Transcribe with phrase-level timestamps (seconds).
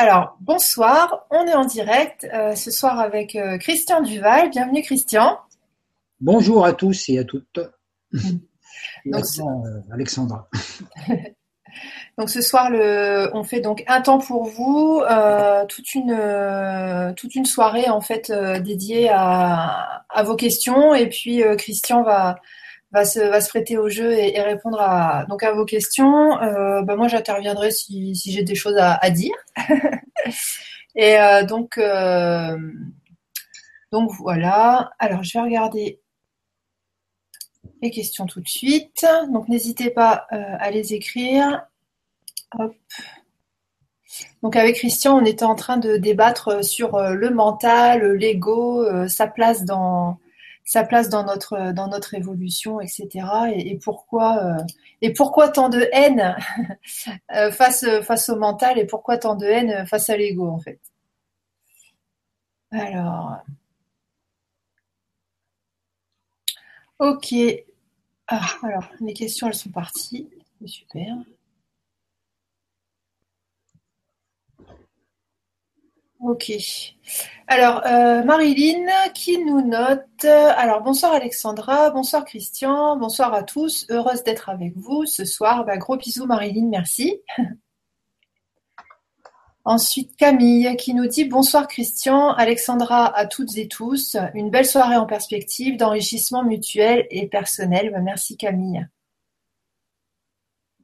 [0.00, 4.48] Alors, bonsoir, on est en direct euh, ce soir avec euh, Christian Duval.
[4.48, 5.40] Bienvenue Christian.
[6.20, 7.58] Bonjour à tous et à toutes.
[9.04, 10.48] Donc, euh, Alexandra.
[12.16, 15.02] donc ce soir, le, on fait donc un temps pour vous,
[15.68, 18.30] toute une toute une soirée en fait
[18.62, 22.36] dédiée à, à vos questions et puis Christian va
[22.92, 26.40] va se va se prêter au jeu et, répondre à donc à vos questions.
[26.42, 29.34] Euh, bah, moi, j'interviendrai si si j'ai des choses à, dire.
[30.94, 32.56] et euh, donc euh,
[33.92, 34.90] donc voilà.
[34.98, 36.00] Alors je vais regarder
[37.82, 39.06] les questions tout de suite.
[39.30, 41.66] Donc n'hésitez pas à les écrire.
[44.42, 49.64] Donc avec Christian, on était en train de débattre sur le mental, l'ego, sa place
[49.64, 50.18] dans
[50.68, 53.08] sa place dans notre dans notre évolution, etc.
[53.54, 54.62] Et, pourquoi euh,
[55.00, 56.36] et pourquoi tant de haine
[57.34, 60.78] euh, face face au mental et pourquoi tant de haine face à l'ego en fait?
[62.70, 63.42] Alors,
[66.98, 67.34] ok.
[68.28, 70.28] Ah, alors, les questions, elles sont parties.
[70.66, 71.16] Super.
[76.20, 76.52] Ok.
[77.46, 80.24] Alors, euh, Marilyn qui nous note.
[80.24, 83.86] Alors, bonsoir Alexandra, bonsoir Christian, bonsoir à tous.
[83.88, 85.64] Heureuse d'être avec vous ce soir.
[85.64, 87.20] Bah, gros bisous Marilyn, merci.
[89.64, 94.16] Ensuite, Camille qui nous dit bonsoir Christian, Alexandra à toutes et tous.
[94.34, 97.92] Une belle soirée en perspective d'enrichissement mutuel et personnel.
[97.92, 98.88] Bah, merci Camille.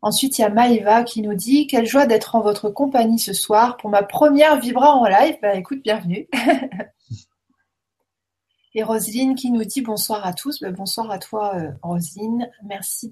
[0.04, 3.32] Ensuite, il y a Maëva qui nous dit quelle joie d'être en votre compagnie ce
[3.32, 5.38] soir pour ma première Vibra en live.
[5.40, 6.28] Bah, écoute, bienvenue.
[8.74, 10.60] Et Roselyne qui nous dit bonsoir à tous.
[10.60, 12.50] Bah, bonsoir à toi, euh, Roselyne.
[12.64, 13.08] Merci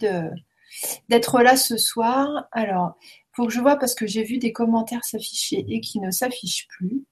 [1.09, 2.47] d'être là ce soir.
[2.53, 2.99] Alors,
[3.33, 6.69] faut que je vois parce que j'ai vu des commentaires s'afficher et qui ne s'affichent
[6.69, 7.07] plus.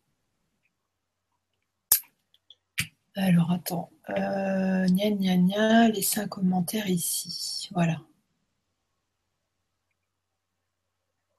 [3.17, 3.89] Alors, attends.
[4.11, 7.71] Euh, gna gna les cinq commentaires ici.
[7.73, 7.97] Voilà.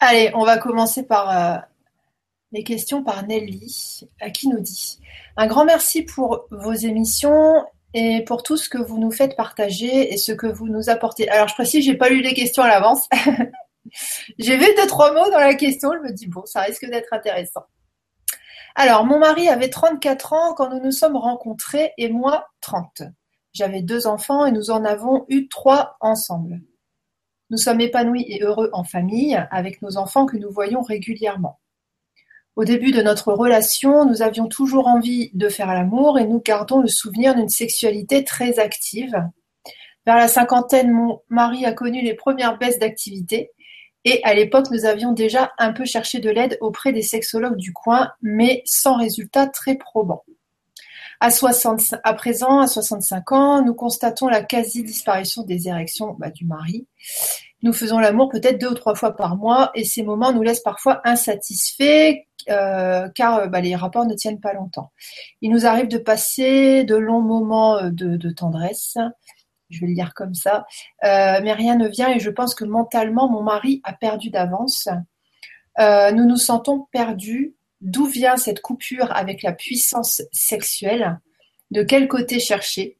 [0.03, 1.59] Allez, on va commencer par euh,
[2.51, 4.99] les questions par Nelly, euh, qui nous dit
[5.37, 7.63] Un grand merci pour vos émissions
[7.93, 11.29] et pour tout ce que vous nous faites partager et ce que vous nous apportez.
[11.29, 13.07] Alors, je précise, j'ai pas lu les questions à l'avance.
[14.39, 15.91] j'ai vu deux, trois mots dans la question.
[15.93, 17.65] Je me dis, bon, ça risque d'être intéressant.
[18.73, 23.03] Alors, mon mari avait 34 ans quand nous nous sommes rencontrés et moi 30.
[23.53, 26.59] J'avais deux enfants et nous en avons eu trois ensemble.
[27.51, 31.59] Nous sommes épanouis et heureux en famille avec nos enfants que nous voyons régulièrement.
[32.55, 36.79] Au début de notre relation, nous avions toujours envie de faire l'amour et nous gardons
[36.79, 39.13] le souvenir d'une sexualité très active.
[40.05, 43.51] Vers la cinquantaine, mon mari a connu les premières baisses d'activité
[44.05, 47.73] et à l'époque, nous avions déjà un peu cherché de l'aide auprès des sexologues du
[47.73, 50.23] coin, mais sans résultat très probant.
[51.21, 56.45] À, 60, à présent, à 65 ans, nous constatons la quasi-disparition des érections bah, du
[56.45, 56.87] mari.
[57.63, 60.63] Nous faisons l'amour peut-être deux ou trois fois par mois et ces moments nous laissent
[60.63, 62.15] parfois insatisfaits
[62.49, 64.91] euh, car bah, les rapports ne tiennent pas longtemps.
[65.41, 68.97] Il nous arrive de passer de longs moments de, de tendresse,
[69.69, 70.65] je vais le dire comme ça,
[71.03, 74.89] euh, mais rien ne vient et je pense que mentalement mon mari a perdu d'avance.
[75.79, 77.55] Euh, nous nous sentons perdus.
[77.81, 81.19] D'où vient cette coupure avec la puissance sexuelle?
[81.71, 82.97] De quel côté chercher?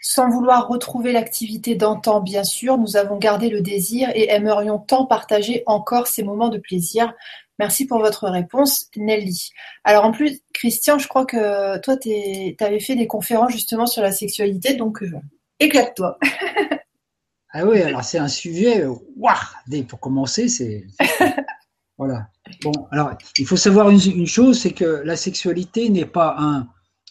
[0.00, 5.04] Sans vouloir retrouver l'activité d'antan, bien sûr, nous avons gardé le désir et aimerions tant
[5.04, 7.12] partager encore ces moments de plaisir.
[7.58, 9.50] Merci pour votre réponse, Nelly.
[9.82, 12.10] Alors en plus, Christian, je crois que toi, tu
[12.60, 15.10] avais fait des conférences justement sur la sexualité, donc euh,
[15.58, 16.18] éclate-toi.
[17.52, 18.84] ah oui, alors c'est un sujet,
[19.16, 20.84] waouh, pour commencer, c'est...
[21.98, 22.28] voilà.
[22.62, 26.68] Bon, alors il faut savoir une, chose, c'est que la sexualité n'est pas un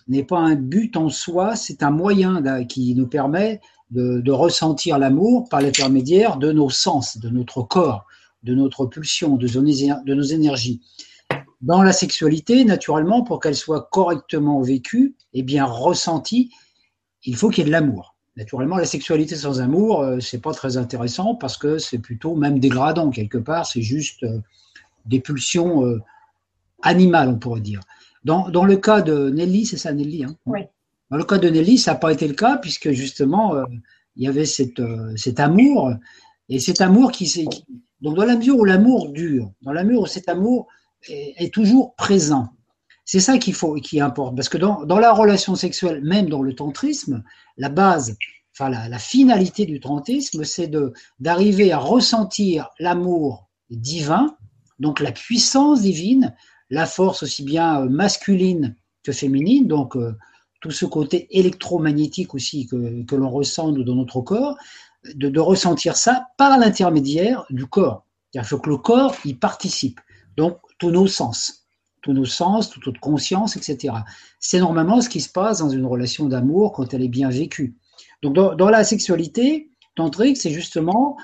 [0.08, 3.60] n'est pas un but en soi, c'est un moyen qui nous permet
[3.90, 8.06] de, ressentir l'amour par l'intermédiaire de nos sens, de notre corps,
[8.44, 10.82] de notre pulsion, de nos énergies.
[11.62, 16.52] Dans la sexualité, naturellement, pour qu'elle soit correctement vécue et bien ressentie,
[17.24, 18.15] il faut qu'il y ait de l'amour.
[18.38, 22.60] Naturellement, la sexualité sans amour, euh, c'est pas très intéressant parce que c'est plutôt même
[22.60, 23.66] dégradant quelque part.
[23.66, 24.40] C'est juste euh,
[25.06, 26.02] des pulsions euh,
[26.82, 27.80] animales, on pourrait dire.
[28.26, 30.36] Dans, dans, le cas de Nelly, c'est ça Nelly hein?
[30.46, 30.62] Oui.
[31.12, 33.54] Dans le cas de Nelly, ça n'a pas été le cas puisque justement,
[34.16, 34.82] il y avait cette,
[35.16, 35.94] cet amour
[36.50, 37.46] et cet amour qui s'est.
[38.02, 40.68] Donc, dans la mesure où l'amour dure, dans la mesure où cet amour
[41.08, 42.50] est, est toujours présent,
[43.06, 44.36] c'est ça qu'il faut, qui importe.
[44.36, 47.24] Parce que dans, la relation sexuelle, même dans le tantrisme,
[47.58, 48.18] la base,
[48.60, 54.36] la, finalité du tantrisme, c'est de d'arriver à ressentir l'amour divin
[54.80, 56.36] donc la puissance divine,
[56.70, 59.98] la force aussi bien masculine que féminine, donc
[60.62, 64.58] tout ce côté électromagnétique aussi que, l'on ressent dans notre corps,
[65.14, 68.06] de, ressentir ça par l'intermédiaire du corps.
[68.34, 70.02] Il faut que le corps y participe.
[70.36, 71.65] Donc, tous nos sens,
[72.06, 73.96] tous nos sens, toute notre conscience, etc.
[74.40, 77.76] C'est normalement ce qui se passe dans une relation d'amour quand elle est bien vécue.
[78.22, 81.18] Donc, dans, la sexualité, tantrique, c'est justement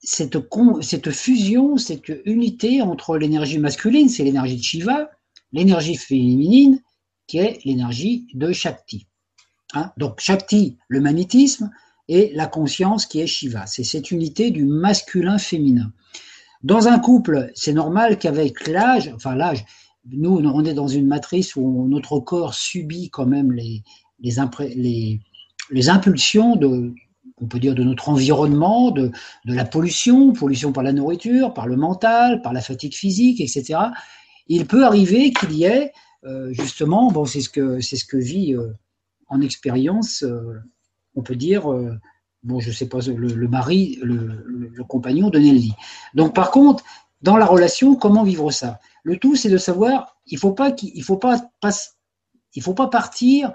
[0.00, 5.10] cette, fusion, cette unité entre l'énergie masculine, c'est l'énergie de Shiva,
[5.52, 6.80] l'énergie féminine,
[7.26, 9.08] qui est l'énergie de Shakti.
[9.74, 9.90] Hein?
[9.96, 11.68] Donc Shakti, le magnétisme,
[12.06, 13.66] et la conscience qui est Shiva.
[13.66, 15.92] C'est cette unité du masculin-féminin.
[16.62, 19.64] Dans un couple, c'est normal qu'avec l'âge, enfin l'âge,
[20.10, 23.82] nous, on est dans une matrice où notre corps subit quand même les,
[25.88, 26.94] impulsions de,
[27.40, 29.10] on peut dire, de notre environnement, de,
[29.44, 33.78] la pollution, pollution par la nourriture, par le mental, par la fatigue physique, etc.
[34.46, 35.92] Il peut arriver qu'il y ait,
[36.24, 38.72] euh, justement, bon, c'est ce que, ce que vit euh,
[39.28, 40.54] en expérience euh,
[41.14, 41.64] on peut dire,
[42.44, 45.72] bon, je sais pas, le, mari, le, compagnon de Nelly.
[46.14, 46.84] Donc, par contre,
[47.22, 51.02] dans la relation, comment vivre ça Le tout, c'est de savoir, il faut pas, il
[51.02, 51.40] faut pas,
[52.60, 53.52] faut pas partir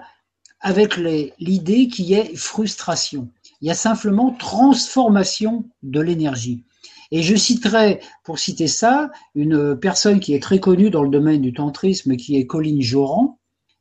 [0.60, 3.28] avec l'idée qu'il y ait frustration.
[3.60, 6.64] Il y a simplement transformation de l'énergie.
[7.10, 11.42] Et je citerai, pour citer ça, une personne qui est très connue dans le domaine
[11.42, 13.38] du tantrisme, qui est Colline Joran,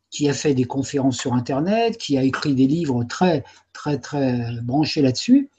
[0.10, 4.62] qui a fait des conférences sur Internet, qui a écrit des livres très, très, très
[4.62, 5.50] branchés là-dessus,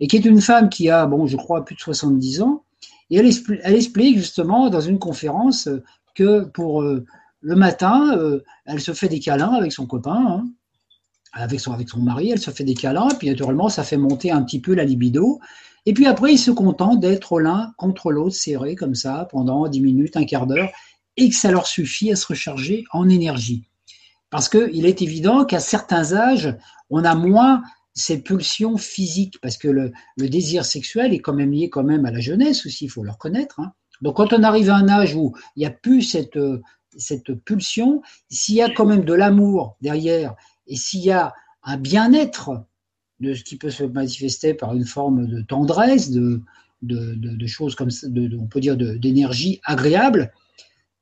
[0.00, 2.64] et qui est une femme qui a, bon, je crois, plus de 70 ans,
[3.10, 3.26] et elle,
[3.74, 5.68] explique justement dans une conférence
[6.14, 7.04] que pour euh,
[7.40, 10.44] le matin, euh, elle se fait des câlins avec son copain, hein,
[11.32, 14.30] avec, son, avec son mari, elle se fait des câlins, puis naturellement, ça fait monter
[14.30, 15.40] un petit peu la libido,
[15.86, 19.80] et puis après, ils se contentent d'être l'un contre l'autre, serrés comme ça, pendant 10
[19.80, 20.68] minutes, un quart d'heure,
[21.16, 23.64] et que ça leur suffit à se recharger en énergie.
[24.28, 26.56] Parce qu'il est évident qu'à certains âges,
[26.90, 27.62] on a moins
[27.94, 32.10] ces pulsions physiques, parce que le, désir sexuel est quand même lié quand même à
[32.10, 33.60] la jeunesse aussi, il faut le reconnaître.
[33.60, 33.72] Hein.
[34.00, 36.38] Donc quand on arrive à un âge où il n'y a plus cette,
[36.96, 40.34] cette pulsion, s'il y a quand même de l'amour derrière,
[40.66, 42.64] et s'il y a un bien-être
[43.18, 46.42] de ce qui peut se manifester par une forme de tendresse, de,
[46.82, 50.32] de, choses comme ça, on peut dire d'énergie agréable,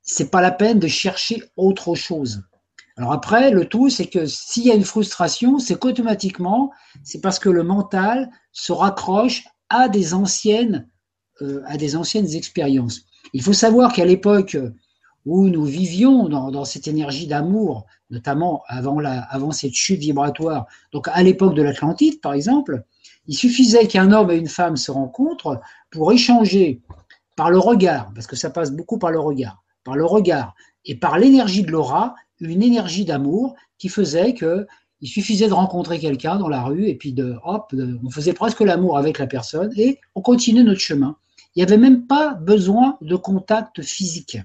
[0.01, 2.43] c'est pas la peine de chercher autre chose.
[2.99, 7.39] Alors après, le tout, c'est que s'il y a une frustration, c'est qu'automatiquement, c'est parce
[7.39, 10.89] que le mental se raccroche à des anciennes,
[11.41, 13.03] euh, à des anciennes expériences.
[13.31, 14.57] Il faut savoir qu'à l'époque
[15.25, 21.07] où nous vivions dans, cette énergie d'amour, notamment avant, la, avant cette chute vibratoire, donc
[21.07, 22.83] à l'époque de l'Atlantide, par exemple,
[23.27, 26.81] il suffisait qu'un homme et une femme se rencontrent pour échanger
[27.37, 30.53] par le regard, parce que ça passe beaucoup par le regard, par le regard
[30.83, 34.65] et par l'énergie de l'aura, une énergie d'amour qui faisait que
[35.01, 38.59] il suffisait de rencontrer quelqu'un dans la rue et puis de hop, on faisait presque
[38.59, 41.15] l'amour avec la personne et on continuait notre chemin.
[41.55, 44.37] Il n'y avait même pas besoin de contact physique.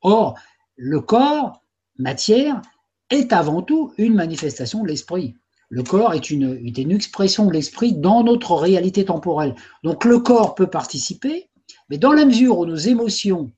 [0.00, 0.38] Or,
[0.76, 1.62] le corps,
[1.98, 2.62] matière,
[3.10, 5.34] est avant tout une manifestation de l'esprit.
[5.68, 9.54] Le corps est une, une expression de l'esprit dans notre réalité temporelle.
[9.82, 11.50] Donc le corps peut participer,
[11.88, 13.50] mais dans la mesure où nos émotions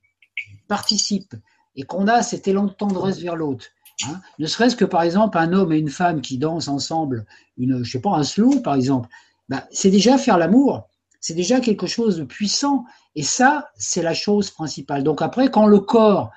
[0.67, 1.35] participent
[1.75, 3.65] et qu'on a cet élan de tendresse vers l'autre.
[4.03, 4.19] Hein.
[4.39, 7.25] Ne serait-ce que par exemple un homme et une femme qui dansent ensemble,
[7.57, 9.09] une, je sais pas, un slow par exemple,
[9.49, 10.89] bah, c'est déjà faire l'amour,
[11.19, 15.03] c'est déjà quelque chose de puissant, et ça, c'est la chose principale.
[15.03, 16.31] Donc après, quand le corps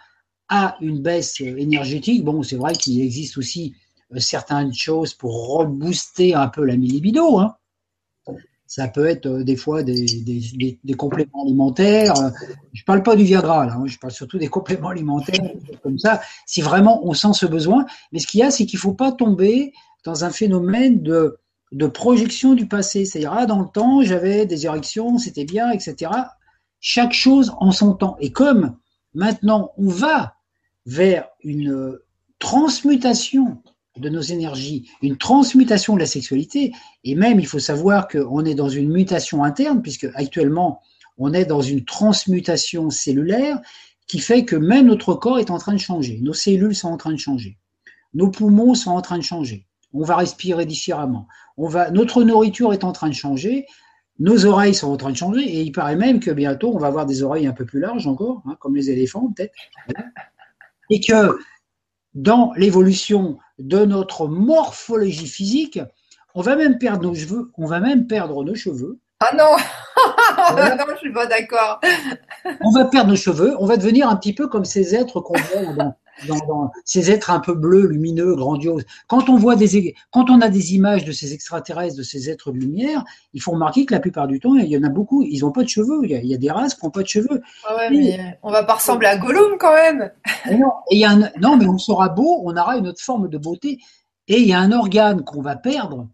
[0.48, 3.74] a une baisse énergétique, bon, c'est vrai qu'il existe aussi
[4.14, 7.56] euh, certaines choses pour rebooster un peu la libido, hein,
[8.68, 10.06] ça peut être euh, des fois des,
[10.96, 12.16] compléments alimentaires.
[12.20, 12.30] Euh,
[12.74, 15.50] je parle pas du Viagra, là, hein, je parle surtout des compléments alimentaires,
[15.82, 17.86] comme ça, si vraiment on sent ce besoin.
[18.12, 19.72] Mais ce qu'il y a, c'est qu'il ne faut pas tomber
[20.04, 21.38] dans un phénomène de,
[21.72, 23.06] de projection du passé.
[23.06, 26.12] C'est-à-dire, ah, dans le temps, j'avais des érections, c'était bien, etc.
[26.78, 28.16] Chaque chose en son temps.
[28.20, 28.76] Et comme
[29.14, 30.34] maintenant, on va
[30.84, 31.98] vers une
[32.38, 33.62] transmutation
[34.00, 36.72] de nos énergies, une transmutation de la sexualité,
[37.04, 40.80] et même il faut savoir qu'on est dans une mutation interne, puisque actuellement
[41.18, 43.60] on est dans une transmutation cellulaire
[44.06, 46.96] qui fait que même notre corps est en train de changer, nos cellules sont en
[46.96, 47.58] train de changer,
[48.14, 51.26] nos poumons sont en train de changer, on va respirer différemment,
[51.56, 53.66] on va, notre nourriture est en train de changer,
[54.18, 56.86] nos oreilles sont en train de changer, et il paraît même que bientôt on va
[56.86, 59.54] avoir des oreilles un peu plus larges encore, hein, comme les éléphants peut-être,
[60.90, 61.38] et que
[62.14, 65.80] dans l'évolution de notre morphologie physique,
[66.34, 68.98] on va même perdre nos cheveux, on va même perdre nos cheveux.
[69.20, 69.56] Ah non
[70.76, 71.80] non, je suis pas d'accord.
[72.62, 75.36] on va perdre nos cheveux, on va devenir un petit peu comme ces êtres qu'on
[75.36, 78.84] voit dans, dans, ces êtres un peu bleus, lumineux, grandioses.
[79.06, 82.52] Quand on voit des, quand on a des images de ces extraterrestres, de ces êtres
[82.52, 85.22] de lumière, il faut remarquer que la plupart du temps, il y en a beaucoup,
[85.22, 86.00] ils n'ont pas de cheveux.
[86.04, 87.42] Il y, a, des races qui n'ont pas de cheveux.
[87.66, 90.10] Ah ouais, mais on va pas ressembler à Gollum quand même.
[90.50, 93.38] non, il y a non, mais on sera beau, on aura une autre forme de
[93.38, 93.78] beauté.
[94.26, 96.08] Et il y a un organe qu'on va perdre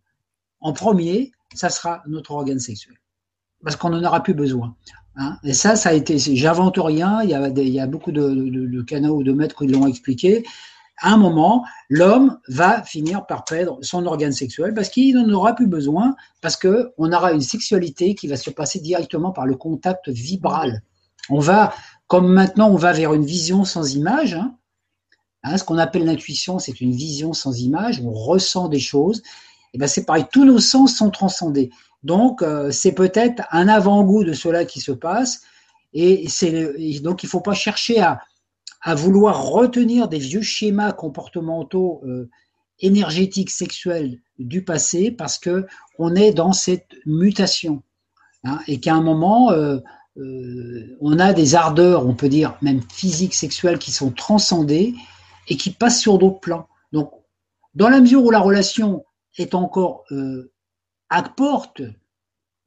[0.60, 2.96] en premier, ça sera notre organe sexuel.
[3.64, 4.76] Parce qu'on n'en aura plus besoin.
[5.16, 5.38] Hein.
[5.44, 9.32] et ça, ça a été, j'invente rien, il y a, beaucoup de canaux ou de
[9.32, 10.44] maîtres qui l'ont expliqué.
[11.00, 15.54] À un moment, l'homme va finir par perdre son organe sexuel parce qu'il n'en aura
[15.54, 20.08] plus besoin, parce qu'on aura une sexualité qui va se passer directement par le contact
[20.08, 20.82] vibral.
[21.30, 21.74] On va,
[22.06, 24.34] comme maintenant, on va vers une vision sans image.
[24.34, 24.54] Hein,
[25.42, 28.00] hein, ce qu'on appelle l'intuition, c'est une vision sans image.
[28.00, 29.22] On ressent des choses.
[29.72, 31.70] Et ben c'est pareil, tous nos sens sont transcendés.
[32.04, 35.40] Donc, euh, c'est peut-être un avant-goût de cela qui se passe.
[35.94, 36.26] Et,
[37.02, 38.20] donc, il ne faut pas chercher à,
[38.94, 42.28] vouloir retenir des vieux schémas comportementaux euh,
[42.80, 45.66] énergétiques, sexuels du passé, parce que
[45.98, 47.82] on est dans cette mutation.
[48.44, 49.78] Hein, et qu'à un moment, euh,
[51.00, 54.94] on a des ardeurs, on peut dire même physiques, sexuelles, qui sont transcendées
[55.48, 56.68] et qui passent sur d'autres plans.
[56.92, 57.10] Donc,
[57.74, 59.06] dans la mesure où la relation
[59.38, 60.04] est encore
[61.14, 61.82] apporte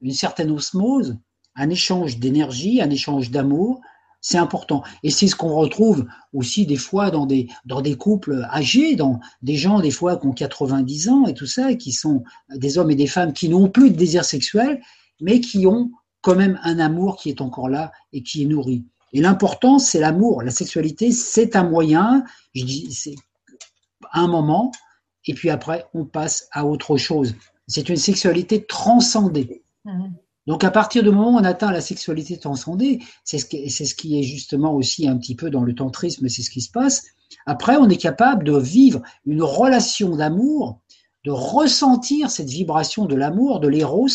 [0.01, 1.17] une certaine osmose,
[1.55, 3.81] un échange d'énergie, un échange d'amour,
[4.21, 4.83] c'est important.
[5.03, 9.19] Et c'est ce qu'on retrouve aussi des fois dans des, dans des couples âgés, dans
[9.41, 12.91] des gens des fois qui ont 90 ans et tout ça, qui sont des hommes
[12.91, 14.81] et des femmes qui n'ont plus de désir sexuel,
[15.21, 18.85] mais qui ont quand même un amour qui est encore là et qui est nourri.
[19.13, 20.41] Et l'important, c'est l'amour.
[20.41, 22.23] La sexualité, c'est un moyen,
[22.53, 23.15] je dis, c'est
[24.13, 24.71] un moment,
[25.25, 27.35] et puis après, on passe à autre chose.
[27.67, 29.63] C'est une sexualité transcendée.
[29.85, 30.13] Mhm.
[30.47, 33.83] Donc à partir du moment où on atteint la sexualité transcendée, c'est ce, qui, c'est
[33.83, 36.71] ce qui est justement aussi un petit peu dans le tantrisme, c'est ce qui se
[36.71, 37.03] passe.
[37.45, 40.79] Après, on est capable de vivre une relation d'amour,
[41.25, 44.07] de ressentir cette vibration de l'amour, de l'éros,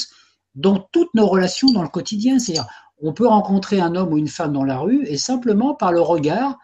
[0.54, 2.38] dans toutes nos relations dans le quotidien.
[2.38, 2.66] C'est-à-dire,
[3.02, 6.00] on peut rencontrer un homme ou une femme dans la rue et simplement par le
[6.00, 6.59] regard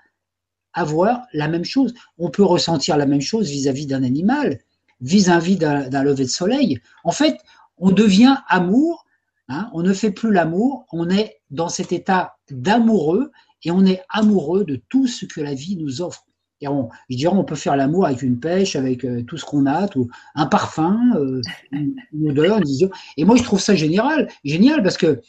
[0.73, 1.93] avoir la même chose.
[2.17, 4.61] On peut ressentir la même chose vis-à-vis d'un animal
[5.01, 6.81] vis-à-vis d'un lever de soleil.
[7.05, 7.39] En fait,
[7.77, 9.07] on devient amour,
[9.49, 13.31] hein, on ne fait plus l'amour, on est dans cet état d'amoureux
[13.65, 16.25] et on est amoureux de tout ce que la vie nous offre.
[16.61, 19.45] Et on, je dirais, on peut faire l'amour avec une pêche, avec euh, tout ce
[19.45, 21.41] qu'on a, tout, un parfum, euh,
[21.71, 21.95] une,
[22.29, 22.91] odeur, une.
[23.17, 25.21] Et moi, je trouve ça génial, génial parce que,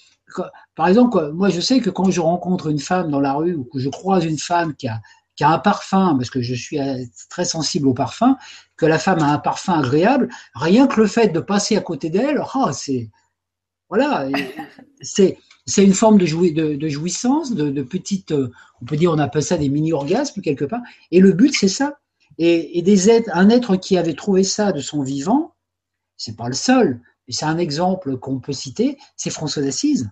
[0.76, 3.64] par exemple, moi, je sais que quand je rencontre une femme dans la rue ou
[3.64, 5.02] que je croise une femme qui a,
[5.40, 8.36] qui a un parfum, parce que je suis euh, très sensible au parfum,
[8.76, 12.10] que la femme a un parfum agréable, rien que le fait de passer à côté
[12.10, 13.10] d'elle, oh, c'est
[13.88, 14.28] voilà,
[15.02, 18.34] c'est c'est une forme de, de, jouissance, de, de, petite,
[18.82, 20.82] on peut dire, on appelle ça des mini-orgasmes quelque part.
[21.12, 22.00] Et le but, c'est ça.
[22.38, 25.54] Et, et, des êtres, un être qui avait trouvé ça de son vivant,
[26.18, 30.10] c'est pas le seul, mais c'est un exemple qu'on peut citer, c'est François d'Assise.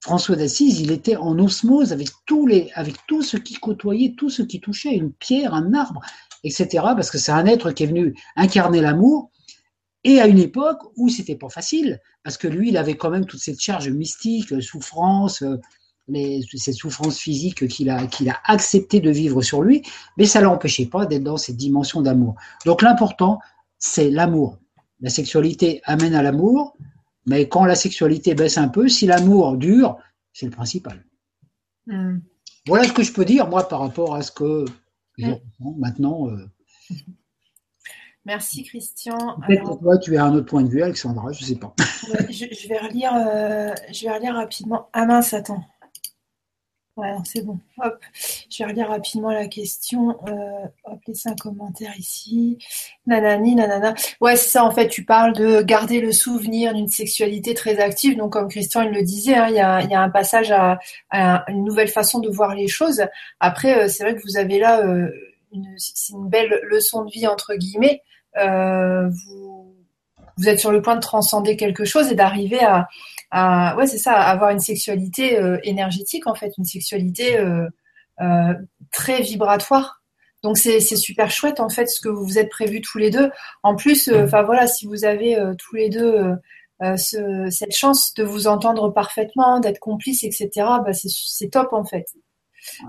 [0.00, 4.30] François d'Assise, il était en osmose avec tous les, avec tout ce qui côtoyait, tout
[4.30, 6.00] ce qui touchait, une pierre, un arbre,
[6.42, 6.68] etc.
[6.72, 9.30] Parce que c'est un être qui est venu incarner l'amour,
[10.02, 13.26] et à une époque où c'était pas facile, parce que lui, il avait quand même
[13.26, 15.44] toute cette charge mystique, souffrance,
[16.08, 19.82] mais cette souffrance physique qu'il a, qu'il a accepté de vivre sur lui,
[20.16, 22.34] mais ça l'empêchait pas d'être dans cette dimension d'amour.
[22.64, 23.38] Donc l'important,
[23.78, 24.56] c'est l'amour.
[25.00, 26.76] La sexualité amène à l'amour,
[27.26, 29.98] mais quand la sexualité baisse un peu, si l'amour dure,
[30.32, 31.04] c'est le principal.
[31.86, 32.18] Hmm.
[32.66, 34.64] Voilà ce que je peux dire, moi, par rapport à ce que
[35.18, 35.34] hmm.
[35.78, 36.28] maintenant.
[36.28, 36.50] Euh.
[38.26, 39.40] Merci, Christian.
[39.46, 41.74] Peut-être toi, tu as un autre point de vue, Alexandra, je ne sais pas.
[42.28, 44.88] je, vais relire, euh, je vais relire rapidement.
[44.92, 45.64] Ah mince, attends.
[47.00, 47.58] Ouais, c'est bon.
[47.82, 47.98] Hop,
[48.50, 50.18] je vais relire rapidement la question.
[50.28, 52.58] Euh, hop, laissez un commentaire ici.
[53.06, 53.94] Nanani, nanana.
[54.20, 58.18] Ouais, c'est ça, en fait, tu parles de garder le souvenir d'une sexualité très active.
[58.18, 59.60] Donc, comme Christian il le disait, hein, il, y
[59.94, 60.78] a, un passage à,
[61.48, 63.02] une nouvelle façon de voir les choses.
[63.40, 65.08] Après, euh, c'est vrai que vous avez là, euh,
[65.54, 68.02] une, belle leçon de vie, entre guillemets.
[68.36, 69.74] Vous,
[70.36, 72.88] vous êtes sur le point de transcender quelque chose et d'arriver à,
[73.32, 77.68] ouais, c'est ça, avoir une sexualité euh, énergétique en fait, une sexualité euh,
[78.20, 78.54] euh,
[78.92, 80.02] très vibratoire.
[80.42, 83.30] Donc c'est super chouette en fait ce que vous vous êtes prévus tous les deux.
[83.62, 86.32] En plus, enfin voilà, si vous avez tous les deux
[86.80, 90.48] ce, cette chance de vous entendre parfaitement, d'être complices, etc.
[90.56, 92.06] Bah, c'est top en fait.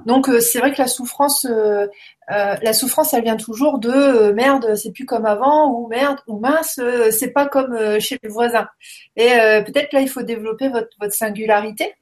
[0.06, 1.88] Donc euh, c'est vrai que la souffrance, euh,
[2.32, 6.40] euh, la souffrance, elle vient toujours de merde, c'est plus comme avant ou merde ou
[6.40, 6.80] mince,
[7.12, 8.68] c'est pas comme chez le voisin.
[9.16, 9.30] Et
[9.66, 11.94] peut-être là, il faut développer votre, votre singularité.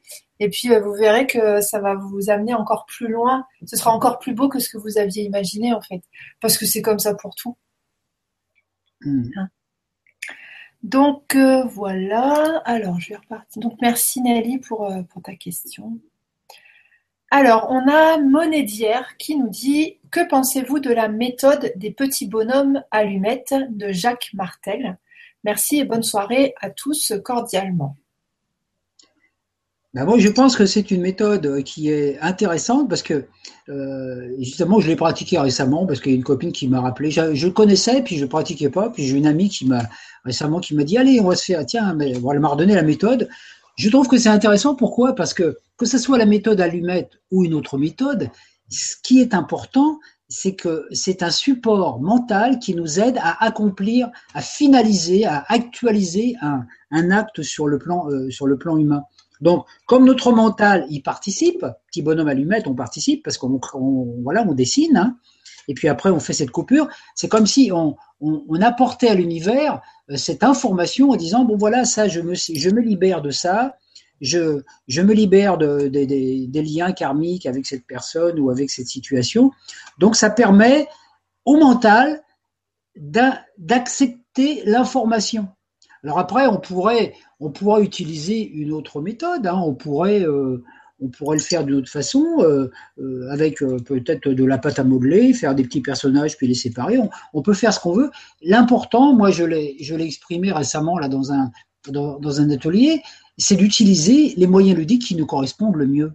[0.42, 3.46] Et puis vous verrez que ça va vous amener encore plus loin.
[3.66, 6.02] Ce sera encore plus beau que ce que vous aviez imaginé en fait,
[6.40, 7.58] parce que c'est comme ça pour tout.
[9.02, 9.24] Hmm.
[9.36, 9.48] Hein.
[10.84, 12.62] Donc voilà.
[12.66, 13.62] Alors je vais repartir.
[13.62, 16.00] Donc merci Nelly pour, pour ta question.
[17.32, 22.82] Alors, on a Monédière qui nous dit Que pensez-vous de la méthode des petits bonhommes
[22.90, 24.98] allumettes de Jacques Martel?
[25.44, 27.96] Merci et bonne soirée à tous cordialement.
[29.94, 33.26] Ben moi, je pense que c'est une méthode qui est intéressante parce que
[33.70, 37.12] euh, justement, je l'ai pratiquée récemment parce qu'il y a une copine qui m'a rappelé.
[37.12, 38.90] Je, je, connaissais, puis je ne pratiquais pas.
[38.90, 39.84] Puis j'ai une amie qui m'a
[40.26, 41.64] récemment qui m'a dit Allez, on va se faire.
[41.64, 43.30] Tiens, mais, elle m'a redonné la méthode.
[43.78, 44.74] Je trouve que c'est intéressant.
[44.74, 45.14] Pourquoi?
[45.14, 48.30] Parce que que ce soit la méthode allumette ou une autre méthode,
[48.70, 54.10] ce qui est important, c'est que c'est un support mental qui nous aide à accomplir,
[54.36, 59.04] à finaliser, à actualiser un, acte sur le plan euh, sur le plan humain.
[59.42, 63.60] Donc, comme notre mental y participe, petit bonhomme allumette, on participe parce qu'on
[64.22, 65.18] voilà, on dessine, hein,
[65.70, 66.90] et puis après on fait cette coupure.
[67.16, 69.82] C'est comme si on, on apportait à l'univers
[70.12, 73.78] euh, cette information en disant bon voilà ça je me je me libère de ça,
[74.22, 74.62] je,
[75.02, 79.52] me libère de, des liens karmiques avec cette personne ou avec cette situation.
[79.98, 80.88] Donc ça permet
[81.46, 82.22] au mental
[82.96, 85.48] d'accepter l'information.
[86.04, 89.46] Alors après, on pourrait, on pourrait utiliser une autre méthode.
[89.48, 89.62] Hein.
[89.64, 90.64] On pourrait, euh,
[91.02, 94.84] on pourrait le faire d'une autre façon, euh, euh, avec peut-être de la pâte à
[94.84, 96.98] modeler, faire des petits personnages puis les séparer.
[97.34, 98.12] On, peut faire ce qu'on veut.
[98.42, 101.52] L'important, moi, je l'ai, exprimé récemment là dans un
[101.88, 103.02] dans un atelier
[103.40, 106.14] c'est d'utiliser les moyens ludiques qui nous correspondent le mieux.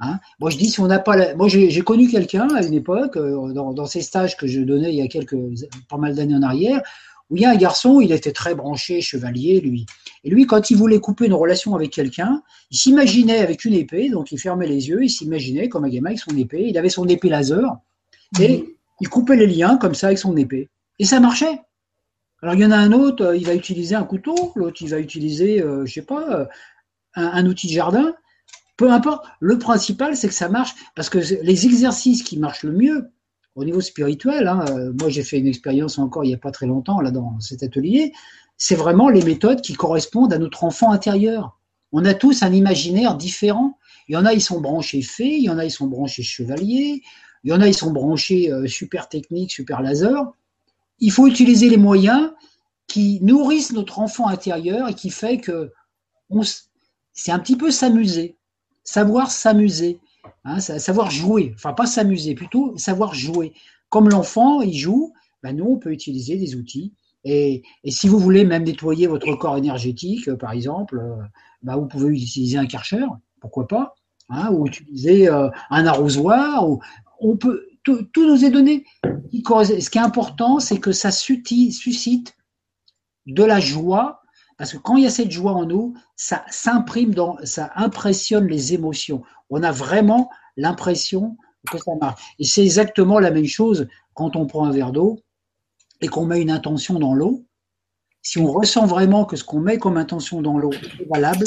[0.00, 0.18] Hein.
[0.40, 1.34] moi, je dis, si on n'a pas.
[1.34, 4.96] Moi, j'ai connu quelqu'un à une époque, euh, dans, ces stages que je donnais il
[4.96, 5.36] y a quelques,
[5.88, 6.82] pas mal d'années en arrière,
[7.30, 9.86] où il y a un garçon, il était très branché chevalier, lui.
[10.24, 14.10] Et lui, quand il voulait couper une relation avec quelqu'un, il s'imaginait avec une épée,
[14.10, 16.88] donc il fermait les yeux, il s'imaginait comme un gamin avec son épée, il avait
[16.88, 17.78] son épée laser,
[18.40, 18.64] et mmh.
[19.00, 20.68] il coupait les liens comme ça avec son épée.
[20.98, 21.60] Et ça marchait.
[22.44, 24.90] Alors il y en a un autre, euh, il va utiliser un couteau, l'autre il
[24.90, 26.44] va utiliser, euh, je sais pas, euh,
[27.14, 28.14] un, outil de jardin.
[28.76, 29.24] Peu importe.
[29.40, 33.10] Le principal, c'est que ça marche parce que les exercices qui marchent le mieux
[33.54, 34.62] au niveau spirituel, hein,
[35.00, 37.62] moi j'ai fait une expérience encore il n'y a pas très longtemps là dans cet
[37.62, 38.12] atelier,
[38.58, 41.58] c'est vraiment les méthodes qui correspondent à notre enfant intérieur.
[41.92, 43.78] On a tous un imaginaire différent.
[44.08, 46.22] Il y en a, ils sont branchés fées, il y en a, ils sont branchés
[46.22, 47.00] chevaliers,
[47.44, 50.34] il y en a, ils sont branchés super techniques, super laser
[50.98, 52.32] il faut utiliser les moyens
[52.86, 55.72] qui nourrissent notre enfant intérieur et qui fait que
[57.12, 58.36] c'est un petit peu s'amuser,
[58.82, 60.00] savoir s'amuser,
[60.44, 63.52] hein, savoir jouer, enfin pas s'amuser, plutôt savoir jouer.
[63.88, 66.92] Comme l'enfant, il joue, ben nous, on peut utiliser des outils.
[67.24, 71.22] Et, si vous voulez même nettoyer votre corps énergétique, par exemple, euh,
[71.62, 73.04] ben vous pouvez utiliser un karcher,
[73.40, 73.94] pourquoi pas,
[74.28, 76.68] hein, ou utiliser euh, un arrosoir.
[76.68, 76.80] Ou,
[77.20, 78.84] on peut, tout, nous est donné.
[79.32, 82.36] Ce qui est important, c'est que ça suscite
[83.26, 84.22] de la joie,
[84.58, 88.74] parce que quand il y a cette joie en nous, ça s'imprime ça impressionne les
[88.74, 89.22] émotions.
[89.50, 91.36] On a vraiment l'impression
[91.70, 92.22] que ça marche.
[92.38, 95.20] Et c'est exactement la même chose quand on prend un verre d'eau
[96.00, 97.44] et qu'on met une intention dans l'eau.
[98.22, 101.44] Si on ressent vraiment que ce qu'on met comme intention dans l'eau est valable,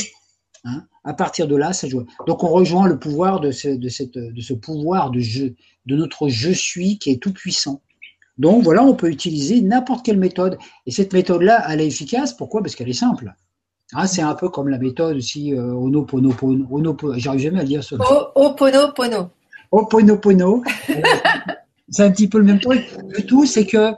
[0.67, 2.06] hein, à partir de là, ça joue.
[2.27, 5.95] Donc on rejoint le pouvoir de ce, de cette, de ce pouvoir de jeu, de
[5.95, 7.82] notre je suis qui est tout puissant.
[8.38, 10.58] Donc voilà, on peut utiliser n'importe quelle méthode.
[10.86, 12.34] Et cette méthode-là, elle est efficace.
[12.34, 12.62] Pourquoi?
[12.62, 13.34] Parce qu'elle est simple.
[13.93, 16.97] Ah, c'est un peu comme la méthode aussi euh, Oponopono.
[17.15, 17.95] J'arrive jamais à dire ça.
[18.36, 19.30] Oponopono.
[19.71, 20.63] Oponopono.
[21.89, 22.86] c'est un petit peu le même truc.
[23.10, 23.93] Le tout, c'est que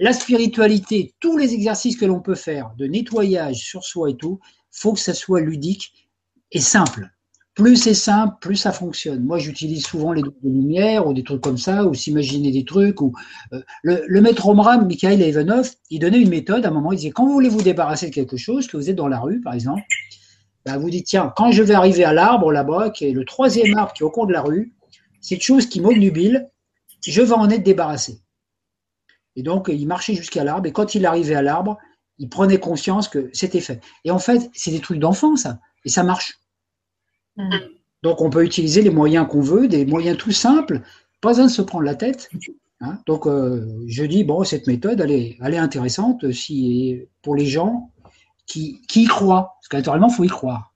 [0.00, 4.40] la spiritualité, tous les exercices que l'on peut faire de nettoyage sur soi et tout,
[4.72, 6.08] faut que ça soit ludique
[6.50, 7.10] et simple.
[7.54, 9.22] Plus c'est simple, plus ça fonctionne.
[9.24, 13.02] Moi, j'utilise souvent les lumières ou des trucs comme ça, ou s'imaginer des trucs.
[13.02, 13.12] Ou
[13.52, 16.64] euh, le, maître Omram, Mikhail Ivanov, il donnait une méthode.
[16.64, 18.88] À un moment, il disait quand vous voulez vous débarrasser de quelque chose, que vous
[18.88, 19.82] êtes dans la rue, par exemple,
[20.64, 23.76] ben, vous dites tiens, quand je vais arriver à l'arbre là-bas, qui est le troisième
[23.76, 24.72] arbre qui est au coin de la rue,
[25.20, 26.48] cette chose qui m'obnubile,
[27.06, 28.22] je vais en être débarrassé.
[29.36, 31.76] Et donc, il marchait jusqu'à l'arbre, et quand il arrivait à l'arbre,
[32.22, 33.80] il prenait conscience que c'était fait.
[34.04, 36.38] Et en fait, c'est des trucs d'enfant, ça, et ça marche.
[37.36, 37.56] Mm.
[38.04, 40.82] Donc on peut utiliser les moyens qu'on veut, des moyens tout simples,
[41.20, 42.30] pas besoin de se prendre la tête.
[42.80, 43.00] Hein.
[43.06, 47.46] Donc euh, je dis, bon, cette méthode, elle est, elle est intéressante si, pour les
[47.46, 47.90] gens
[48.46, 49.56] qui, qui y croient.
[49.58, 50.72] Parce que naturellement, il faut y croire.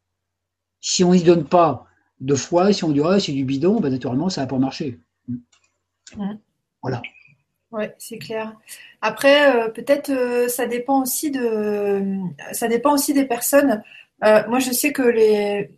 [0.81, 1.87] Si on n'y donne pas
[2.19, 4.99] deux fois, si on dit c'est du bidon, ben, naturellement, ça va pas marcher.
[5.29, 6.35] Mmh.
[6.83, 7.03] Voilà.
[7.77, 8.55] Ouais, c'est clair.
[9.03, 12.03] Après, euh, peut-être euh, ça dépend aussi de,
[12.53, 13.83] ça dépend aussi des personnes.
[14.25, 15.71] Euh, moi, je sais que les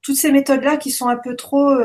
[0.00, 1.76] toutes ces méthodes-là qui sont un peu trop,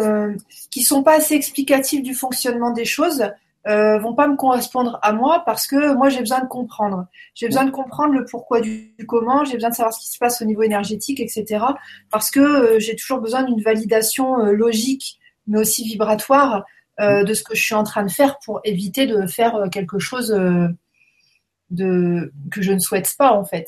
[0.70, 3.26] qui sont pas assez explicatives du fonctionnement des choses,
[3.66, 7.08] vont pas me correspondre à moi parce que moi j'ai besoin de comprendre.
[7.34, 10.20] J'ai besoin de comprendre le pourquoi du, comment, j'ai besoin de savoir ce qui se
[10.20, 11.66] passe au niveau énergétique, etc.
[12.12, 16.64] Parce que j'ai toujours besoin d'une validation logique, mais aussi vibratoire
[17.00, 20.00] de ce que je suis en train de faire pour éviter de faire euh, quelque
[20.00, 20.68] chose euh,
[21.70, 23.68] de, que je ne souhaite pas en fait.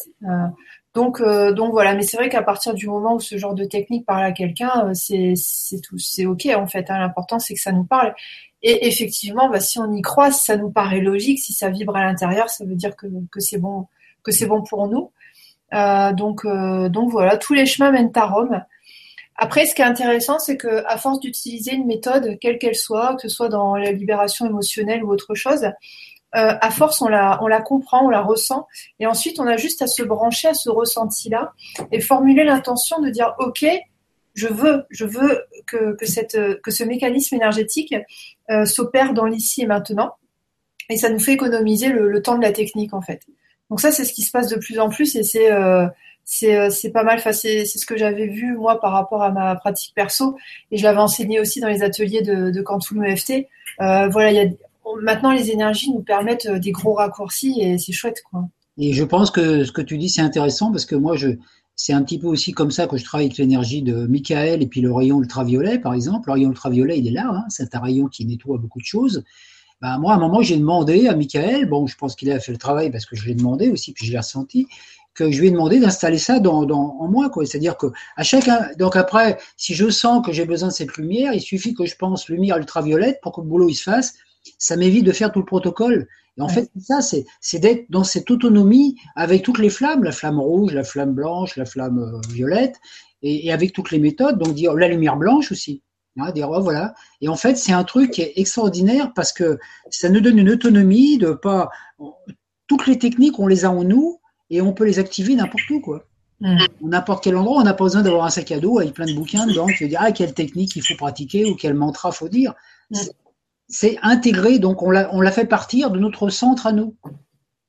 [0.93, 4.05] donc, donc voilà, mais c'est vrai qu'à partir du moment où ce genre de technique
[4.05, 5.33] parle à quelqu'un, c'est
[5.83, 6.89] tout, c'est ok en fait.
[6.89, 6.99] Hein.
[6.99, 8.13] L'important c'est que ça nous parle.
[8.61, 11.95] Et effectivement, bah, si on y croit, si ça nous paraît logique, si ça vibre
[11.95, 13.87] à l'intérieur, ça veut dire que, que c'est bon,
[14.23, 15.11] que c'est bon pour nous.
[16.15, 18.63] donc, donc voilà, tous les chemins mènent à Rome.
[19.37, 23.15] Après, ce qui est intéressant, c'est que à force d'utiliser une méthode, quelle qu'elle soit,
[23.15, 25.63] que ce soit dans la libération émotionnelle ou autre chose,
[26.35, 28.67] euh, à force, on la, on la comprend, on la ressent,
[28.99, 31.53] et ensuite, on a juste à se brancher à ce ressenti-là
[31.91, 33.65] et formuler l'intention de dire, ok,
[34.33, 37.95] je veux, je veux que, que, cette, que ce mécanisme énergétique
[38.49, 40.15] euh, s'opère dans l'ici et maintenant,
[40.89, 43.21] et ça nous fait économiser le, le, temps de la technique en fait.
[43.69, 45.87] Donc ça, c'est ce qui se passe de plus en plus, et c'est euh,
[46.25, 47.19] c'est pas mal.
[47.19, 50.35] Enfin, c'est ce que j'avais vu moi par rapport à ma pratique perso
[50.71, 53.47] et je l'avais enseigné aussi dans les ateliers de, de Cantoul EFT.
[53.81, 54.49] Euh, voilà,
[55.01, 58.47] maintenant les énergies nous permettent euh, des gros raccourcis et c'est chouette quoi.
[58.77, 61.29] Et je pense que ce que tu dis c'est intéressant parce que moi je
[61.77, 64.67] c'est un petit peu aussi comme ça que je travaille avec l'énergie de Michael et
[64.67, 66.29] puis le rayon ultraviolet par exemple.
[66.29, 69.23] Le rayon ultraviolet il est là, hein, c'est un rayon qui nettoie beaucoup de choses.
[69.81, 72.53] Ben, moi, à un moment, j'ai demandé à Michael, bon, je pense qu'il a fait
[72.53, 74.67] le travail parce que je l'ai demandé aussi, puis je l'ai ressenti,
[75.15, 77.29] que je lui ai demandé d'installer ça dans, dans, en moi.
[77.29, 77.45] Quoi.
[77.45, 81.33] C'est-à-dire que à chacun, donc après, si je sens que j'ai besoin de cette lumière,
[81.33, 84.13] il suffit que je pense lumière ultraviolette pour que le boulot il se fasse.
[84.59, 86.07] Ça m'évite de faire tout le protocole.
[86.37, 90.11] Et en fait, ça, c'est, c'est d'être dans cette autonomie avec toutes les flammes, la
[90.11, 92.75] flamme rouge, la flamme blanche, la flamme euh, violette,
[93.23, 94.37] et, et avec toutes les méthodes.
[94.37, 95.81] Donc dire la lumière blanche aussi.
[96.17, 96.93] Hein, dire oh, voilà.
[97.21, 99.57] Et en fait, c'est un truc qui est extraordinaire parce que
[99.89, 101.69] ça nous donne une autonomie de pas.
[102.67, 105.79] Toutes les techniques, on les a en nous et on peut les activer n'importe où,
[105.79, 106.07] quoi.
[106.41, 106.57] Mm.
[106.81, 109.13] N'importe quel endroit, on n'a pas besoin d'avoir un sac à dos avec plein de
[109.13, 112.53] bouquins dedans qui dire ah, quelle technique il faut pratiquer ou quel mantra faut dire.
[112.91, 112.97] Mm.
[113.67, 116.95] C'est intégré, donc on l'a, on l'a fait partir de notre centre à nous.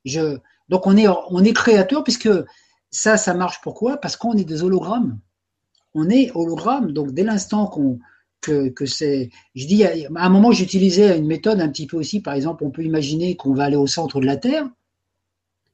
[0.04, 2.28] Je, donc on est, on est créateur puisque
[2.90, 3.96] ça, ça marche pourquoi?
[3.96, 5.18] Parce qu'on est des hologrammes.
[5.94, 7.98] On est hologramme, donc dès l'instant qu'on
[8.42, 12.20] que, que c'est, je dis, à un moment j'utilisais une méthode un petit peu aussi,
[12.20, 14.68] par exemple, on peut imaginer qu'on va aller au centre de la Terre,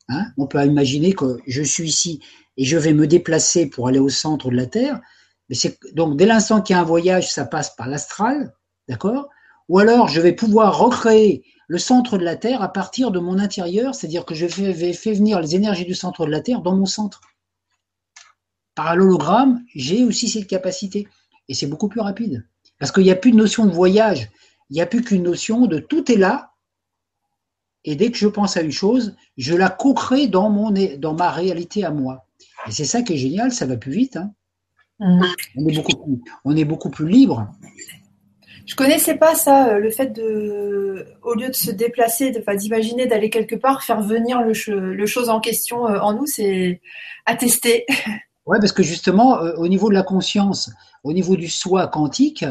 [0.08, 2.20] Hein, on peut imaginer que je suis ici
[2.56, 5.00] et je vais me déplacer pour aller au centre de la Terre.
[5.48, 5.56] Mais
[5.94, 8.54] donc, dès l'instant qu'il y a un voyage, ça passe par l'astral,
[8.88, 9.28] d'accord?
[9.68, 13.38] Ou alors, je vais pouvoir recréer le centre de la Terre à partir de mon
[13.38, 16.76] intérieur, c'est-à-dire que je vais, faire venir les énergies du centre de la Terre dans
[16.76, 17.20] mon centre.
[18.74, 21.08] Par l'hologramme, j'ai aussi cette capacité.
[21.48, 22.46] Et c'est beaucoup plus rapide.
[22.78, 24.30] Parce qu'il n'y a plus de notion de voyage.
[24.70, 26.51] Il n'y a plus qu'une notion de tout est là,
[27.84, 31.30] et dès que je pense à une chose, je la co-crée dans, mon, dans ma
[31.30, 32.26] réalité à moi.
[32.68, 34.16] Et c'est ça qui est génial, ça va plus vite.
[34.16, 34.32] Hein.
[35.00, 35.22] Mm.
[35.56, 37.48] On, est beaucoup plus, on est beaucoup plus libre.
[38.66, 43.28] Je connaissais pas ça, euh, le fait de, au lieu de se déplacer, d'imaginer d'aller
[43.28, 46.80] quelque part, faire venir le, le chose en question euh, en nous, c'est
[47.26, 47.86] à tester.
[48.44, 50.72] Ouais, parce que justement, euh, au niveau de la conscience,
[51.04, 52.44] au niveau du soi quantique,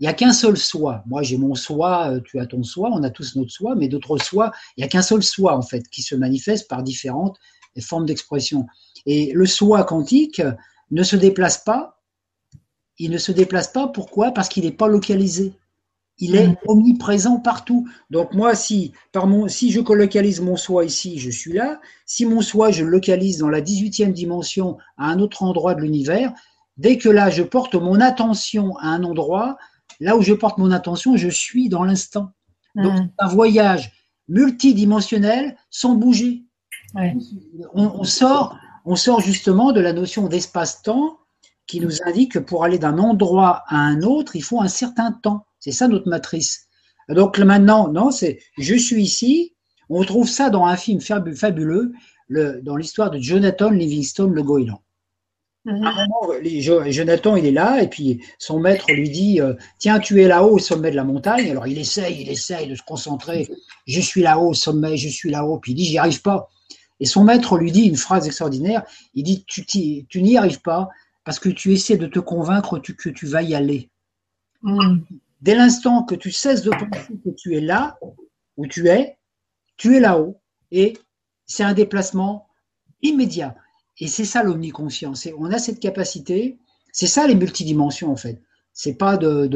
[0.00, 1.02] il n'y a qu'un seul soi.
[1.06, 3.88] Moi, j'ai mon soi, euh, tu as ton soi, on a tous notre soi, mais
[3.88, 7.38] d'autres soi, il n'y a qu'un seul soi, en fait, qui se manifeste par différentes
[7.80, 8.66] formes d'expression.
[9.06, 10.42] Et le soi quantique
[10.90, 12.00] ne se déplace pas.
[12.98, 14.32] Il ne se déplace pas, pourquoi?
[14.32, 15.52] Parce qu'il n'est pas localisé.
[16.18, 16.56] Il est mm.
[16.68, 17.88] omniprésent partout.
[18.10, 21.80] Donc moi, si, par mon, si je localise mon soi ici, je suis là.
[22.06, 25.80] Si mon soi, je le localise dans la 18e dimension, à un autre endroit de
[25.80, 26.32] l'univers,
[26.76, 29.56] dès que là, je porte mon attention à un endroit,
[30.00, 32.30] Là où je porte mon attention, je suis dans l'instant.
[32.74, 33.08] Donc, mm.
[33.18, 33.92] un voyage
[34.28, 36.44] multidimensionnel sans bouger.
[37.74, 41.18] On, sort, on sort justement de la notion d'espace-temps
[41.66, 45.12] qui nous indique que pour aller d'un endroit à un autre, il faut un certain
[45.12, 45.46] temps.
[45.58, 46.68] C'est ça notre matrice.
[47.08, 49.54] Donc maintenant, non, c'est je suis ici.
[49.88, 51.92] On trouve ça dans un film fabuleux,
[52.28, 54.82] le, dans l'histoire de Jonathan Livingstone Le Goéland.
[55.64, 55.82] Mhm.
[55.84, 59.98] À un moment, Jonathan, il est là, et puis son maître lui dit euh, Tiens,
[59.98, 61.50] tu es là-haut au sommet de la montagne.
[61.50, 63.48] Alors il essaye, il essaye de se concentrer.
[63.86, 65.58] Je suis là-haut au sommet, je suis là-haut.
[65.58, 66.50] Puis il dit J'y arrive pas.
[67.00, 68.82] Et son maître lui dit une phrase extraordinaire
[69.14, 70.88] Il dit Tu, tu n'y arrives pas.
[71.24, 73.88] parce que tu essaies de te convaincre que tu vas y aller.
[74.62, 74.98] Mm.
[75.40, 77.98] Dès l'instant que tu cesses de penser que tu es là,
[78.56, 79.18] où tu es,
[79.76, 80.40] tu es là-haut.
[80.70, 80.98] Et
[81.46, 82.48] c'est un déplacement
[83.02, 83.54] immédiat.
[84.00, 85.28] Et c'est ça l'omniconscience.
[85.38, 86.58] On a cette capacité,
[86.92, 88.40] c'est ça les multidimensions en fait.
[88.72, 89.46] C'est pas de,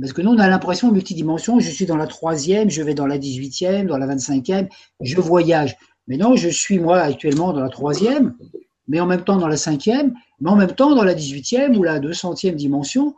[0.00, 3.06] Parce que nous, on a l'impression multidimension, je suis dans la troisième, je vais dans
[3.06, 4.68] la dix-huitième, dans la vingt-cinquième,
[5.00, 5.76] je voyage.
[6.08, 8.34] Mais non, je suis moi actuellement dans la troisième,
[8.88, 11.82] mais en même temps dans la cinquième, mais en même temps dans la dix-huitième ou
[11.82, 13.14] la deux centième dimension.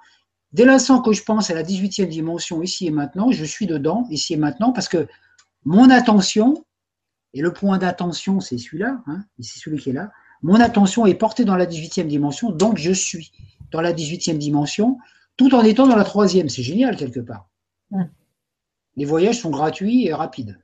[0.52, 4.06] Dès l'instant que je pense à la dix-huitième dimension ici et maintenant, je suis dedans
[4.10, 5.06] ici et maintenant parce que
[5.64, 6.64] mon attention,
[7.32, 10.10] et le point d'attention c'est celui-là, hein, c'est celui qui est là,
[10.44, 13.32] mon attention est portée dans la dix-huitième dimension, donc je suis
[13.72, 14.98] dans la dix-huitième dimension,
[15.38, 16.50] tout en étant dans la troisième.
[16.50, 17.48] C'est génial quelque part.
[18.96, 20.60] Les voyages sont gratuits et rapides.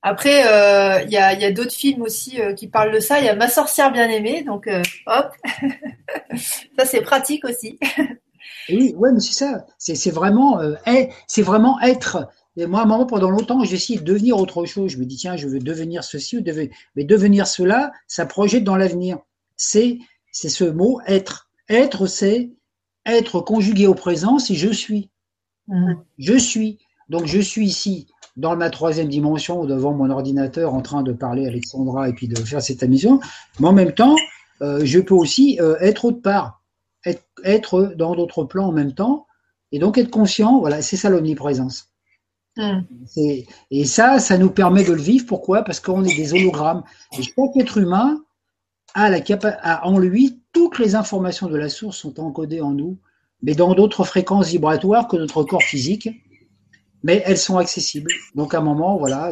[0.00, 3.18] Après, euh, il y a, d'autres films aussi euh, qui parlent de ça.
[3.18, 5.32] Il y a Ma sorcière bien aimée, donc euh, hop,
[6.78, 7.80] ça c'est pratique aussi.
[8.68, 9.66] oui, ouais, mais c'est ça.
[9.76, 10.60] C'est vraiment,
[11.26, 12.28] c'est vraiment être.
[12.56, 14.92] Moi, à un moment, pendant longtemps, j'ai essayé de devenir autre chose.
[14.92, 16.70] Je me dis, tiens, je veux devenir ceci ou devenir.
[16.94, 19.18] Mais devenir cela, ça projette dans l'avenir.
[19.56, 19.98] C'est,
[20.32, 21.50] c'est ce mot être.
[21.68, 22.52] Être, c'est
[23.04, 25.10] être conjugué au présent, c'est je suis.
[25.68, 25.94] Mmh.
[26.18, 26.78] Je suis.
[27.08, 31.46] Donc, je suis ici dans ma troisième dimension devant mon ordinateur en train de parler
[31.46, 33.20] à Alexandra et puis de faire cette émission,
[33.60, 34.16] mais en même temps,
[34.62, 36.62] euh, je peux aussi euh, être autre part,
[37.44, 39.26] être, dans d'autres plans en même temps,
[39.72, 41.90] et donc être conscient, voilà, c'est ça l'omniprésence.
[42.56, 42.80] Hmm.
[43.70, 45.26] Et ça, ça nous permet de le vivre.
[45.26, 45.62] Pourquoi?
[45.62, 46.82] Parce qu'on est des hologrammes.
[47.18, 48.22] Et chaque être humain
[48.94, 52.98] a, la en lui toutes les informations de la source sont encodées en nous,
[53.42, 56.08] mais dans d'autres fréquences vibratoires que notre corps physique
[57.06, 58.10] mais elles sont accessibles.
[58.34, 59.30] Donc à un moment, voilà.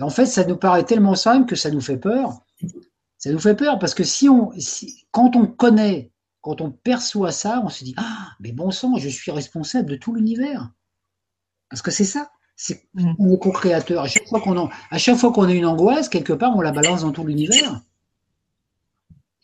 [0.00, 2.40] En fait, ça nous paraît tellement simple que ça nous fait peur.
[3.16, 4.50] Ça nous fait peur parce que si on,
[5.12, 9.08] quand on connaît, quand on perçoit ça, on se dit ah, mais bon sang, je
[9.08, 10.72] suis responsable de tout l'univers.
[11.70, 12.32] Parce que c'est ça.
[12.62, 13.14] C'est mm.
[13.18, 14.04] on est co-créateur.
[14.04, 16.60] À chaque fois qu'on a, à chaque fois qu'on a une angoisse, quelque part, on
[16.60, 17.82] la balance dans tout l'univers.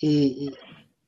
[0.03, 0.51] Et,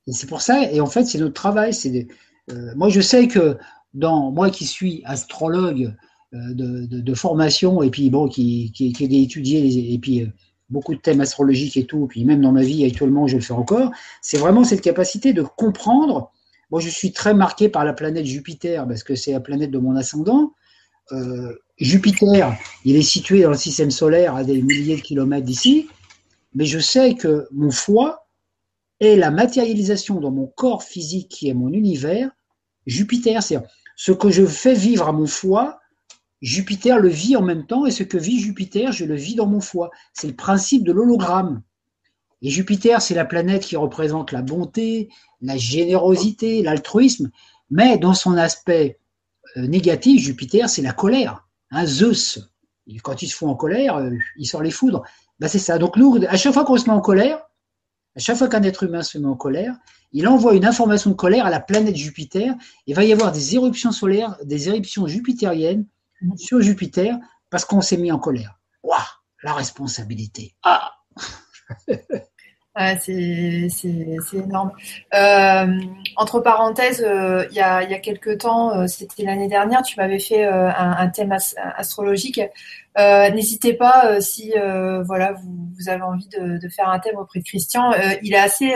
[0.07, 0.69] c'est pour ça.
[0.69, 1.73] Et en fait, c'est notre travail.
[1.73, 2.09] C'est
[2.51, 3.57] euh, moi, je sais que
[3.93, 5.93] dans moi qui suis astrologue
[6.33, 10.27] euh, de, formation et puis bon, qui, qui, qui a étudié et puis euh,
[10.69, 13.53] beaucoup de thèmes astrologiques et tout, puis même dans ma vie actuellement, je le fais
[13.53, 16.31] encore, c'est vraiment cette capacité de comprendre.
[16.71, 19.77] Moi, je suis très marqué par la planète Jupiter parce que c'est la planète de
[19.77, 20.53] mon ascendant.
[21.11, 25.89] Euh, Jupiter, il est situé dans le système solaire à des milliers de kilomètres d'ici,
[26.53, 28.27] mais je sais que mon foie
[28.99, 32.29] est la matérialisation dans mon corps physique qui est mon univers.
[32.85, 33.57] Jupiter, c'est
[33.95, 35.81] ce que je fais vivre à mon foie,
[36.41, 39.45] Jupiter le vit en même temps et ce que vit Jupiter, je le vis dans
[39.45, 39.91] mon foie.
[40.13, 41.61] C'est le principe de l'hologramme.
[42.41, 45.09] Et Jupiter, c'est la planète qui représente la bonté,
[45.41, 47.29] la générosité, l'altruisme,
[47.69, 48.99] mais dans son aspect
[49.55, 51.47] négatif, Jupiter, c'est la colère.
[51.71, 52.39] Un Zeus,
[53.03, 55.03] quand il se fout en colère, euh, il sort les foudres.
[55.39, 55.77] Ben, c'est ça.
[55.77, 57.39] Donc nous, à chaque fois qu'on se met en colère,
[58.15, 59.75] à chaque fois qu'un être humain se met en colère,
[60.11, 62.53] il envoie une information de colère à la planète Jupiter.
[62.85, 65.85] Il va y avoir des éruptions solaires, des éruptions jupitériennes
[66.35, 67.17] sur Jupiter
[67.49, 68.59] parce qu'on s'est mis en colère.
[68.83, 68.99] Waouh,
[69.43, 70.55] la responsabilité.
[70.63, 70.91] Ah
[72.77, 73.67] c'est
[74.33, 74.71] énorme.
[75.13, 75.79] Euh,
[76.15, 79.97] entre parenthèses, euh, il y, a, y a quelques temps, euh, c'était l'année dernière, tu
[79.97, 81.35] m'avais fait un, thème
[81.75, 82.39] astrologique.
[82.97, 84.53] N'hésitez pas si
[85.05, 87.91] voilà vous, avez envie de, de, faire un thème auprès de Christian.
[88.21, 88.73] il est assez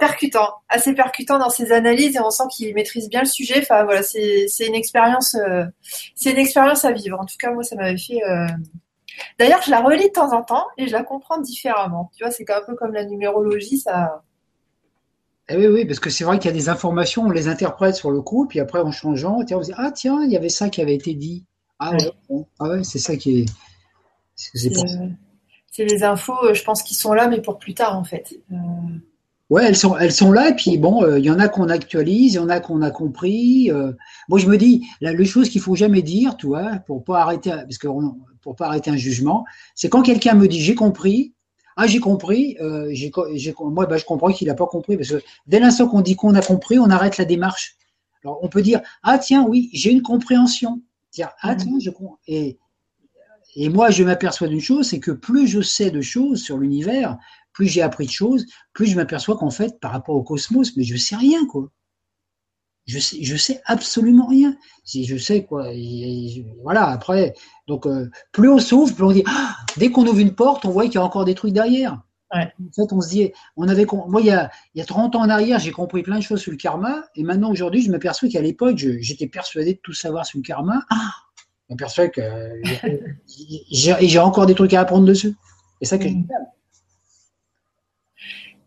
[0.00, 3.60] percutant, assez percutant dans ses analyses et on sent qu'il maîtrise bien le sujet.
[3.60, 5.36] Enfin voilà, c'est une expérience,
[6.14, 7.18] c'est une expérience à vivre.
[7.20, 8.20] En tout cas, moi, ça m'avait fait.
[9.18, 12.10] Euh, d'ailleurs, je la relis de temps en temps et je la comprends différemment.
[12.16, 14.22] Tu vois, c'est un peu comme la numérologie, ça.
[15.48, 17.94] Eh oui, oui, parce que c'est vrai qu'il y a des informations, on les interprète
[17.94, 20.50] sur le coup, puis après en changeant, on se dit ah tiens, il y avait
[20.50, 21.46] ça qui avait été dit.
[21.78, 23.46] Ah ouais, ah ouais c'est ça qui est.
[24.34, 28.34] C'est les infos, je pense, qui sont là, mais pour plus tard en fait.
[29.50, 31.70] Ouais, elles sont, elles sont là, et puis bon, il euh, y en a qu'on
[31.70, 33.70] actualise, il y en a qu'on a compris.
[33.70, 33.92] Euh.
[34.28, 37.22] Moi, je me dis, la, les choses qu'il faut jamais dire, tu vois, pour pas
[37.22, 37.88] arrêter, parce que
[38.42, 41.32] pour pas arrêter un jugement, c'est quand quelqu'un me dit j'ai compris,
[41.76, 42.92] ah j'ai compris, euh,
[43.60, 46.34] moi bah, je comprends qu'il a pas compris, parce que dès l'instant qu'on dit qu'on
[46.34, 47.76] a compris, on arrête la démarche.
[48.24, 50.82] Alors on peut dire ah tiens oui, j'ai une compréhension.
[51.12, 51.56] Dire ah mmh.
[51.58, 52.18] tiens je comprends.
[52.26, 52.58] Et,
[53.54, 57.16] et moi je m'aperçois d'une chose, c'est que plus je sais de choses sur l'univers,
[57.58, 60.84] plus j'ai appris de choses, plus je m'aperçois qu'en fait, par rapport au cosmos, mais
[60.84, 61.72] je sais rien, quoi.
[62.86, 64.56] Je sais, je sais absolument rien.
[64.84, 65.66] Si je sais quoi,
[66.62, 66.86] voilà.
[66.86, 67.34] Après,
[67.66, 70.70] donc euh, plus on s'ouvre, plus on dit, ah, dès qu'on ouvre une porte, on
[70.70, 72.00] voit qu'il y a encore des trucs derrière.
[72.30, 72.44] En
[72.76, 75.22] fait, on se dit, on avait, moi, il y a, il y a 30 ans
[75.22, 78.28] en arrière, j'ai compris plein de choses sur le karma, et maintenant, aujourd'hui, je m'aperçois
[78.28, 80.84] qu'à l'époque, j'étais persuadé de tout savoir sur le karma.
[80.90, 81.10] Ah
[81.68, 82.22] je m'aperçois que
[83.72, 85.34] j'ai encore des trucs à apprendre dessus.
[85.80, 86.24] Et ça que mm.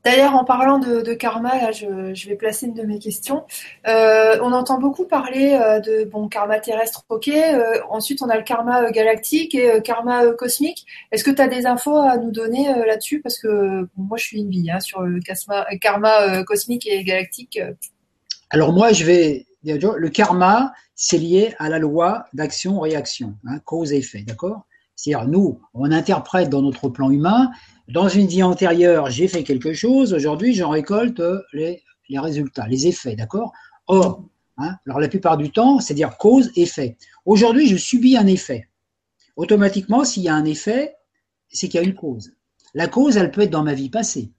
[0.03, 3.43] D'ailleurs, en parlant de, karma, je, vais placer une de mes questions.
[3.87, 7.27] Euh, on entend beaucoup parler euh, de bon karma terrestre, ok.
[7.27, 10.85] Euh, ensuite, on a le karma galactique et karma cosmique.
[11.11, 13.21] Est-ce que tu as des infos à nous donner là-dessus?
[13.21, 17.59] Parce que moi, je suis une vie hein, sur le karma, cosmique et galactique.
[18.49, 23.97] Alors moi, je vais le karma, c'est lié à la loi d'action-réaction, hein, cause et
[23.97, 24.65] effet, d'accord?
[24.95, 27.49] C'est-à-dire, nous, on interprète dans notre plan humain
[27.91, 31.21] dans une vie antérieure, j'ai fait quelque chose, aujourd'hui, j'en récolte
[31.53, 33.51] les, résultats, les effets, d'accord?
[33.87, 34.23] Or,
[34.57, 36.97] hein, alors la plupart du temps, c'est-à-dire cause-effet.
[37.25, 38.67] Aujourd'hui, je subis un effet.
[39.35, 40.95] Automatiquement, s'il y a un effet,
[41.49, 42.33] c'est qu'il y a une cause.
[42.73, 44.31] La cause, elle peut être dans ma vie passée.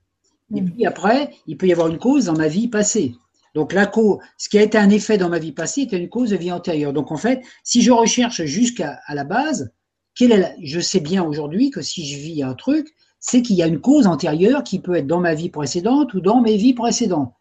[0.55, 0.71] Et mm.
[0.71, 3.15] puis après, il peut y avoir une cause dans ma vie passée.
[3.55, 6.09] Donc la cause, ce qui a été un effet dans ma vie passée était une
[6.09, 6.93] cause de vie antérieure.
[6.93, 9.73] Donc en fait, si je recherche jusqu'à la base,
[10.15, 12.88] quelle est je sais bien aujourd'hui que si je vis un truc,
[13.23, 16.21] c'est qu'il y a une cause antérieure qui peut être dans ma vie précédente ou
[16.21, 17.33] dans mes vies précédentes.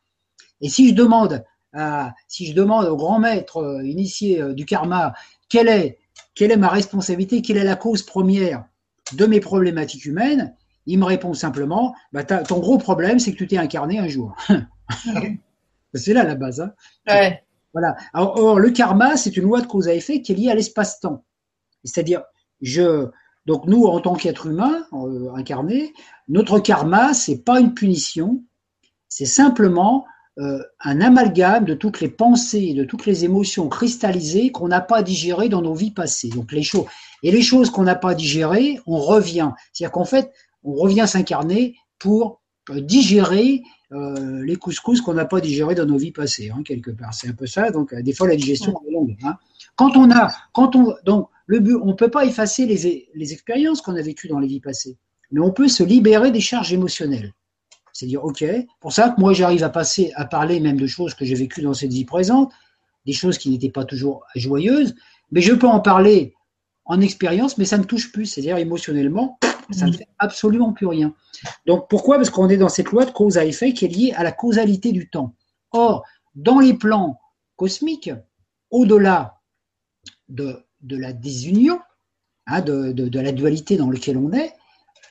[0.61, 4.65] Et si je demande à, si je demande au grand maître euh, initié euh, du
[4.65, 5.13] karma
[5.49, 5.97] quelle est,
[6.35, 8.65] quelle est ma responsabilité, quelle est la cause première
[9.13, 13.47] de mes problématiques humaines, il me répond simplement bah, ton gros problème, c'est que tu
[13.47, 14.35] t'es incarné un jour.
[15.93, 16.61] c'est là la base.
[17.07, 17.31] Hein.
[17.73, 17.95] Voilà.
[18.13, 21.23] or, le karma, c'est une loi de cause à effet qui est liée à l'espace-temps.
[21.83, 22.23] C'est-à-dire,
[22.61, 23.09] je,
[23.45, 25.93] donc nous, en tant qu'être humain euh, incarné,
[26.27, 28.43] notre karma, c'est pas une punition,
[29.07, 30.05] c'est simplement
[30.39, 35.01] euh, un amalgame de toutes les pensées, de toutes les émotions cristallisées qu'on n'a pas
[35.01, 36.29] digérées dans nos vies passées.
[36.29, 36.85] Donc les choses
[37.23, 39.51] et les choses qu'on n'a pas digérées, on revient.
[39.73, 40.31] C'est-à-dire qu'en fait,
[40.63, 46.13] on revient s'incarner pour euh, digérer les couscous qu'on n'a pas digérés dans nos vies
[46.13, 47.13] passées, hein, quelque part.
[47.13, 47.71] C'est un peu ça.
[47.71, 49.17] Donc des fois la digestion est longue.
[49.21, 49.35] Hein.
[49.75, 51.27] Quand on a, quand on donc
[51.59, 54.97] on ne peut pas effacer les, expériences qu'on a vécues dans les vies passées,
[55.31, 57.33] mais on peut se libérer des charges émotionnelles.
[57.93, 58.43] C'est dire, ok,
[58.79, 61.61] pour ça que moi j'arrive à passer, à parler même de choses que j'ai vécues
[61.61, 62.53] dans cette vie présente,
[63.05, 64.95] des choses qui n'étaient pas toujours joyeuses,
[65.31, 66.33] mais je peux en parler
[66.85, 69.39] en expérience, mais ça ne touche plus, c'est-à-dire émotionnellement,
[69.71, 71.13] ça ne fait absolument plus rien.
[71.65, 72.17] Donc pourquoi?
[72.17, 74.31] Parce qu'on est dans cette loi de cause à effet qui est liée à la
[74.31, 75.35] causalité du temps.
[75.71, 76.03] Or,
[76.35, 77.19] dans les plans
[77.55, 78.11] cosmiques,
[78.69, 79.39] au-delà
[80.29, 81.79] de de la désunion,
[82.47, 84.53] hein, de, la dualité dans laquelle on est,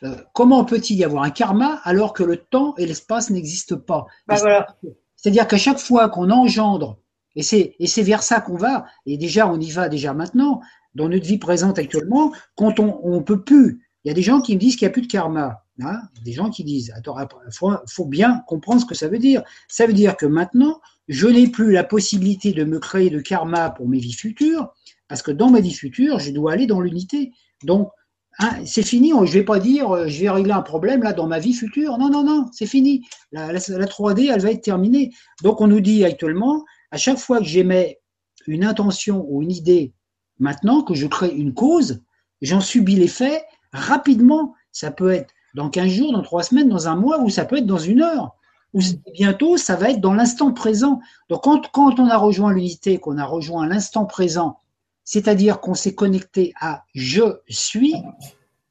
[0.03, 4.07] euh, comment peut-il y avoir un karma alors que le temps et l'espace n'existent pas?
[4.27, 4.37] Bah,
[5.17, 6.99] C'est-à-dire qu'à chaque fois qu'on engendre,
[7.37, 10.61] et c'est, vers ça qu'on va, et déjà on y va déjà maintenant,
[10.95, 14.41] dans notre vie présente actuellement, quand on ne peut plus, il y a des gens
[14.41, 15.65] qui me disent qu'il n'y a plus de karma.
[15.83, 19.19] Hein, des gens qui disent, attends, il faut, faut, bien comprendre ce que ça veut
[19.19, 19.43] dire.
[19.69, 23.71] Ça veut dire que maintenant, je n'ai plus la possibilité de me créer de karma
[23.71, 24.75] pour mes vies futures,
[25.11, 27.33] parce que dans ma vie future, je dois aller dans l'unité.
[27.65, 27.91] Donc,
[28.39, 29.11] hein, c'est fini.
[29.11, 31.53] Je ne vais pas dire, euh, je vais régler un problème là dans ma vie
[31.53, 31.99] future.
[31.99, 33.05] Non, non, non, c'est fini.
[33.33, 35.11] La, 3D, elle va être terminée.
[35.43, 37.99] Donc, on nous dit actuellement, à chaque fois que j'émets
[38.47, 39.95] une intention ou une idée,
[40.39, 42.05] maintenant que je crée une cause,
[42.41, 43.43] j'en subis l'effet
[43.73, 44.55] rapidement.
[44.71, 47.57] Ça peut être dans 15 jours, dans 3 semaines, dans un mois, ou ça peut
[47.57, 48.37] être dans une heure.
[48.75, 48.81] Ou
[49.13, 51.01] bientôt, ça va être dans l'instant présent.
[51.29, 54.57] Donc, quand, quand on a rejoint l'unité, qu'on a rejoint l'instant présent,
[55.11, 57.97] c'est-à-dire qu'on s'est connecté à je suis,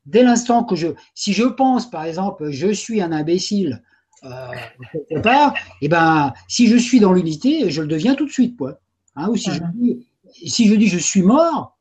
[0.06, 3.84] dès l'instant que je, si je pense par exemple je suis un imbécile
[4.24, 4.48] euh,
[4.94, 8.32] quelque part, et eh ben si je suis dans l'unité, je le deviens tout de
[8.32, 8.80] suite quoi.
[9.18, 10.08] Hein, ou si je, dis,
[10.48, 11.78] si je dis je suis mort,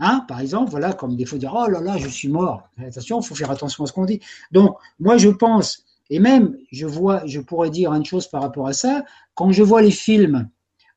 [0.00, 2.68] hein, par exemple, voilà, comme des fois dire oh là là je suis mort.
[2.76, 4.20] Attention, il faut faire attention à ce qu'on dit.
[4.52, 8.66] Donc moi je pense et même je vois, je pourrais dire une chose par rapport
[8.66, 9.02] à ça,
[9.34, 10.50] quand je vois les films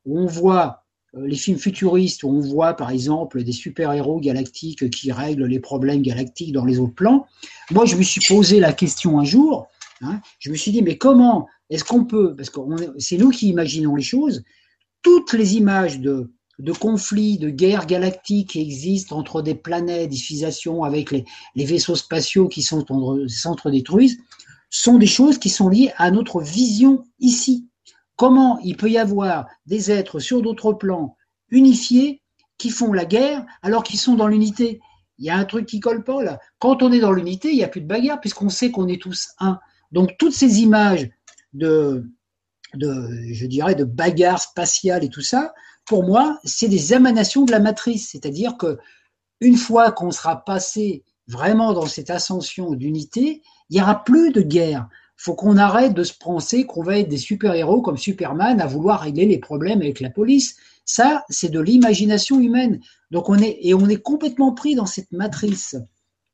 [0.04, 5.10] où on voit les films futuristes où on voit par exemple des super-héros galactiques qui
[5.10, 7.26] règlent les problèmes galactiques dans les autres plans,
[7.70, 9.68] moi je me suis posé la question un jour,
[10.02, 12.60] hein, je me suis dit mais comment est-ce qu'on peut, parce que
[12.98, 14.42] c'est nous qui imaginons les choses,
[15.02, 16.30] toutes les images de,
[16.80, 22.48] conflits, de guerres galactiques qui existent entre des planètes, des avec les, les vaisseaux spatiaux
[22.48, 22.84] qui sont
[23.28, 24.18] s'entre-détruisent,
[24.70, 27.67] sont des choses qui sont liées à notre vision ici.
[28.18, 31.16] Comment il peut y avoir des êtres sur d'autres plans
[31.50, 32.20] unifiés
[32.58, 34.80] qui font la guerre alors qu'ils sont dans l'unité?
[35.18, 36.40] Il y a un truc qui colle pas là.
[36.58, 39.00] Quand on est dans l'unité, il n'y a plus de bagarre puisqu'on sait qu'on est
[39.00, 39.58] tous un.
[39.92, 41.08] Donc toutes ces images
[41.52, 42.04] de,
[42.74, 45.54] je dirais, de bagarres spatiales et tout ça,
[45.86, 48.10] pour moi, c'est des émanations de la matrice.
[48.10, 48.78] C'est-à-dire que
[49.40, 54.40] une fois qu'on sera passé vraiment dans cette ascension d'unité, Il n'y aura plus de
[54.40, 54.88] guerre.
[55.18, 59.00] Faut qu'on arrête de se penser qu'on va être des super-héros comme Superman à vouloir
[59.00, 60.56] régler les problèmes avec la police.
[60.84, 62.80] Ça, c'est de l'imagination humaine.
[63.10, 65.76] Donc on est et on est complètement pris dans cette matrice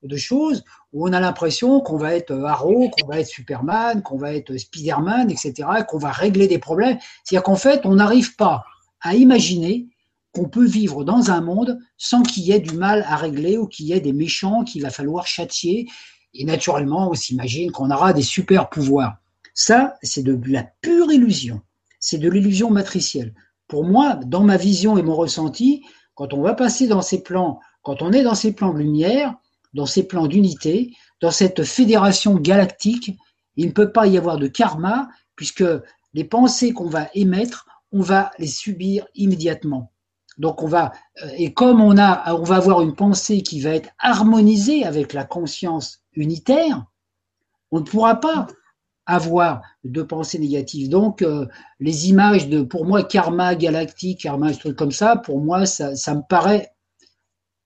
[0.03, 4.18] de choses où on a l'impression qu'on va être Arrow, qu'on va être Superman, qu'on
[4.18, 6.99] va être Spiderman, etc., qu'on va régler des problèmes.
[7.24, 8.64] C'est-à-dire qu'en fait, on n'arrive pas
[9.01, 9.89] à imaginer
[10.35, 13.66] qu'on peut vivre dans un monde sans qu'il y ait du mal à régler ou
[13.66, 15.89] qu'il y ait des méchants qu'il va falloir châtier.
[16.35, 19.16] Et naturellement, on s'imagine qu'on aura des super pouvoirs.
[19.55, 21.61] Ça, c'est de la pure illusion.
[22.01, 23.35] C'est de l'illusion matricielle.
[23.68, 27.61] Pour moi, dans ma vision et mon ressenti, quand on va passer dans ces plans,
[27.82, 29.35] quand on est dans ces plans de lumière,
[29.72, 33.16] dans ces plans d'unité, dans cette fédération galactique,
[33.57, 35.64] il ne peut pas y avoir de karma, puisque
[36.14, 39.93] les pensées qu'on va émettre, on va les subir immédiatement.
[40.39, 43.70] Donc on va euh, et comme on a on va avoir une pensée qui va
[43.70, 46.86] être harmonisée avec la conscience unitaire,
[47.70, 48.46] on ne pourra pas
[49.06, 50.88] avoir de pensée négative.
[50.88, 51.46] Donc euh,
[51.80, 55.92] les images de pour moi karma galactique, karma un truc comme ça, pour moi ça,
[56.14, 56.70] me paraît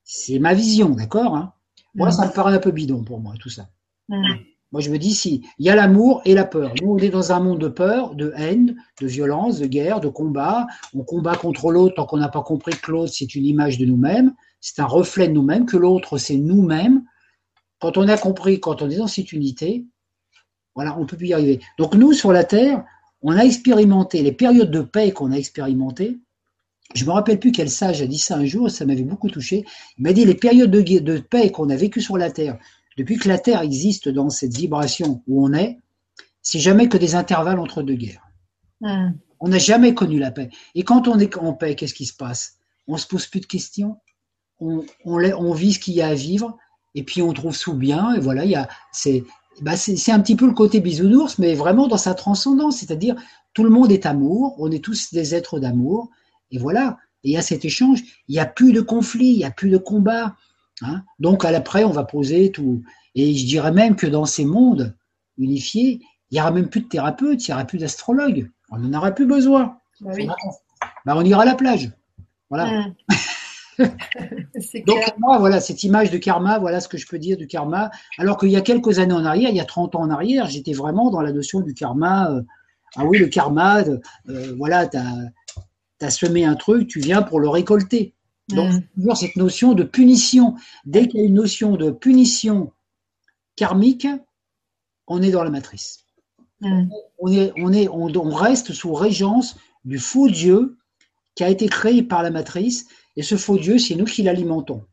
[0.05, 1.53] c'est ma vision, d'accord hein.
[1.95, 3.69] Moi ça me paraît un peu bidon pour moi tout ça.
[4.09, 4.35] Mm.
[4.71, 6.75] Moi, je me dis, si, il y a l'amour et la peur.
[6.83, 10.09] Nous, on est dans un monde de peur, de haine, de violence, de guerre, de
[10.09, 10.67] combat.
[10.95, 13.87] On combat contre l'autre tant qu'on n'a pas compris que l'autre, c'est une image de
[13.87, 14.35] nous-mêmes.
[14.61, 17.03] C'est un reflet de nous-mêmes, que l'autre, c'est nous-mêmes.
[17.81, 19.85] Quand on a compris, quand on est dans cette unité,
[20.75, 21.61] voilà, on peut plus y arriver.
[21.79, 22.85] Donc, nous, sur la Terre,
[23.23, 26.19] on a expérimenté les périodes de paix qu'on a expérimentées.
[26.95, 29.65] Je me rappelle plus quel sage a dit ça un jour, ça m'avait beaucoup touché.
[29.99, 32.59] Il m'a dit les périodes de, de paix qu'on a vécues sur la Terre,
[32.99, 35.79] depuis que la Terre existe dans cette vibration où on est,
[36.43, 38.27] c'est jamais que des intervalles entre deux guerres.
[38.81, 39.13] Hmm.
[39.39, 40.51] On n'a jamais connu la paix.
[40.75, 42.57] Et quand on est en paix, qu'est-ce qui se passe?
[42.89, 43.99] On se pose plus de questions.
[44.59, 46.59] On, on, vit ce qu'il y a à vivre
[46.99, 48.15] et puis on trouve sous bien.
[48.15, 49.25] Et voilà, il y a, c'est,
[49.61, 52.79] bah c'est, un petit peu le côté bisounours, mais vraiment dans sa transcendance.
[52.79, 53.15] C'est-à-dire,
[53.55, 54.57] tout le monde est amour.
[54.59, 56.11] On est tous des êtres d'amour.
[56.51, 56.99] Et voilà.
[57.23, 58.03] Et il y a cet échange.
[58.27, 59.29] Il n'y a plus de conflit.
[59.29, 60.35] Il n'y a plus de combat.
[60.83, 61.05] Hein.
[61.21, 62.83] Donc à l'après, on va poser tout.
[63.15, 64.97] Et je dirais même que dans ces mondes
[65.37, 68.51] unifiés, il n'y aura même plus de thérapeutes, il n'y aura plus d'astrologues.
[68.71, 69.79] On n'en aura plus besoin.
[70.01, 70.13] Bah
[71.07, 71.93] bah, on ira à la plage.
[72.51, 72.69] Voilà.
[72.69, 72.95] Hum.
[74.87, 77.91] Donc moi, voilà, cette image de karma, voilà ce que je peux dire du karma.
[78.19, 80.47] Alors qu'il y a quelques années en arrière, il y a 30 ans en arrière,
[80.47, 82.31] j'étais vraiment dans la notion du karma.
[82.31, 82.43] Euh,
[82.97, 87.49] ah oui, le karma, euh, voilà, tu as, semé un truc, tu viens pour le
[87.49, 88.15] récolter.
[88.49, 88.83] Donc, mm.
[88.95, 90.57] toujours cette notion de punition.
[90.85, 92.73] Dès qu'il y a une notion de punition
[93.57, 94.09] karmique,
[95.07, 96.05] on est dans la matrice.
[96.61, 96.89] Mm.
[97.19, 100.79] On, est, on, est, on, reste sous régence du faux Dieu
[101.35, 102.89] qui a été créé par la matrice,
[103.19, 104.85] et ce faux Dieu, c'est nous qui l'alimentons.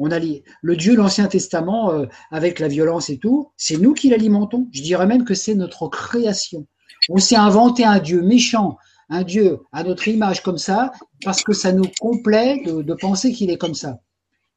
[0.00, 3.94] On a le Dieu de l'Ancien Testament euh, avec la violence et tout, c'est nous
[3.94, 4.66] qui l'alimentons.
[4.72, 6.66] Je dirais même que c'est notre création.
[7.08, 8.76] On s'est inventé un Dieu méchant,
[9.08, 10.90] un Dieu à notre image comme ça,
[11.22, 14.00] parce que ça nous complaît de, penser qu'il est comme ça.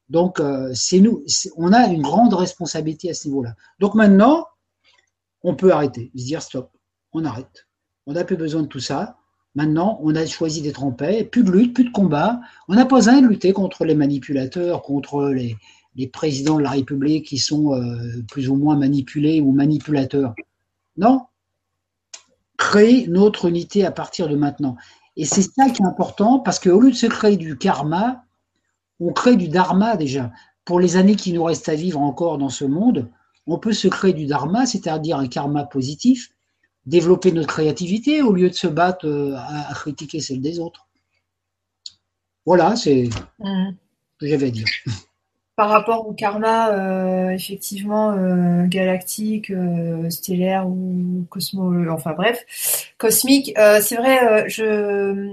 [0.08, 1.24] Donc, euh, c'est nous,
[1.56, 3.54] on a une grande responsabilité à ce niveau-là.
[3.78, 4.44] Donc maintenant,
[5.44, 6.72] on peut arrêter, se dire stop,
[7.12, 7.68] on arrête.
[8.06, 9.18] On n'a plus besoin de tout ça.
[9.54, 12.40] Maintenant, on a choisi d'être en paix, plus de lutte, plus de combat.
[12.68, 15.56] On n'a pas besoin de lutter contre les manipulateurs, contre les,
[16.08, 20.34] présidents de la République qui sont euh, plus ou moins manipulés ou manipulateurs.
[20.96, 21.22] Non,
[22.56, 24.76] créer notre unité à partir de maintenant.
[25.16, 28.24] Et c'est ça qui est important parce qu'au lieu de se créer du karma,
[28.98, 30.32] on crée du dharma déjà.
[30.64, 33.08] Pour les années qui nous restent à vivre encore dans ce monde,
[33.46, 36.33] on peut se créer du dharma, c'est-à-dire un karma positif,
[36.86, 40.86] développer notre créativité au lieu de se battre euh, à, critiquer celle des autres.
[42.46, 43.08] Voilà, c'est
[43.38, 43.70] mmh.
[43.70, 44.66] ce que j'avais à dire
[45.56, 52.44] par rapport au karma euh, effectivement euh, galactique, euh, stellaire ou cosmo, enfin bref,
[52.98, 53.52] cosmique.
[53.82, 55.32] c'est vrai, je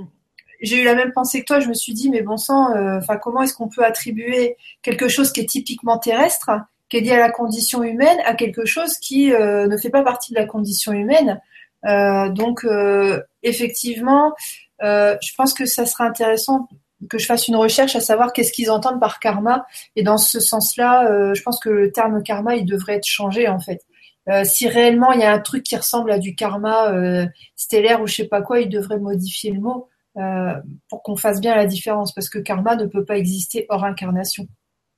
[0.62, 1.60] j'ai eu la même pensée que toi.
[1.60, 5.32] Je me suis dit, mais bon sang, enfin comment est-ce qu'on peut attribuer quelque chose
[5.32, 6.52] qui est typiquement terrestre,
[6.92, 10.34] qui est lié à la condition humaine, à quelque chose qui ne fait pas partie
[10.34, 11.42] de la condition humaine
[11.84, 12.66] Donc
[13.42, 14.34] effectivement,
[14.82, 16.68] je pense que ça sera intéressant
[17.10, 19.66] que je fasse une recherche à savoir qu'est-ce qu'ils entendent par karma.
[19.96, 23.48] Et dans ce sens-là, euh, je pense que le terme karma, il devrait être changé
[23.48, 23.82] en fait.
[24.30, 27.26] Euh, si réellement il y a un truc qui ressemble à du karma euh,
[27.56, 29.88] stellaire ou je sais pas quoi, il devrait modifier le mot
[30.90, 34.46] pour qu'on fasse bien la différence, parce que karma ne peut pas exister hors incarnation,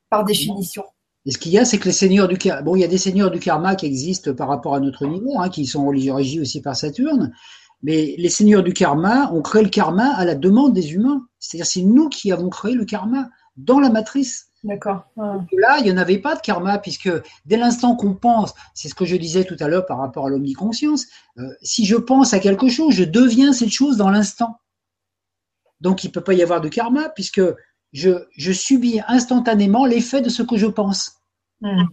[0.10, 0.84] par définition.
[1.26, 2.88] Et ce qu'il y a, c'est que les seigneurs du karma, bon, il y a
[2.88, 6.40] des seigneurs du karma qui existent par rapport à notre niveau, hein, qui sont régis
[6.40, 7.34] aussi par Saturne,
[7.82, 11.28] mais les seigneurs du karma ont créé le karma à la demande des humains.
[11.40, 13.30] C'est-à-dire c'est nous qui avons créé le karma.
[13.56, 14.48] dans la matrice.
[14.64, 15.04] D'accord.
[15.18, 17.12] Là, il n'y en avait pas de karma, puisque
[17.46, 20.30] dès l'instant qu'on pense, c'est ce que je disais tout à l'heure par rapport à
[20.30, 21.06] l'omniconscience,
[21.38, 24.58] euh, si je pense à quelque chose, je deviens cette chose dans l'instant.
[25.82, 27.42] Donc il ne peut pas y avoir de karma, puisque
[27.94, 31.22] je, je subis instantanément l'effet de ce que je pense.
[31.62, 31.84] Hmm.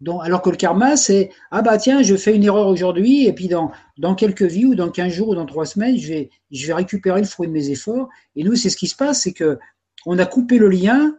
[0.00, 3.32] Donc, alors que le karma, c'est ah bah tiens, je fais une erreur aujourd'hui, et
[3.32, 6.30] puis dans, dans quelques vies ou dans 15 jours ou dans 3 semaines, je vais,
[6.50, 8.08] je vais récupérer le fruit de mes efforts.
[8.34, 9.58] Et nous, c'est ce qui se passe, c'est que
[10.06, 11.14] on a coupé le lien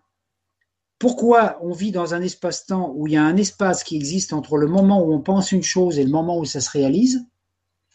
[1.03, 4.55] pourquoi on vit dans un espace-temps où il y a un espace qui existe entre
[4.55, 7.25] le moment où on pense une chose et le moment où ça se réalise?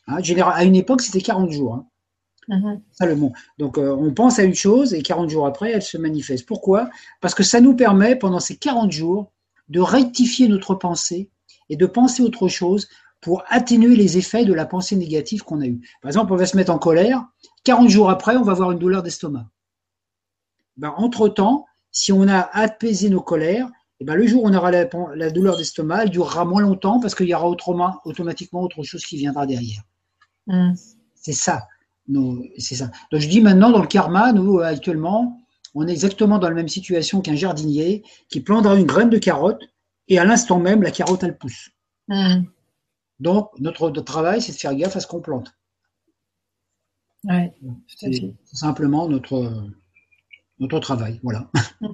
[0.09, 1.75] Hein, À une époque, c'était 40 jours.
[1.75, 1.87] Hein.
[2.93, 3.33] Ça, le mot.
[3.59, 6.47] Donc, euh, on pense à une chose et 40 jours après, elle se manifeste.
[6.47, 6.89] Pourquoi?
[7.21, 9.33] Parce que ça nous permet, pendant ces 40 jours,
[9.69, 11.31] de rectifier notre pensée
[11.69, 12.89] et de penser autre chose
[13.21, 15.81] pour atténuer les effets de la pensée négative qu'on a eue.
[16.01, 17.25] Par exemple, on va se mettre en colère.
[17.65, 19.47] 40 jours après, on va avoir une douleur d'estomac.
[20.77, 23.67] Ben, entre-temps, si on a apaisé nos colères,
[24.01, 27.01] et eh ben, le jour où on aura la, douleur d'estomac, elle durera moins longtemps
[27.01, 29.83] parce qu'il y aura autrement, automatiquement autre chose qui viendra derrière.
[30.47, 30.75] Mm.
[31.17, 31.67] C'est ça.
[32.59, 32.91] C'est ça.
[33.13, 35.41] Donc je dis maintenant, dans le karma, nous, actuellement,
[35.75, 39.63] on est exactement dans la même situation qu'un jardinier qui plantera une graine de carotte
[40.09, 41.71] et à l'instant même, la carotte, elle pousse.
[42.09, 42.45] Mm.
[43.21, 45.53] Donc, notre, travail, c'est de faire gaffe à ce qu'on plante.
[47.25, 47.53] Ouais,
[47.89, 48.13] c'est
[48.53, 49.53] simplement notre,
[50.61, 51.21] notre travail.
[51.23, 51.51] Voilà.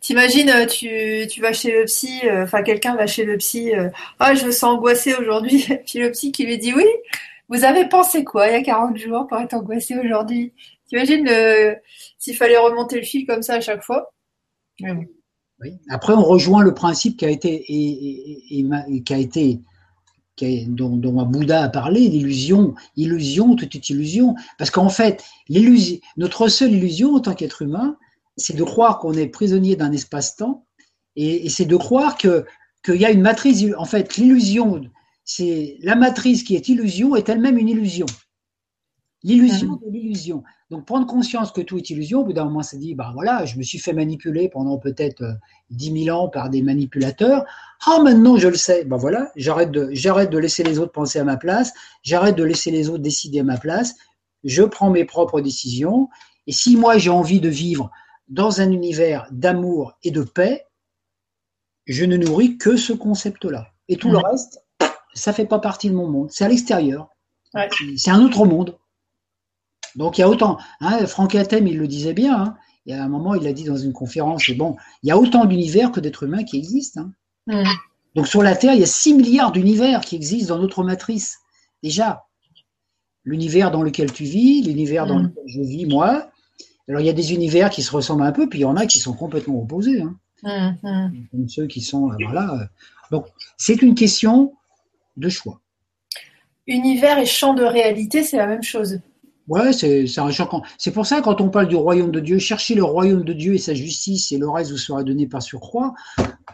[0.00, 3.72] T'imagines, euh, tu, tu vas chez le psy, euh, enfin quelqu'un va chez le psy,
[3.72, 3.88] euh,
[4.18, 6.84] ah je me sens angoissé aujourd'hui, puis le psy qui lui dit oui,
[7.52, 10.52] vous avez pensé quoi il y a 40 jours pour être angoissé aujourd'hui?
[10.88, 11.28] T'imagines
[12.18, 14.12] s'il fallait remonter le fil comme ça à chaque fois?
[14.80, 15.78] Oui.
[15.90, 18.64] Après, on rejoint le principe qui a été, et,
[19.04, 19.60] qui a été
[20.66, 24.34] dont, dont Bouddha a parlé, l'illusion, illusion, tout est illusion.
[24.58, 25.24] Parce qu'en fait,
[26.16, 27.96] notre seule illusion en tant qu'être humain,
[28.36, 30.64] c'est de croire qu'on est prisonnier d'un espace-temps,
[31.16, 32.46] et, c'est de croire que
[32.84, 33.64] qu'il y a une matrice.
[33.76, 34.82] En fait, l'illusion,
[35.24, 38.06] c'est la matrice qui est illusion est elle-même une illusion.
[39.24, 40.42] L'illusion de l'illusion.
[40.70, 43.44] Donc prendre conscience que tout est illusion, au bout d'un moment, c'est dit, bah voilà,
[43.44, 45.32] je me suis fait manipuler pendant peut-être euh,
[45.70, 47.44] dix mille ans par des manipulateurs.
[47.86, 48.84] Ah, maintenant je le sais.
[48.84, 52.42] Ben voilà, j'arrête de, j'arrête de laisser les autres penser à ma place, j'arrête de
[52.42, 53.94] laisser les autres décider à ma place,
[54.42, 56.08] je prends mes propres décisions.
[56.48, 57.90] Et si moi j'ai envie de vivre
[58.26, 60.66] dans un univers d'amour et de paix,
[61.86, 63.68] je ne nourris que ce concept-là.
[63.88, 64.61] Et tout le reste,
[65.14, 66.30] ça fait pas partie de mon monde.
[66.30, 67.08] C'est à l'extérieur.
[67.96, 68.78] C'est un autre monde.
[69.96, 70.58] Donc il y a autant.
[70.80, 72.40] Hein, Franck il le disait bien.
[72.40, 72.56] Hein,
[72.86, 74.48] il y a un moment, il l'a dit dans une conférence.
[74.48, 77.02] Et bon, il y a autant d'univers que d'êtres humains qui existent.
[77.46, 77.64] Hein.
[77.64, 77.68] Mm.
[78.14, 81.38] Donc sur la Terre, il y a 6 milliards d'univers qui existent dans notre matrice.
[81.82, 82.24] Déjà,
[83.24, 85.22] l'univers dans lequel tu vis, l'univers dans mm.
[85.22, 86.28] lequel je vis moi.
[86.88, 88.76] Alors il y a des univers qui se ressemblent un peu, puis il y en
[88.76, 90.02] a qui sont complètement opposés.
[90.02, 90.16] Hein.
[90.82, 92.68] Mm, Comme ceux qui sont euh, voilà.
[93.10, 94.54] Donc c'est une question
[95.16, 95.60] de choix.
[96.66, 99.00] Univers et champ de réalité, c'est la même chose.
[99.48, 100.62] Ouais, c'est un choquant.
[100.78, 103.54] C'est pour ça, quand on parle du royaume de Dieu, chercher le royaume de Dieu
[103.54, 105.94] et sa justice, et le reste vous sera donné par surcroît.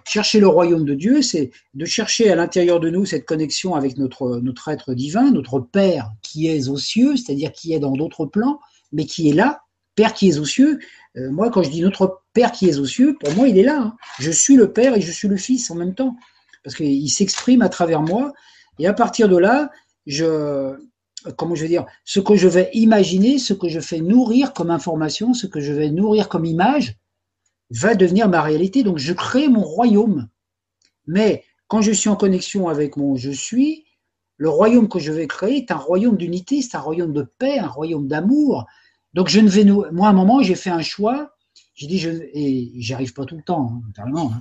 [0.06, 3.98] Chercher le royaume de Dieu, c'est de chercher à l'intérieur de nous cette connexion avec
[3.98, 8.24] notre, notre être divin, notre Père qui est aux cieux, c'est-à-dire qui est dans d'autres
[8.24, 8.58] plans,
[8.90, 9.60] mais qui est là,
[9.94, 10.78] Père qui est aux cieux.
[11.16, 13.64] Euh, moi, quand je dis notre Père qui est aux cieux, pour moi, il est
[13.64, 13.80] là.
[13.82, 13.96] Hein.
[14.18, 16.16] Je suis le Père et je suis le Fils en même temps,
[16.64, 18.32] parce qu'il s'exprime à travers moi.
[18.78, 19.70] Et à partir de là,
[20.06, 20.76] je,
[21.36, 24.70] comment je veux dire, ce que je vais imaginer, ce que je fais nourrir comme
[24.70, 26.96] information, ce que je vais nourrir comme image,
[27.70, 28.82] va devenir ma réalité.
[28.82, 30.28] Donc je crée mon royaume.
[31.06, 33.84] Mais quand je suis en connexion avec mon je suis,
[34.36, 37.58] le royaume que je vais créer est un royaume d'unité, c'est un royaume de paix,
[37.58, 38.66] un royaume d'amour.
[39.14, 41.34] Donc je ne vais, moi à un moment j'ai fait un choix,
[41.74, 44.40] j'ai dit je et j'y arrive pas tout le temps, hein,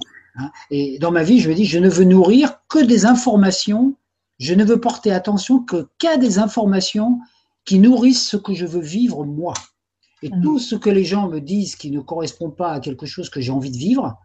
[0.71, 3.95] et dans ma vie je me dis je ne veux nourrir que des informations
[4.39, 7.19] je ne veux porter attention que qu'à des informations
[7.65, 9.53] qui nourrissent ce que je veux vivre moi.
[10.23, 10.41] Et mm.
[10.41, 13.41] tout ce que les gens me disent qui ne correspond pas à quelque chose que
[13.41, 14.17] j'ai envie de vivre,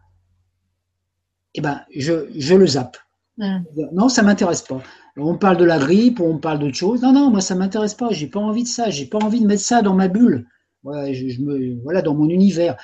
[1.53, 2.97] eh ben, je, je le zappe.
[3.37, 3.59] Mm.
[3.91, 4.81] Non, ça m'intéresse pas.
[5.17, 7.01] On parle de la grippe, on parle d'autre chose.
[7.01, 8.09] Non, non, moi ça m'intéresse pas.
[8.11, 8.89] J'ai pas envie de ça.
[8.89, 10.47] J'ai pas envie de mettre ça dans ma bulle.
[10.83, 12.75] Voilà, je, me, voilà dans mon univers.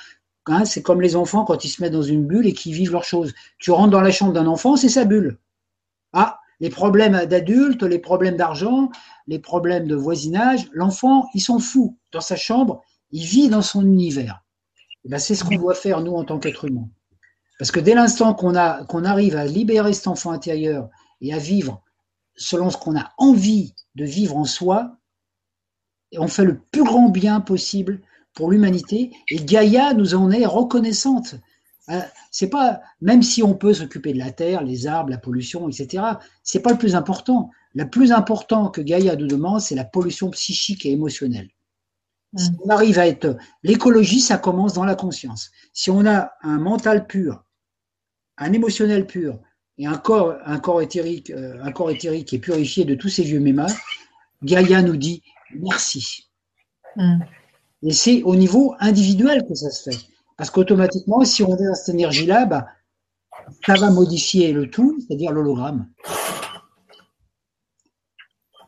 [0.46, 2.92] Hein, c'est comme les enfants quand ils se mettent dans une bulle et qu'ils vivent
[2.92, 3.34] leurs choses.
[3.58, 5.38] Tu rentres dans la chambre d'un enfant, c'est sa bulle.
[6.12, 8.90] Ah, les problèmes d'adultes, les problèmes d'argent,
[9.26, 11.94] les problèmes de voisinage, l'enfant, il s'en fout.
[12.12, 12.82] Dans sa chambre,
[13.12, 14.42] il vit dans son univers.
[15.04, 16.88] Eh ben, c'est ce qu'on doit faire, nous, en tant qu'être humain.
[17.58, 18.54] Parce que dès l'instant qu'on
[18.88, 20.88] qu'on arrive à libérer cet enfant intérieur
[21.20, 21.82] et à vivre
[22.34, 24.96] selon ce qu'on a envie de vivre en soi,
[26.16, 28.00] on fait le plus grand bien possible
[28.34, 31.36] pour l'humanité et Gaïa nous en est reconnaissante.
[31.88, 32.00] Euh,
[32.30, 36.04] c'est pas, même si on peut s'occuper de la terre, les arbres, la pollution, etc.
[36.42, 37.50] C'est pas le plus important.
[37.74, 41.48] Le plus important que Gaïa nous demande, c'est la pollution psychique et émotionnelle.
[42.36, 42.56] Si mm.
[42.64, 45.50] on arrive à être, l'écologie, ça commence dans la conscience.
[45.72, 47.44] Si on a un mental pur,
[48.38, 49.40] un émotionnel pur
[49.78, 53.08] et un corps, un corps éthérique, euh, un corps éthérique qui est purifié de tous
[53.08, 53.74] ces vieux mémas,
[54.42, 55.22] Gaïa nous dit
[55.54, 56.30] merci.
[56.96, 57.20] Mm.
[57.82, 59.96] Et c'est au niveau individuel que ça se fait.
[60.36, 62.66] Parce qu'automatiquement, si on est dans cette énergie-là, bah,
[63.66, 65.88] ça va modifier le tout, c'est-à-dire l'hologramme.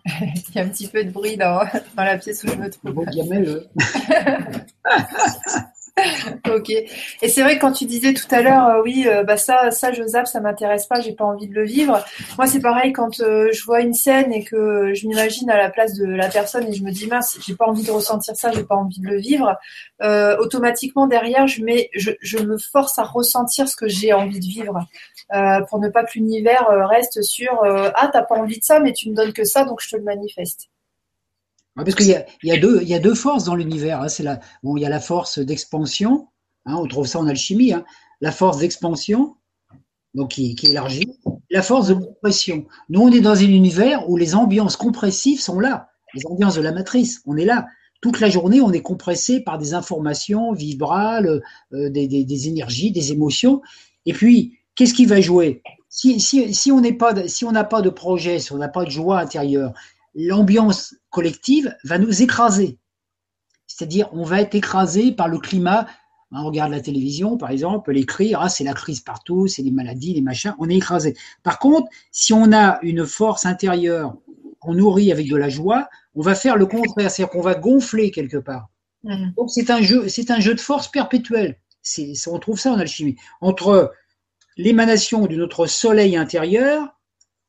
[0.07, 1.65] Il y a un petit peu de bruit dans,
[1.97, 3.05] dans la pièce où je me trouve.
[6.55, 6.71] ok.
[6.71, 9.71] Et c'est vrai que quand tu disais tout à l'heure, euh, oui, euh, bah ça,
[9.71, 12.05] ça, je zappe, ça m'intéresse pas, j'ai pas envie de le vivre.
[12.37, 15.71] Moi, c'est pareil quand euh, je vois une scène et que je m'imagine à la
[15.71, 18.51] place de la personne et je me dis mince, j'ai pas envie de ressentir ça,
[18.53, 19.57] j'ai pas envie de le vivre.
[20.41, 24.45] automatiquement derrière, je mets, je, je, me force à ressentir ce que j'ai envie de
[24.45, 24.81] vivre
[25.69, 29.11] pour ne pas que l'univers reste sur ah t'as pas envie de ça, mais tu
[29.11, 30.72] me donnes que ça, donc je te le manifeste.
[31.77, 34.03] Parce qu'il y a, deux, forces dans l'univers.
[34.03, 34.09] Hein.
[34.09, 36.29] C'est la, bon, il y a la force d'expansion,
[36.67, 37.85] hein, on trouve ça en alchimie, hein.
[38.21, 39.37] la force d'expansion,
[40.15, 41.19] donc qui, qui élargit,
[41.51, 42.67] la force de compression.
[42.91, 46.61] Nous, on est dans un univers où les ambiances compressives sont là, les ambiances de
[46.61, 47.67] la matrice, on est là.
[48.03, 51.41] Toute la journée, on est compressé par des informations vibrales,
[51.73, 53.63] euh, des, énergies, des émotions.
[54.07, 55.63] Et puis, qu'est-ce qui va jouer?
[55.89, 59.73] Si on n'a pas de projet, si on n'a pas de joie intérieure,
[60.15, 62.79] l'ambiance collective va nous écraser.
[63.67, 65.87] C'est-à-dire, on va être écrasé par le climat.
[66.31, 69.71] On regarde la télévision, par exemple, les cris, ah, c'est la crise partout, c'est les
[69.71, 71.15] maladies, les machins, on est écrasé.
[71.43, 74.17] Par contre, si on a une force intérieure
[74.61, 78.11] qu'on nourrit avec de la joie, on va faire le contraire, c'est-à-dire qu'on va gonfler
[78.11, 78.69] quelque part.
[79.05, 79.33] Mmh.
[79.37, 81.59] Donc c'est un jeu, c'est un jeu de force perpétuel.
[81.83, 83.93] C'est, on trouve ça en alchimie entre
[84.57, 86.97] l'émanation de notre soleil intérieur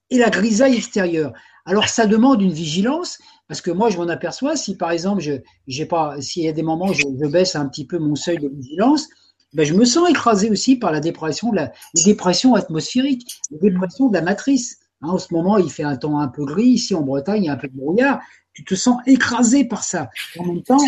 [0.10, 1.34] et la grisaille extérieure.
[1.66, 5.34] Alors ça demande une vigilance, parce que moi je m'en aperçois, si par exemple je
[5.68, 8.38] j'ai pas, s'il y a des moments où je, baisse un petit peu mon seuil
[8.38, 9.08] de vigilance,
[9.54, 14.10] ben je me sens écrasé aussi par la dépression la les dépressions atmosphériques, les dépressions
[14.10, 14.80] de la matrice.
[15.02, 17.46] Hein, en ce moment, il fait un temps un peu gris, ici en Bretagne, il
[17.46, 18.22] y a un peu de brouillard,
[18.54, 20.10] tu te sens écrasé par ça.
[20.38, 20.84] En même temps,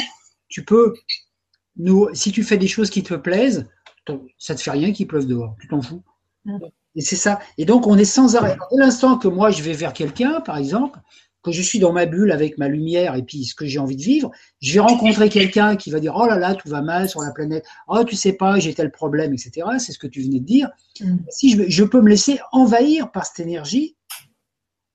[0.49, 0.93] tu peux,
[1.77, 3.67] nous, si tu fais des choses qui te plaisent,
[4.37, 6.03] ça te fait rien qu'il pleuve dehors, tu t'en fous.
[6.95, 7.39] Et c'est ça.
[7.57, 8.57] Et donc, on est sans arrêt.
[8.71, 10.99] Dès l'instant que moi, je vais vers quelqu'un, par exemple,
[11.45, 13.95] que je suis dans ma bulle avec ma lumière et puis ce que j'ai envie
[13.95, 14.31] de vivre,
[14.61, 17.31] je vais rencontrer quelqu'un qui va dire oh là là tout va mal sur la
[17.31, 19.67] planète, oh tu sais pas j'ai tel problème etc.
[19.77, 20.69] C'est ce que tu venais de dire.
[20.99, 21.17] Mm.
[21.29, 23.95] Si je, je, peux me laisser envahir par cette énergie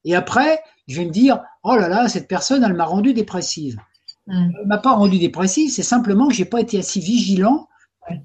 [0.05, 3.79] et après je vais me dire oh là là cette personne elle m'a rendu dépressive.
[4.27, 4.51] Mm.
[4.61, 7.69] Elle m'a pas rendu dépressive, c'est simplement que j'ai pas été assez vigilant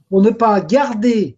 [0.10, 1.38] pour ne pas garder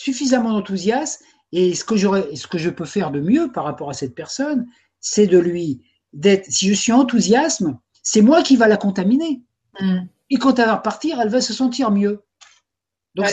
[0.00, 1.22] suffisamment d'enthousiasme
[1.52, 4.14] et ce que j'aurais, ce que je peux faire de mieux par rapport à cette
[4.14, 4.66] personne,
[5.00, 5.82] c'est de lui
[6.12, 6.46] d'être.
[6.48, 9.42] Si je suis enthousiasme, c'est moi qui va la contaminer.
[9.80, 10.00] Mm.
[10.30, 12.22] Et quand elle va repartir, elle va se sentir mieux.
[13.16, 13.26] Donc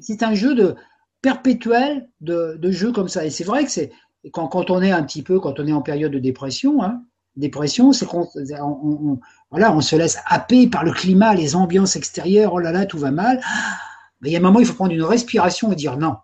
[0.00, 0.74] c'est, un, jeu de
[1.20, 3.26] perpétuel de, de jeu comme ça.
[3.26, 3.92] Et c'est vrai que c'est
[4.32, 7.02] quand, quand, on est un petit peu, quand on est en période de dépression, hein,
[7.36, 9.20] dépression, c'est qu'on on,
[9.50, 12.54] voilà, on se laisse happer par le climat, les ambiances extérieures.
[12.54, 13.40] Oh là là, tout va mal.
[13.40, 16.16] Mais il y a un moment, il faut prendre une respiration et dire non,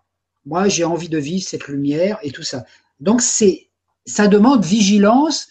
[0.45, 2.65] moi j'ai envie de vivre cette lumière et tout ça.
[2.99, 3.69] Donc c'est,
[4.05, 5.49] ça demande vigilance,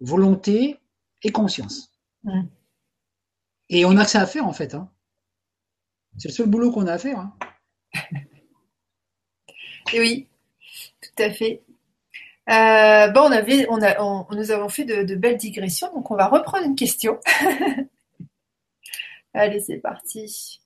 [0.00, 0.78] volonté
[1.22, 1.92] et conscience.
[3.68, 4.74] Et on a que ça à faire en fait.
[4.74, 4.90] Hein.
[6.16, 7.18] C'est le seul boulot qu'on a à faire.
[7.18, 7.34] Hein.
[9.92, 10.28] et oui,
[11.00, 11.62] tout à fait.
[12.48, 16.16] Euh, bon, on avait, on a, nous avons fait de, de, belles digressions, donc on
[16.16, 17.20] va reprendre une question.
[19.34, 20.62] Allez, c'est parti.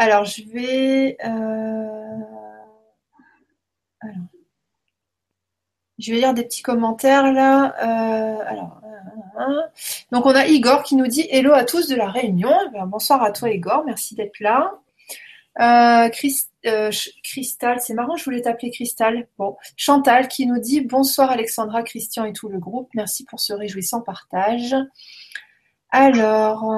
[0.00, 1.16] Alors, je vais.
[1.24, 2.18] Euh,
[5.98, 7.74] je vais lire des petits commentaires là.
[7.82, 8.44] Euh,
[9.40, 9.62] euh,
[10.12, 12.54] donc on a Igor qui nous dit Hello à tous de la Réunion.
[12.72, 14.72] Eh bonsoir à toi Igor, merci d'être là.
[17.24, 19.26] Cristal, c'est marrant, je voulais t'appeler Cristal.
[19.36, 22.88] Bon, Chantal qui nous dit bonsoir Alexandra, Christian et tout le groupe.
[22.94, 24.76] Merci pour ce réjouissant partage.
[25.90, 26.72] Alors,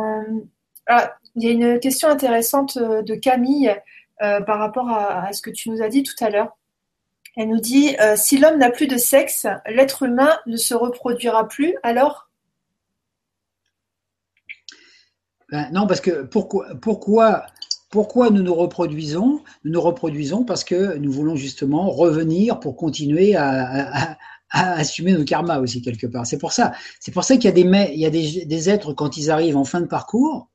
[0.87, 3.74] ah, il y a une question intéressante euh, de Camille
[4.22, 6.57] euh, par rapport à, ce que tu nous as dit tout à l'heure.
[7.37, 11.49] Elle nous dit euh, si l'homme n'a plus de sexe, l'être humain ne se reproduira
[11.49, 12.28] plus, alors?
[15.51, 17.47] Ben, Non, parce que pourquoi, pourquoi,
[17.91, 23.37] pourquoi nous nous reproduisons Nous nous reproduisons parce que nous voulons justement revenir pour continuer
[23.37, 24.18] à,
[24.53, 26.26] assumer nos karmas aussi quelque part.
[26.26, 26.72] C'est pour ça.
[26.99, 29.31] C'est pour ça qu'il y a des, il y a des, des êtres quand ils
[29.31, 30.50] arrivent en fin de parcours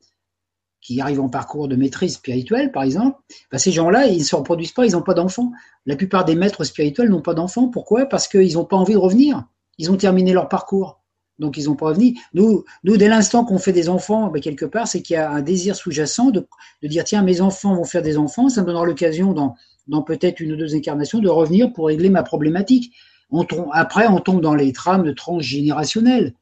[0.86, 3.17] qui arrivent en parcours de maîtrise spirituelle, par exemple,
[3.51, 5.51] bah, ces gens-là, ils ne se reproduisent pas, ils n'ont pas d'enfants.
[5.88, 7.69] La plupart des maîtres spirituels n'ont pas d'enfants.
[7.69, 8.05] Pourquoi?
[8.05, 9.45] Parce qu'ils n'ont pas envie de revenir.
[9.79, 11.01] Ils ont terminé leur parcours.
[11.39, 12.13] Donc, ils n'ont pas revenir.
[12.36, 15.31] Nous, nous dès l'instant qu'on fait des enfants, bah, quelque part, c'est qu'il y a
[15.31, 16.47] un désir sous-jacent de,
[16.83, 19.55] de, dire tiens, mes enfants vont faire des enfants, ça me donnera l'occasion dans,
[19.88, 22.93] dans peut-être une ou deux incarnations de revenir pour régler ma problématique.
[23.31, 26.36] On tombe, après, on tombe dans les trames de transgénérationnelles.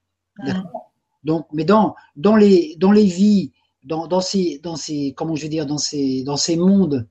[1.23, 3.52] Donc, mais dans, dans, les, dans les vies
[3.83, 7.07] dans, ces, dans ces, comment je vais dire, dans ces, dans ces mondes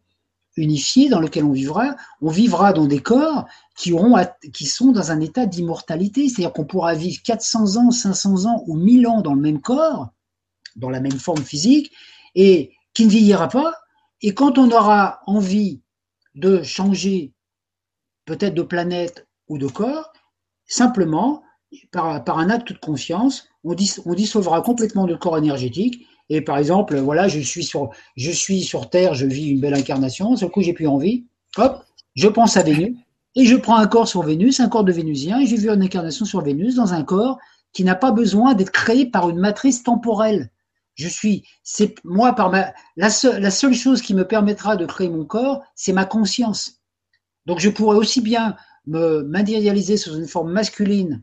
[0.56, 3.46] unifiés dans lesquels on vivra, on vivra dans des corps
[3.76, 4.14] qui auront,
[4.52, 6.28] qui sont dans un état d'immortalité.
[6.28, 10.10] C'est-à-dire qu'on pourra vivre 400 ans, 500 ans ou 1000 ans dans le même corps,
[10.76, 11.92] dans la même forme physique,
[12.34, 13.74] et qui ne vieillira pas.
[14.20, 15.80] Et quand on aura envie
[16.34, 17.32] de changer
[18.24, 20.12] peut-être de planète ou de corps,
[20.66, 21.42] simplement,
[21.90, 26.96] par, un acte de conscience, on, dis, dissolvera complètement le corps énergétique et par exemple,
[26.96, 30.34] voilà, je suis sur, Terre, je vis une belle incarnation.
[30.34, 31.26] Sur le coup, j'ai plus envie.
[31.58, 32.96] Hop, je pense à Vénus
[33.34, 35.82] et je prends un corps sur Vénus, un corps de Vénusien, et j'ai vu une
[35.82, 37.38] incarnation sur Vénus dans un corps
[37.74, 40.50] qui n'a pas besoin d'être créé par une matrice temporelle.
[40.94, 43.08] Je suis, c'est moi par ma, la,
[43.38, 46.80] la seule chose qui me permettra de créer mon corps, c'est ma conscience.
[47.44, 48.56] Donc je pourrais aussi bien
[48.86, 51.22] me matérialiser sous une forme masculine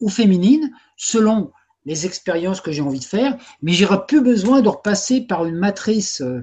[0.00, 1.50] ou féminine selon
[1.88, 5.56] les expériences que j'ai envie de faire, mais j'aurai plus besoin de repasser par une
[5.56, 6.42] matrice, euh,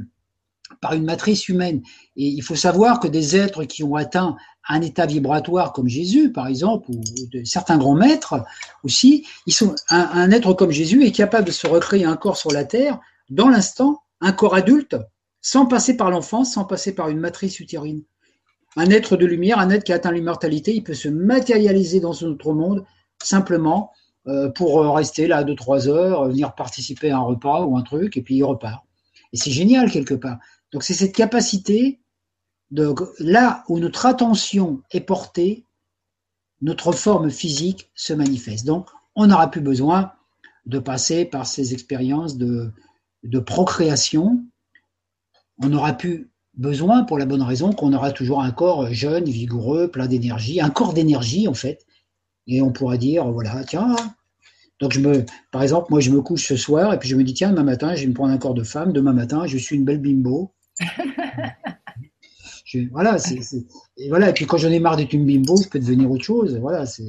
[0.82, 1.84] par une matrice humaine.
[2.16, 4.36] Et il faut savoir que des êtres qui ont atteint
[4.68, 7.00] un état vibratoire comme Jésus, par exemple, ou
[7.32, 8.43] de certains grands maîtres
[8.84, 12.52] aussi, ils sont un, être comme Jésus est capable de se recréer un corps sur
[12.52, 14.98] la terre dans l'instant, un corps adulte,
[15.41, 18.02] sans passer par l'enfance, sans passer par une matrice utérine.
[18.78, 22.24] Un être de lumière, un être qui a atteint l'immortalité, il peut se matérialiser dans
[22.24, 22.84] un autre monde
[23.22, 23.91] simplement
[24.55, 27.84] pour euh, rester là deux trois heures, euh, venir participer à un repas ou un
[27.84, 28.84] truc, et puis il repart.
[29.34, 30.39] Et c'est génial quelque part.
[30.71, 31.99] Donc c'est cette capacité
[32.71, 35.65] de là où notre attention est portée,
[36.61, 38.65] notre forme physique se manifeste.
[38.65, 40.11] Donc on n'aura plus besoin
[40.65, 42.71] de passer par ces expériences de,
[43.23, 44.43] de procréation.
[45.61, 49.89] On n'aura plus besoin pour la bonne raison qu'on aura toujours un corps jeune, vigoureux,
[49.89, 51.86] plein d'énergie, un corps d'énergie en fait,
[52.48, 53.96] et on pourra dire, voilà, tiens,
[54.80, 57.24] donc je me, par exemple, moi je me couche ce soir et puis je me
[57.24, 59.58] dis, tiens, demain matin, je vais me prendre un corps de femme, demain matin, je
[59.58, 60.52] suis une belle bimbo.
[62.91, 63.39] voilà, c'est,
[63.98, 66.26] et voilà, et puis quand j'en ai marre d'être une bimbo, je peux devenir autre
[66.26, 66.58] chose.
[66.58, 67.06] Voilà, c'est.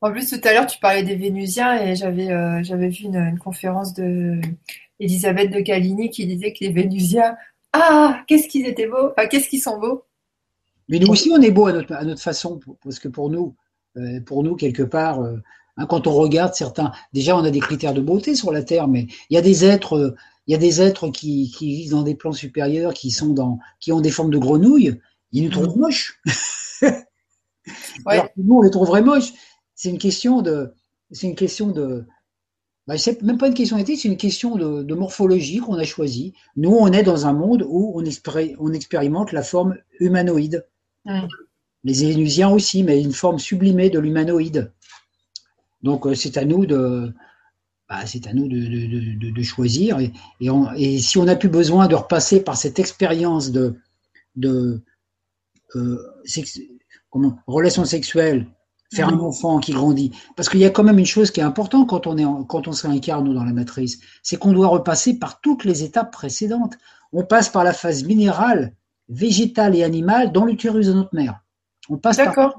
[0.00, 3.36] en plus, tout à l'heure, tu parlais des Vénusiens et j'avais, euh, j'avais vu une,
[3.38, 4.40] conférence de
[5.00, 7.36] Elisabeth de Caligny qui disait que les Vénusiens,
[7.72, 10.04] ah, qu'est-ce qu'ils étaient beaux, qu'est-ce qu'ils sont beaux?
[10.92, 13.56] Mais nous aussi, on est beaux à notre, à notre façon, parce que pour nous,
[13.96, 15.38] euh, pour nous, quelque part, euh,
[15.78, 18.88] hein, quand on regarde certains, déjà on a des critères de beauté sur la Terre,
[18.88, 20.14] mais il y a des êtres,
[20.46, 23.58] il y a des êtres qui, qui vivent dans des plans supérieurs, qui sont dans,
[23.80, 25.00] qui ont des formes de grenouilles,
[25.32, 26.20] ils nous trouvent moches.
[28.04, 29.32] Alors nous, on les trouverait moches.
[29.74, 30.74] C'est une question de,
[31.10, 32.04] c'est une question de,
[32.86, 35.84] bah, c'est même pas une question d'éthique, c'est une question de, de morphologie qu'on a
[35.84, 36.34] choisi.
[36.56, 38.04] Nous, on est dans un monde où on,
[38.58, 40.66] on expérimente la forme humanoïde.
[41.84, 44.72] Les Vénusiens aussi, mais une forme sublimée de l'humanoïde.
[45.82, 47.12] Donc euh, c'est à nous de,
[47.88, 49.98] bah, c'est à nous de, de, choisir.
[49.98, 50.12] Et,
[50.76, 53.74] et, si on n'a plus besoin de repasser par cette expérience de,
[54.36, 54.80] de
[55.74, 55.98] euh,
[57.10, 58.46] comment, relation sexuelle,
[58.94, 61.44] faire un enfant qui grandit, parce qu'il y a quand même une chose qui est
[61.44, 65.18] importante quand on est quand on se réincarne dans la matrice, c'est qu'on doit repasser
[65.18, 66.74] par toutes les étapes précédentes.
[67.12, 68.74] On passe par la phase minérale,
[69.12, 71.40] végétale et animale dans l'utérus de notre mère.
[71.88, 72.54] On passe par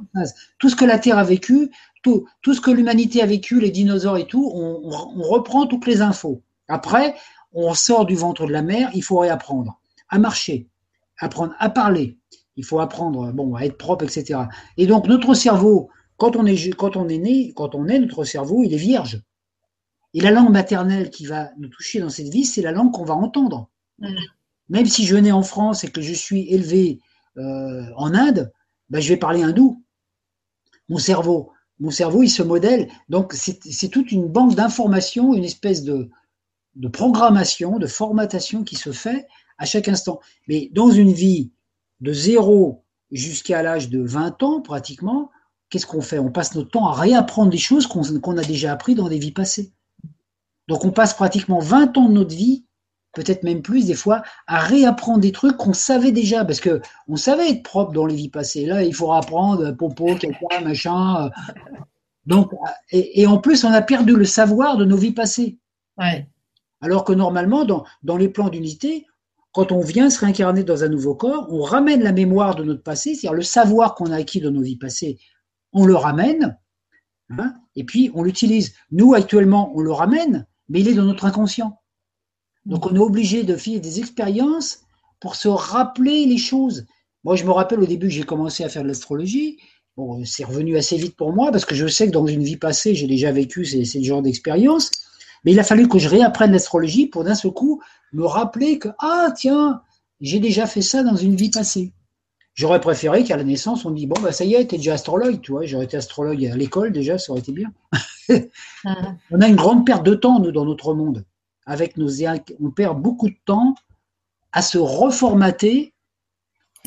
[0.59, 1.71] tout ce que la Terre a vécu,
[2.03, 4.89] tout, tout ce que l'humanité a vécu, les dinosaures et tout, on,
[5.21, 6.43] reprend toutes les infos.
[6.67, 7.15] Après,
[7.53, 9.79] on sort du ventre de la mer, il faut réapprendre
[10.09, 10.67] à marcher,
[11.19, 12.17] apprendre à parler,
[12.57, 14.41] il faut apprendre bon, à être propre, etc.
[14.77, 18.23] Et donc notre cerveau, quand on est, quand on est né, quand on est, notre
[18.25, 19.21] cerveau, il est vierge.
[20.13, 23.05] Et la langue maternelle qui va nous toucher dans cette vie, c'est la langue qu'on
[23.05, 23.69] va entendre.
[23.99, 24.15] Mm.
[24.73, 26.99] Même si je nais en France et que je suis élevé
[27.37, 28.51] euh, en Inde,
[28.89, 29.83] ben, je vais parler hindou.
[30.89, 32.89] Mon cerveau, mon cerveau, il se modèle.
[33.07, 36.09] Donc, c'est toute une banque d'informations, une espèce de,
[36.91, 39.27] programmation, de formatation qui se fait
[39.59, 40.19] à chaque instant.
[40.47, 41.51] Mais dans une vie
[42.01, 45.29] de zéro jusqu'à l'âge de 20 ans, pratiquement,
[45.69, 46.17] qu'est-ce qu'on fait?
[46.17, 49.31] On passe notre temps à réapprendre des choses qu'on a déjà appris dans des vies
[49.31, 49.71] passées.
[50.67, 52.62] Donc, on passe pratiquement 20 ans de notre vie
[53.13, 57.15] peut-être même plus des fois, à réapprendre des trucs qu'on savait déjà, parce que on
[57.15, 58.65] savait être propre dans les vies passées.
[58.65, 61.25] Là, il faut apprendre popo, quelqu'un, machin.
[61.25, 61.29] Euh.
[62.25, 62.51] Donc,
[62.91, 65.59] et, en plus, on a perdu le savoir de nos vies passées.
[65.97, 66.27] Ouais.
[66.81, 69.05] Alors que normalement, dans, dans les plans d'unité,
[69.51, 72.81] quand on vient se réincarner dans un nouveau corps, on ramène la mémoire de notre
[72.81, 75.19] passé, c'est-à-dire le savoir qu'on a acquis de nos vies passées,
[75.73, 76.57] on le ramène,
[77.37, 78.73] hein, et puis on l'utilise.
[78.91, 81.79] Nous, actuellement, on le ramène, mais il est dans notre inconscient.
[82.65, 84.79] Donc on est obligé de faire des expériences
[85.19, 86.85] pour se rappeler les choses.
[87.23, 89.57] Moi, je me rappelle au début que j'ai commencé à faire de l'astrologie.
[89.95, 92.57] Bon, c'est revenu assez vite pour moi parce que je sais que dans une vie
[92.57, 94.91] passée, j'ai déjà vécu ces, ces genres d'expériences.
[95.45, 97.81] Mais il a fallu que je réapprenne l'astrologie pour d'un seul coup
[98.13, 99.81] me rappeler que, ah, tiens,
[100.21, 101.93] j'ai déjà fait ça dans une vie passée.
[102.55, 104.93] J'aurais préféré qu'à la naissance, on me dise, bon, bah, ça y est, t'es déjà
[104.93, 107.71] astrologue, tu vois, j'aurais été astrologue à l'école déjà, ça aurait été bien.
[108.29, 108.35] Mmh.
[109.31, 111.25] on a une grande perte de temps, nous, dans notre monde.
[111.65, 112.09] Avec nos,
[112.61, 113.75] on perd beaucoup de temps
[114.51, 115.93] à se reformater.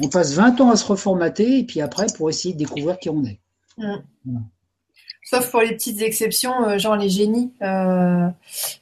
[0.02, 3.08] On passe 20 ans à se reformater, et puis après, pour essayer de découvrir qui
[3.08, 3.40] on est.
[3.78, 4.38] Mmh.
[5.28, 8.28] Sauf pour les petites exceptions, euh, genre les génies, euh,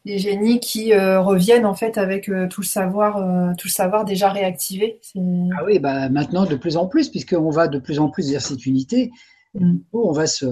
[0.05, 3.17] les génies qui euh, reviennent en fait avec tout le savoir,
[3.57, 5.01] tout le savoir déjà réactivé.
[5.17, 8.43] Ah oui, bah maintenant de plus en plus, puisqu'on va de plus en plus vers
[8.43, 9.11] cette unité,
[9.55, 9.77] mm.
[9.95, 10.45] on va se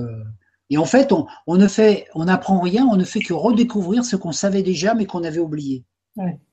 [0.72, 4.16] et en fait, on, ne fait, on n'apprend rien, on ne fait que redécouvrir ce
[4.16, 5.84] qu'on savait déjà mais qu'on avait oublié.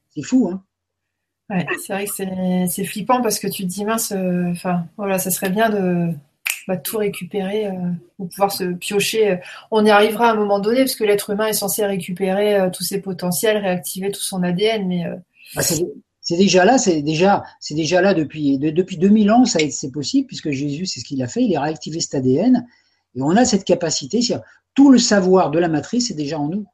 [0.09, 0.63] C'est fou, hein
[1.49, 4.13] Ouais, c'est vrai que c'est flippant parce que tu te dis mince,
[4.51, 6.13] enfin voilà, ça serait bien de
[6.77, 9.31] tout récupérer euh, pour pouvoir se piocher.
[9.31, 9.35] Euh,
[9.71, 12.69] on y arrivera à un moment donné parce que l'être humain est censé récupérer euh,
[12.69, 15.05] tous ses potentiels, réactiver tout son ADN, mais
[15.55, 19.91] ah, c'est déjà là, c'est déjà, c'est déjà là depuis, depuis 2000 ans, ça c'est
[19.91, 22.65] possible puisque Jésus, c'est ce qu'il a fait, il a réactivé cet ADN
[23.15, 24.19] et on a cette capacité,
[24.75, 26.65] tout le savoir de la matrice est déjà en nous.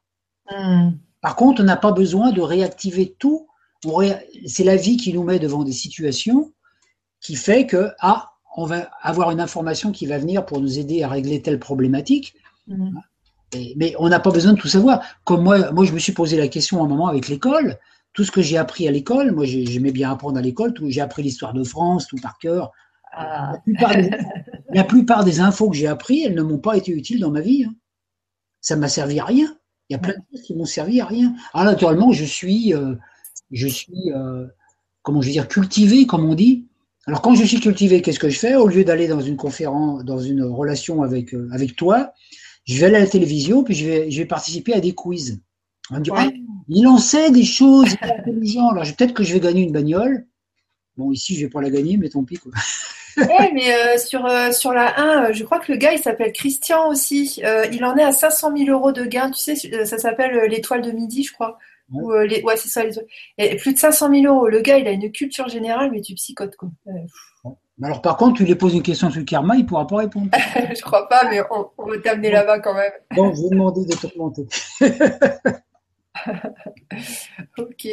[0.50, 0.92] Hmm.
[1.20, 3.48] Par contre, on n'a pas besoin de réactiver tout.
[4.46, 6.52] C'est la vie qui nous met devant des situations
[7.20, 11.02] qui fait que ah on va avoir une information qui va venir pour nous aider
[11.02, 12.34] à régler telle problématique.
[12.68, 12.98] Mm.
[13.76, 15.02] mais on n'a pas besoin de tout savoir.
[15.24, 17.78] Comme moi, moi, je me suis posé la question à un moment avec l'école.
[18.12, 20.74] Tout ce que j'ai appris à l'école, moi, j'aimais bien apprendre à l'école.
[20.88, 22.72] J'ai appris l'histoire de France, tout par cœur.
[23.12, 23.52] Ah.
[23.52, 24.10] La, plupart des,
[25.40, 27.64] infos que j'ai appris, elles ne m'ont pas été utiles dans ma vie.
[27.64, 27.74] Hein.
[28.60, 29.56] Ça m'a servi à rien.
[29.88, 31.34] Il y a plein de choses qui m'ont servi à rien.
[31.54, 32.94] Alors, naturellement, je suis, euh,
[33.50, 34.46] je suis, euh,
[35.02, 36.66] comment je veux dire, cultivé, comme on dit.
[37.06, 38.56] Alors quand je suis cultivé, qu'est-ce que je fais?
[38.56, 42.12] Au lieu d'aller dans une conférence, dans une relation avec, euh, avec toi,
[42.64, 45.40] je vais aller à la télévision, puis je vais, je vais participer à des quiz.
[45.90, 46.28] On me dit, ah,
[46.68, 48.70] il en sait des choses, intelligent.
[48.70, 50.26] Alors peut-être que je vais gagner une bagnole.
[50.96, 52.38] Bon, ici, je vais pas la gagner, mais tant pis.
[52.38, 52.50] Quoi.
[53.16, 56.32] Eh, mais euh, sur, euh, sur la 1, je crois que le gars, il s'appelle
[56.32, 57.42] Christian aussi.
[57.72, 59.30] il en est à 500 000 euros de gains.
[59.30, 61.58] Tu sais, ça s'appelle l'étoile de midi, je crois.
[61.92, 62.42] Ouais, les...
[62.42, 62.82] ouais c'est ça.
[62.84, 62.92] Les...
[63.38, 64.48] Et plus de 500 000 euros.
[64.48, 66.68] Le gars, il a une culture générale, mais tu psychotes, quoi.
[67.82, 69.96] Alors, par contre, tu lui poses une question sur le karma, il ne pourra pas
[69.96, 70.30] répondre.
[70.74, 72.92] je crois pas, mais on, on va t'amener là-bas quand même.
[73.14, 74.46] Bon, je vais demander de te remonter.
[77.58, 77.86] ok.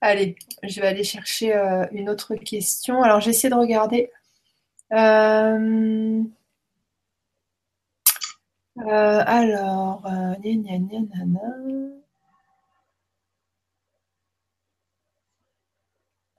[0.00, 3.02] Allez, je vais aller chercher euh, une autre question.
[3.02, 4.10] Alors, j'essaie de regarder.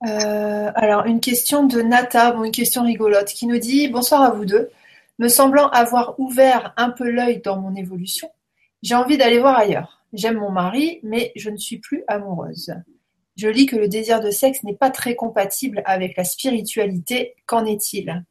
[0.01, 4.45] Alors, une question de Nata, bon, une question rigolote, qui nous dit Bonsoir à vous
[4.45, 4.69] deux.
[5.19, 8.31] Me semblant avoir ouvert un peu l'œil dans mon évolution,
[8.81, 10.01] j'ai envie d'aller voir ailleurs.
[10.13, 12.73] J'aime mon mari, mais je ne suis plus amoureuse.
[13.35, 17.35] Je lis que le désir de sexe n'est pas très compatible avec la spiritualité.
[17.45, 18.23] Qu'en est-il?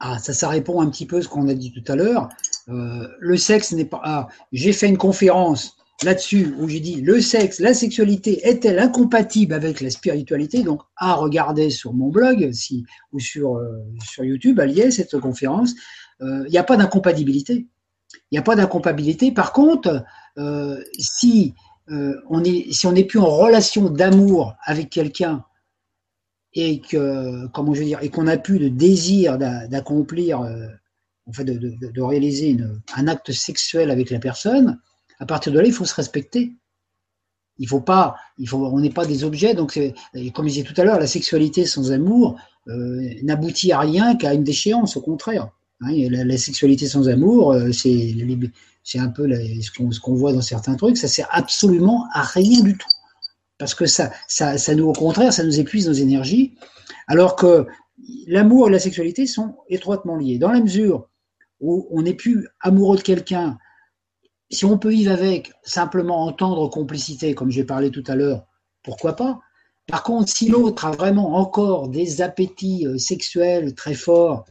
[0.00, 2.28] Ah, ça, ça répond un petit peu à ce qu'on a dit tout à l'heure.
[2.68, 4.00] Euh, le sexe n'est pas.
[4.04, 9.54] Ah, j'ai fait une conférence là-dessus où j'ai dit le sexe, la sexualité est-elle incompatible
[9.54, 10.62] avec la spiritualité?
[10.62, 15.74] Donc à regarder sur mon blog si, ou sur, euh, sur YouTube, allié cette conférence,
[16.20, 17.66] euh, il n'y a pas d'incompatibilité.
[18.30, 19.32] Il n'y a pas d'incompatibilité.
[19.32, 20.04] Par contre,
[20.98, 21.54] si
[22.28, 25.44] on est si on n'est plus en relation d'amour avec quelqu'un
[26.54, 31.44] et que comment je veux dire et qu'on n'a plus de désir d'accomplir, en fait,
[31.44, 32.56] de, réaliser
[32.96, 34.78] un acte sexuel avec la personne,
[35.18, 36.52] à partir de là, il faut se respecter.
[37.60, 39.54] Il faut pas, il faut, on n'est pas des objets.
[39.54, 39.78] Donc,
[40.34, 42.38] comme je disais tout à l'heure, la sexualité sans amour
[42.68, 45.50] euh, n'aboutit à rien qu'à une déchéance, au contraire.
[45.80, 48.14] Hein, la, sexualité sans amour, euh, c'est,
[48.82, 50.96] c'est un peu ce qu'on voit dans certains trucs.
[50.96, 52.88] Ça sert absolument à rien du tout,
[53.58, 54.10] parce que ça,
[54.74, 56.54] nous, au contraire, ça nous épuise nos énergies.
[57.06, 57.66] Alors que
[58.26, 60.38] l'amour et la sexualité sont étroitement liés.
[60.38, 61.08] Dans la mesure
[61.60, 63.58] où on n'est plus amoureux de quelqu'un
[64.50, 68.46] si on peut vivre avec, simplement entendre complicité, comme j'ai parlé tout à l'heure,
[68.82, 69.40] pourquoi pas
[69.86, 74.44] Par contre, si l'autre a vraiment encore des appétits euh, sexuels très forts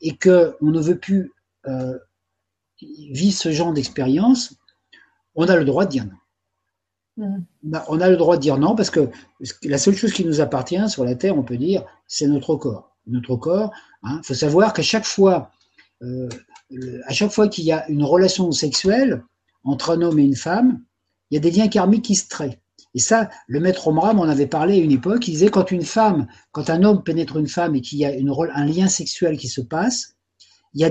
[0.00, 1.32] et qu'on ne veut plus
[1.66, 1.96] euh,
[2.80, 4.54] vivre ce genre d'expérience,
[5.34, 6.12] on a le droit de dire non.
[7.16, 7.44] Mm.
[7.88, 9.08] on a le droit de dire non parce que
[9.62, 12.96] la seule chose qui nous appartient sur la Terre, on peut dire, c'est notre corps.
[13.06, 13.70] Notre corps,
[14.02, 14.20] il hein.
[14.24, 15.50] faut savoir qu'à chaque fois,
[16.02, 16.28] euh,
[17.06, 19.22] à chaque fois qu'il y a une relation sexuelle
[19.64, 20.82] entre un homme et une femme,
[21.30, 22.60] il y a des liens karmiques qui se créent.
[22.94, 25.28] Et ça, le maître Omram en avait parlé à une époque.
[25.28, 28.10] Il disait quand une femme, quand un homme pénètre une femme et qu'il y a
[28.10, 30.16] un lien sexuel qui se passe,
[30.72, 30.84] il y,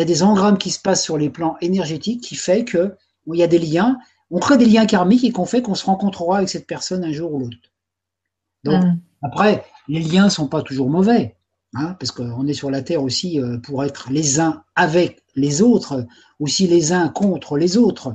[0.00, 2.94] a des, engrammes qui se passent sur les plans énergétiques qui fait que
[3.26, 3.98] y a des liens,
[4.34, 7.12] on crée des liens karmiques et qu'on fait qu'on se rencontrera avec cette personne un
[7.12, 7.56] jour ou l'autre.
[8.64, 8.98] Donc mm.
[9.22, 11.36] après, les liens sont pas toujours mauvais,
[11.74, 15.62] hein, parce qu'on est sur la terre aussi euh, pour être les uns avec les
[15.62, 16.04] autres,
[16.40, 18.12] aussi les uns contre les autres.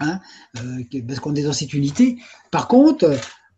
[0.00, 0.18] Hein,
[0.56, 2.18] euh, parce qu'on est dans cette unité.
[2.50, 3.16] Par contre,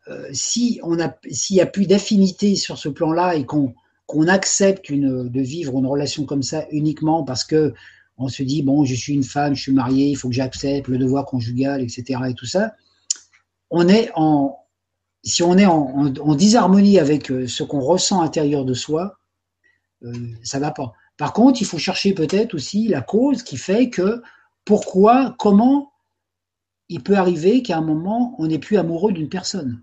[0.08, 4.28] euh, si on a, s'il n'y a plus d'affinité sur ce plan-là et qu'on qu'on
[4.28, 7.72] accepte une, de vivre une relation comme ça uniquement parce que
[8.18, 10.88] on se dit bon, je suis une femme, je suis mariée, il faut que j'accepte
[10.88, 12.20] le devoir conjugal, etc.
[12.28, 12.72] et tout ça,
[13.70, 14.58] on est en
[15.24, 19.18] si on est en, en, disharmonie avec euh, ce qu'on ressent à de soi,
[20.02, 20.92] euh, ça va pas.
[21.16, 24.22] Par contre, il faut chercher peut-être aussi la cause qui fait que
[24.64, 25.92] pourquoi, comment
[26.88, 29.82] il peut arriver qu'à un moment, on n'est plus amoureux d'une personne.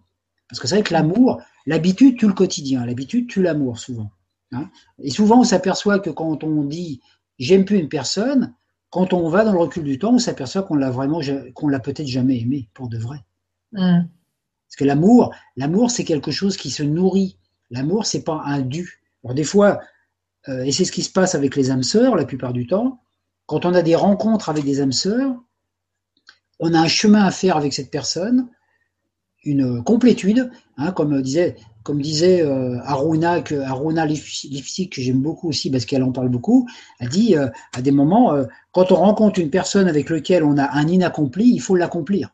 [0.49, 4.11] Parce que c'est vrai que l'amour, l'habitude tue le quotidien, l'habitude tue l'amour souvent.
[4.51, 4.69] Hein.
[4.99, 7.01] Et souvent, on s'aperçoit que quand on dit
[7.39, 8.53] j'aime plus une personne,
[8.89, 11.21] quand on va dans le recul du temps, on s'aperçoit qu'on l'a vraiment,
[11.53, 13.19] qu'on l'a peut-être jamais aimé pour de vrai.
[13.71, 14.01] Mm.
[14.67, 17.37] Parce que l'amour, l'amour, c'est quelque chose qui se nourrit.
[17.71, 19.01] L'amour, c'est pas un dû.
[19.23, 19.79] Alors des fois,
[20.47, 23.01] euh, et c'est ce qui se passe avec les âmes sœurs la plupart du temps,
[23.45, 25.35] quand on a des rencontres avec des âmes sœurs,
[26.59, 28.49] on a un chemin à faire avec cette personne,
[29.43, 31.55] une complétude, hein, comme disait,
[31.89, 36.29] comme disait euh, Aruna, que Aruna Lipsy, que j'aime beaucoup aussi parce qu'elle en parle
[36.29, 36.69] beaucoup,
[36.99, 40.59] elle dit euh, à des moments, euh, quand on rencontre une personne avec laquelle on
[40.59, 42.29] a un inaccompli, il faut l'accomplir.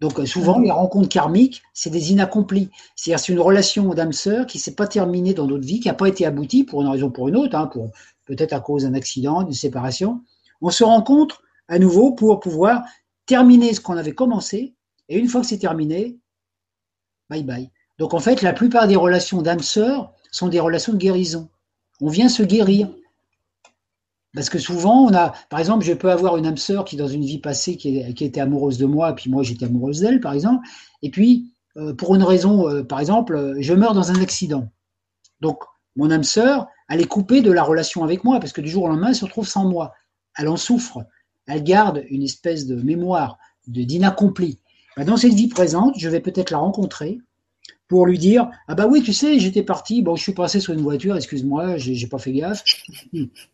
[0.00, 2.70] Donc souvent, les rencontres karmiques, c'est des inaccomplis.
[2.94, 6.08] C'est-à-dire c'est une relation d'âme-sœur qui s'est pas terminée dans notre vie, qui n'a pas
[6.08, 7.90] été aboutie pour une raison ou pour une autre, hein, pour
[8.24, 10.22] peut-être à cause d'un accident, d'une séparation.
[10.62, 12.84] On se rencontre à nouveau pour pouvoir
[13.26, 14.72] terminer ce qu'on avait commencé.
[15.10, 16.16] Et une fois que c'est terminé,
[17.30, 17.70] bye bye.
[17.98, 21.48] Donc en fait, la plupart des relations d'âme-sœur sont des relations de guérison.
[22.00, 22.88] On vient se guérir.
[24.34, 27.08] Parce que souvent, on a, par exemple, je peux avoir une âme sœur qui, dans
[27.08, 30.66] une vie passée, qui, était amoureuse de moi, puis moi, j'étais amoureuse d'elle, par exemple.
[31.00, 34.68] Et puis, euh, pour une raison, euh, par exemple, je meurs dans un accident.
[35.40, 35.62] Donc,
[35.94, 38.82] mon âme sœur, elle est coupée de la relation avec moi, parce que du jour
[38.82, 39.94] au lendemain, elle se retrouve sans moi.
[40.36, 41.06] Elle en souffre
[41.46, 44.58] elle garde une espèce de mémoire d'inaccompli.
[44.96, 47.18] Bah, dans cette vie présente, je vais peut-être la rencontrer
[47.88, 50.02] pour lui dire ah bah oui tu sais j'étais parti.
[50.02, 52.64] Bon je suis passé sur une voiture excuse-moi j'ai pas fait gaffe.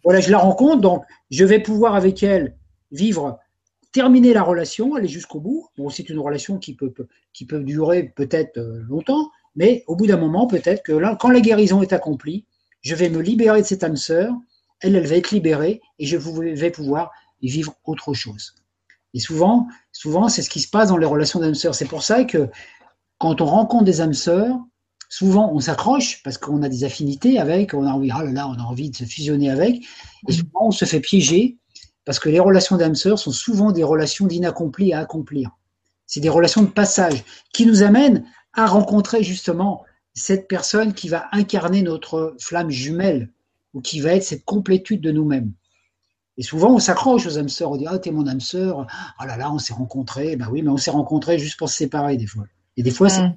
[0.04, 0.80] Voilà je la rencontre.
[0.80, 2.56] Donc je vais pouvoir avec elle
[2.92, 3.38] vivre
[3.92, 5.68] terminer la relation aller jusqu'au bout.
[5.76, 6.92] Bon c'est une relation qui peut
[7.32, 9.30] qui peut durer peut-être euh, longtemps.
[9.54, 12.46] Mais au bout d'un moment peut-être que quand la guérison est accomplie
[12.80, 14.32] je vais me libérer de cette âme sœur.
[14.80, 17.12] Elle elle va être libérée et je vais pouvoir
[17.42, 18.54] et vivre autre chose.
[19.14, 19.68] Et souvent,
[20.28, 21.74] c'est ce qui se passe dans les relations d'âmes sœurs.
[21.74, 22.48] C'est pour ça que
[23.18, 24.56] quand on rencontre des âmes sœurs,
[25.08, 28.62] souvent on s'accroche parce qu'on a des affinités avec, on a envie, ah on a
[28.62, 29.84] envie de se fusionner avec,
[30.26, 31.58] et souvent on se fait piéger
[32.04, 35.50] parce que les relations d'âmes sœurs sont souvent des relations d'inaccompli à accomplir.
[36.06, 39.84] C'est des relations de passage qui nous amènent à rencontrer justement
[40.14, 43.30] cette personne qui va incarner notre flamme jumelle
[43.72, 45.52] ou qui va être cette complétude de nous-mêmes.
[46.38, 47.70] Et souvent, on s'accroche aux âmes sœurs.
[47.70, 48.86] On dit Ah, t'es mon âme sœur.
[49.20, 50.36] Oh là là, on s'est rencontrés.
[50.36, 52.44] Ben oui, mais on s'est rencontrés juste pour se séparer des fois.
[52.76, 53.36] Et des fois, mm.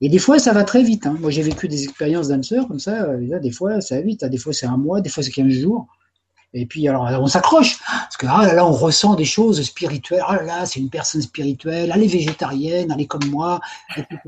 [0.00, 1.06] et des fois ça va très vite.
[1.06, 1.16] Hein.
[1.20, 3.02] Moi, j'ai vécu des expériences d'âme sœur comme ça.
[3.02, 4.24] Euh, des fois, ça va vite.
[4.24, 5.00] Des fois, c'est un mois.
[5.00, 5.86] Des fois, c'est 15 jours.
[6.52, 7.78] Et puis, alors, on s'accroche.
[7.78, 10.22] Parce que ah là là, on ressent des choses spirituelles.
[10.26, 11.92] Ah là là, c'est une personne spirituelle.
[11.94, 12.90] Elle est végétarienne.
[12.92, 13.60] Elle est comme moi,
[13.96, 14.18] etc.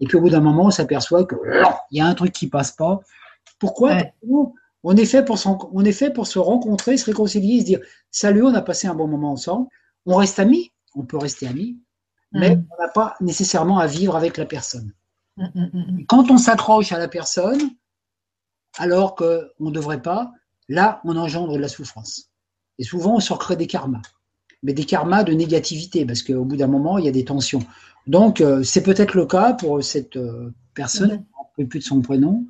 [0.00, 1.34] Et puis, au bout d'un moment, on s'aperçoit que
[1.90, 3.00] il y a un truc qui passe pas.
[3.58, 3.98] Pourquoi?
[4.82, 5.38] On est, fait pour
[5.72, 8.94] on est fait pour se rencontrer, se réconcilier, se dire Salut, on a passé un
[8.94, 9.68] bon moment ensemble.
[10.06, 11.78] On reste amis, on peut rester amis,
[12.32, 12.66] mais mm.
[12.70, 14.92] on n'a pas nécessairement à vivre avec la personne.
[15.36, 17.60] Mm, mm, Quand on s'accroche à la personne,
[18.78, 20.32] alors qu'on ne devrait pas,
[20.68, 22.30] là, on engendre de la souffrance.
[22.78, 24.02] Et souvent, on se recrée des karmas.
[24.62, 27.64] Mais des karmas de négativité, parce qu'au bout d'un moment, il y a des tensions.
[28.06, 31.24] Donc, euh, c'est peut-être le cas pour cette euh, personne,
[31.58, 32.46] on ne plus de son prénom,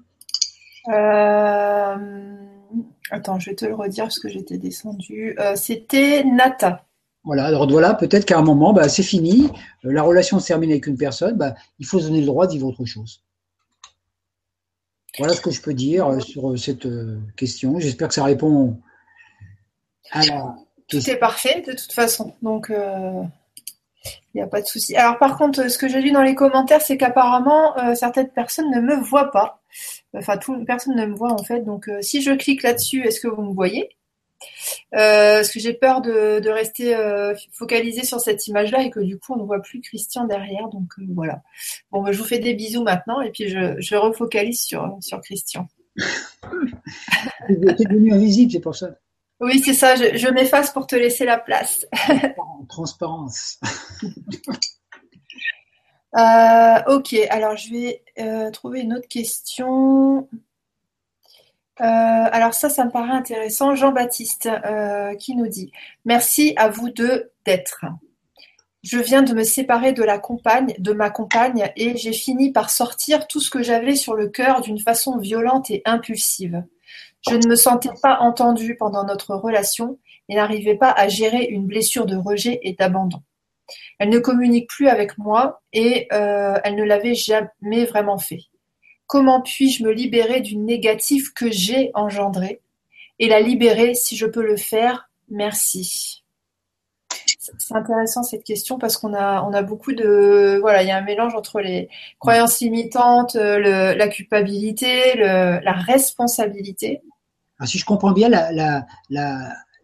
[3.11, 5.37] attends, je vais te le redire parce que j'étais descendue.
[5.39, 6.85] Euh, c'était Nata.
[7.25, 9.51] Voilà, alors voilà, peut-être qu'à un moment, bah, c'est fini,
[9.85, 12.47] euh, la relation se termine avec une personne, bah, il faut se donner le droit
[12.47, 13.23] de vivre autre chose.
[15.19, 16.87] Voilà ce que je peux dire sur cette
[17.37, 17.79] question.
[17.79, 18.79] J'espère que ça répond
[20.13, 20.55] à la
[20.87, 21.13] question.
[21.13, 22.35] C'est parfait de toute façon.
[22.43, 22.73] Donc,
[24.33, 24.97] Il n'y a pas de souci.
[24.97, 28.71] Alors par contre, ce que j'ai lu dans les commentaires, c'est qu'apparemment euh, certaines personnes
[28.71, 29.60] ne me voient pas.
[30.15, 31.61] Enfin, personne ne me voit en fait.
[31.61, 33.89] Donc euh, si je clique là-dessus, est-ce que vous me voyez?
[34.95, 36.97] Euh, Parce que j'ai peur de, rester
[37.53, 40.69] focalisé sur cette image-là et que du coup on ne voit plus Christian derrière.
[40.69, 41.43] Donc voilà.
[41.91, 45.21] Bon, bah, je vous fais des bisous maintenant et puis je, je refocalise sur, sur
[45.21, 45.69] Christian.
[47.47, 48.91] Tu es devenu invisible, c'est pour ça.
[49.41, 51.87] Oui, c'est ça, je, m'efface pour te laisser la place.
[52.69, 53.59] Transparence.
[56.17, 60.29] Euh, ok, alors je vais euh, trouver une autre question.
[61.81, 63.75] Euh, alors ça, ça me paraît intéressant.
[63.75, 64.49] Jean-Baptiste
[65.19, 65.73] qui nous dit
[66.05, 67.85] Merci à vous deux d'être.
[68.83, 72.71] Je viens de me séparer de la compagne, de ma compagne, et j'ai fini par
[72.71, 76.65] sortir tout ce que j'avais sur le cœur d'une façon violente et impulsive.
[77.29, 79.99] Je ne me sentais pas entendue pendant notre relation
[80.31, 83.21] et n'arrivais pas à gérer une blessure de rejet et d'abandon.
[83.99, 88.43] Elle ne communique plus avec moi et euh, elle ne l'avait jamais vraiment fait.
[89.07, 92.61] Comment puis-je me libérer d'une négative que j'ai engendrée
[93.19, 95.11] et la libérer si je peux le faire?
[95.29, 96.25] Merci.
[97.27, 100.97] C'est intéressant cette question parce qu'on a, on a beaucoup de, voilà, il y a
[100.97, 107.03] un mélange entre les croyances limitantes, la culpabilité, la responsabilité.
[107.59, 108.87] Ah, si je comprends bien, la,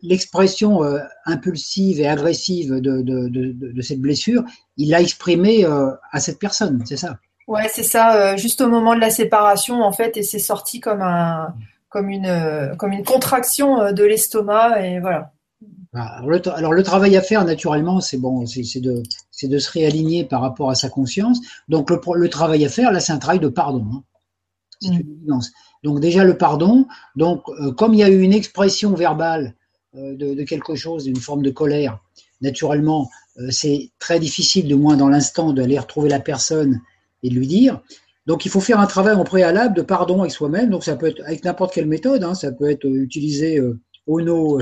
[0.02, 4.44] l'expression euh, impulsive et agressive de, de, de, de cette blessure,
[4.76, 7.18] il l'a exprimée euh, à cette personne, c'est ça?
[7.46, 8.16] Ouais, c'est ça.
[8.16, 11.54] Euh, juste au moment de la séparation, en fait, et c'est sorti comme un,
[11.88, 15.32] comme une, comme une contraction de l'estomac, et voilà.
[15.94, 16.20] Ah,
[16.54, 19.02] alors le, travail à faire, naturellement, c'est bon, c'est de,
[19.42, 21.40] de se réaligner par rapport à sa conscience.
[21.68, 23.86] Donc le, le travail à faire, là, c'est un travail de pardon.
[23.94, 24.02] Hein.
[24.80, 25.00] C'est mm.
[25.00, 25.52] une évidence.
[25.84, 26.86] Donc déjà le pardon.
[27.14, 29.54] Donc euh, comme il y a eu une expression verbale
[29.96, 32.00] euh, de, quelque chose, une forme de colère,
[32.40, 36.80] naturellement, euh, c'est très difficile, de moins dans l'instant, d'aller retrouver la personne
[37.22, 37.80] et de lui dire.
[38.26, 40.70] Donc il faut faire un travail en préalable de pardon avec soi-même.
[40.70, 42.24] Donc ça peut être avec n'importe quelle méthode.
[42.24, 42.34] Hein.
[42.34, 43.60] ça peut être utiliser
[44.08, 44.58] Ono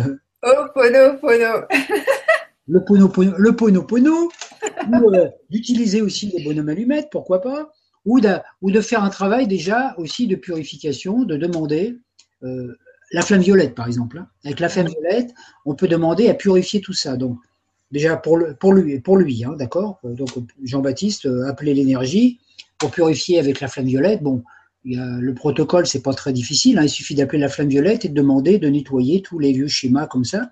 [0.47, 1.65] Oh, pono, pono.
[2.69, 4.29] le pono, pono, le pono, pono.
[4.93, 7.73] ou euh, d'utiliser aussi les bonhommes allumettes, pourquoi pas.
[8.05, 11.99] Ou de, ou de faire un travail déjà aussi de purification, de demander
[12.43, 12.77] euh,
[13.15, 14.19] la flamme violette, par exemple.
[14.19, 14.27] Hein.
[14.45, 15.33] Avec la flamme violette,
[15.65, 17.17] on peut demander à purifier tout ça.
[17.17, 17.39] Donc,
[17.93, 20.01] déjà pour, lui, pour lui hein, d'accord?
[20.03, 20.31] Donc,
[20.65, 22.41] Jean-Baptiste, euh, appeler l'énergie
[22.77, 24.21] pour purifier avec la flamme violette.
[24.21, 24.43] Bon,
[24.85, 26.77] le protocole, c'est pas très difficile.
[26.77, 26.83] Hein.
[26.83, 30.09] il suffit d'appeler la flamme violette et de demander de nettoyer tous les vieux schémas
[30.09, 30.51] comme ça.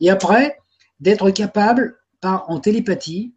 [0.00, 0.56] Et après,
[1.00, 3.34] d'être capable, par, en télépathie,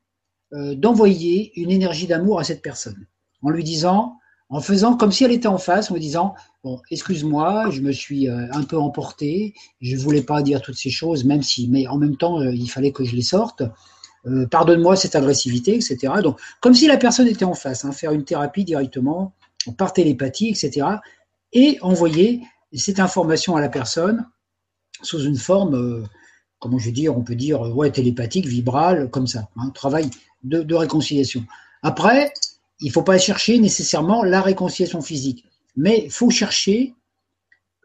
[0.54, 3.08] euh, d'envoyer une énergie d'amour à cette personne,
[3.42, 4.20] en lui disant,
[4.52, 8.30] en faisant comme si elle était en face, en disant, bon, excuse-moi, je me suis
[8.30, 11.98] euh, un peu emporté, je voulais pas dire toutes ces choses, même si, mais en
[11.98, 13.64] même temps, euh, il fallait que je les sorte.
[14.52, 16.14] Pardonne-moi cette agressivité, etc.
[16.22, 19.34] Donc, comme si la personne était en face, hein, faire une thérapie directement
[19.78, 20.86] par télépathie, etc.
[21.54, 22.42] Et envoyer
[22.74, 24.28] cette information à la personne
[25.02, 26.04] sous une forme, euh,
[26.60, 30.10] comment je vais dire, on peut dire, ouais, télépathique, vibrale, comme ça, un hein, travail
[30.44, 31.46] de, réconciliation.
[31.84, 32.34] Après,
[32.82, 36.96] il ne faut pas chercher nécessairement la réconciliation physique, mais il faut chercher,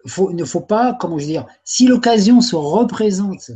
[0.07, 3.51] faut, ne faut pas, comment je veux dire, si l'occasion se représente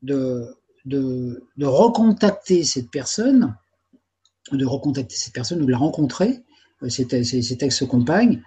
[0.00, 3.56] de, de, recontacter cette personne,
[4.50, 6.42] de recontacter cette personne ou de la rencontrer,
[6.88, 8.42] cette, ex-compagne,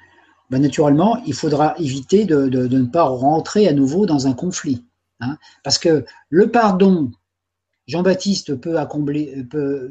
[0.50, 4.84] ben naturellement, il faudra éviter de, ne pas rentrer à nouveau dans un conflit.
[5.22, 5.38] Hein.
[5.64, 7.10] parce que le pardon,
[7.88, 9.46] Jean-Baptiste peut accomplir,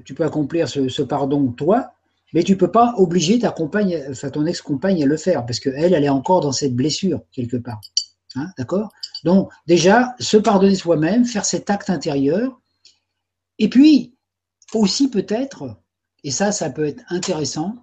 [0.04, 1.92] tu peux accomplir ce, pardon toi,
[2.32, 4.02] mais tu peux pas obliger ta compagne,
[4.32, 7.80] ton ex-compagne à le faire, parce qu'elle, elle est encore dans cette blessure quelque part.
[8.34, 8.90] Hein, D'accord?
[9.22, 12.60] Donc déjà, se pardonner soi-même, faire cet acte intérieur,
[13.58, 14.14] et puis
[14.74, 15.76] aussi peut-être,
[16.24, 17.76] et ça, ça peut être intéressant,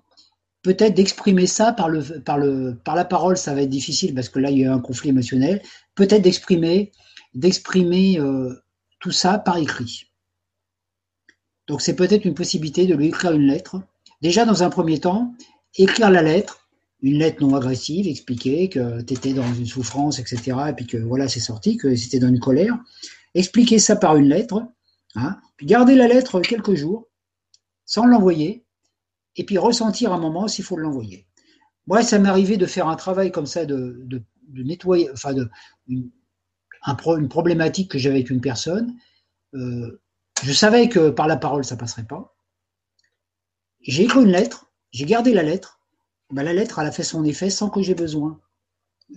[0.62, 4.30] peut-être d'exprimer ça par, le, par, le, par la parole, ça va être difficile parce
[4.30, 5.62] que là, il y a un conflit émotionnel.
[5.96, 6.92] Peut-être d'exprimer,
[7.34, 8.54] d'exprimer euh,
[9.02, 10.06] tout ça par écrit.
[11.68, 13.82] Donc, c'est peut-être une possibilité de lui écrire une lettre.
[14.22, 15.34] Déjà, dans un premier temps,
[15.76, 16.70] écrire la lettre,
[17.02, 20.98] une lettre non agressive, expliquer que tu étais dans une souffrance, etc., et puis que
[20.98, 22.78] voilà, c'est sorti, que c'était dans une colère.
[23.34, 24.68] Expliquer ça par une lettre,
[25.16, 27.08] hein, puis garder la lettre quelques jours,
[27.86, 28.66] sans l'envoyer,
[29.36, 31.26] et puis ressentir un moment s'il faut l'envoyer.
[31.88, 34.06] Moi, ça m'est arrivé de faire un travail comme ça, de,
[34.54, 35.10] nettoyer,
[36.86, 38.96] une problématique que j'avais avec une personne.
[39.54, 40.02] Euh,
[40.44, 42.36] je savais que par la parole, ça passerait pas.
[43.82, 45.80] J'ai écrit une lettre, j'ai gardé la lettre.
[46.32, 48.40] Ben, la lettre, elle a fait son effet sans que j'ai besoin,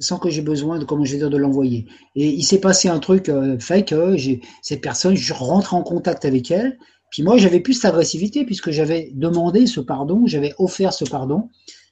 [0.00, 1.86] sans que j'ai besoin de, comment je vais dire, de l'envoyer.
[2.16, 5.82] Et il s'est passé un truc euh, fait que j'ai, cette personne, je rentre en
[5.82, 6.78] contact avec elle,
[7.10, 11.50] Puis moi, j'avais plus cette agressivité puisque j'avais demandé ce pardon, j'avais offert ce pardon.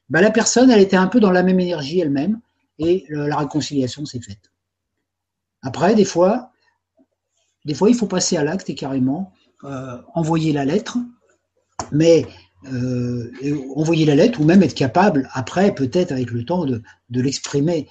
[0.09, 2.41] Ben, la personne, elle était un peu dans la même énergie elle-même
[2.79, 4.52] et la réconciliation s'est faite.
[5.63, 6.53] Après, des fois,
[7.65, 9.33] des fois, il faut passer à l'acte et carrément
[9.65, 10.99] euh, envoyer la lettre,
[11.93, 12.27] mais
[12.73, 13.31] euh,
[13.77, 17.89] envoyer la lettre ou même être capable, après, peut-être avec le temps, de, l'exprimer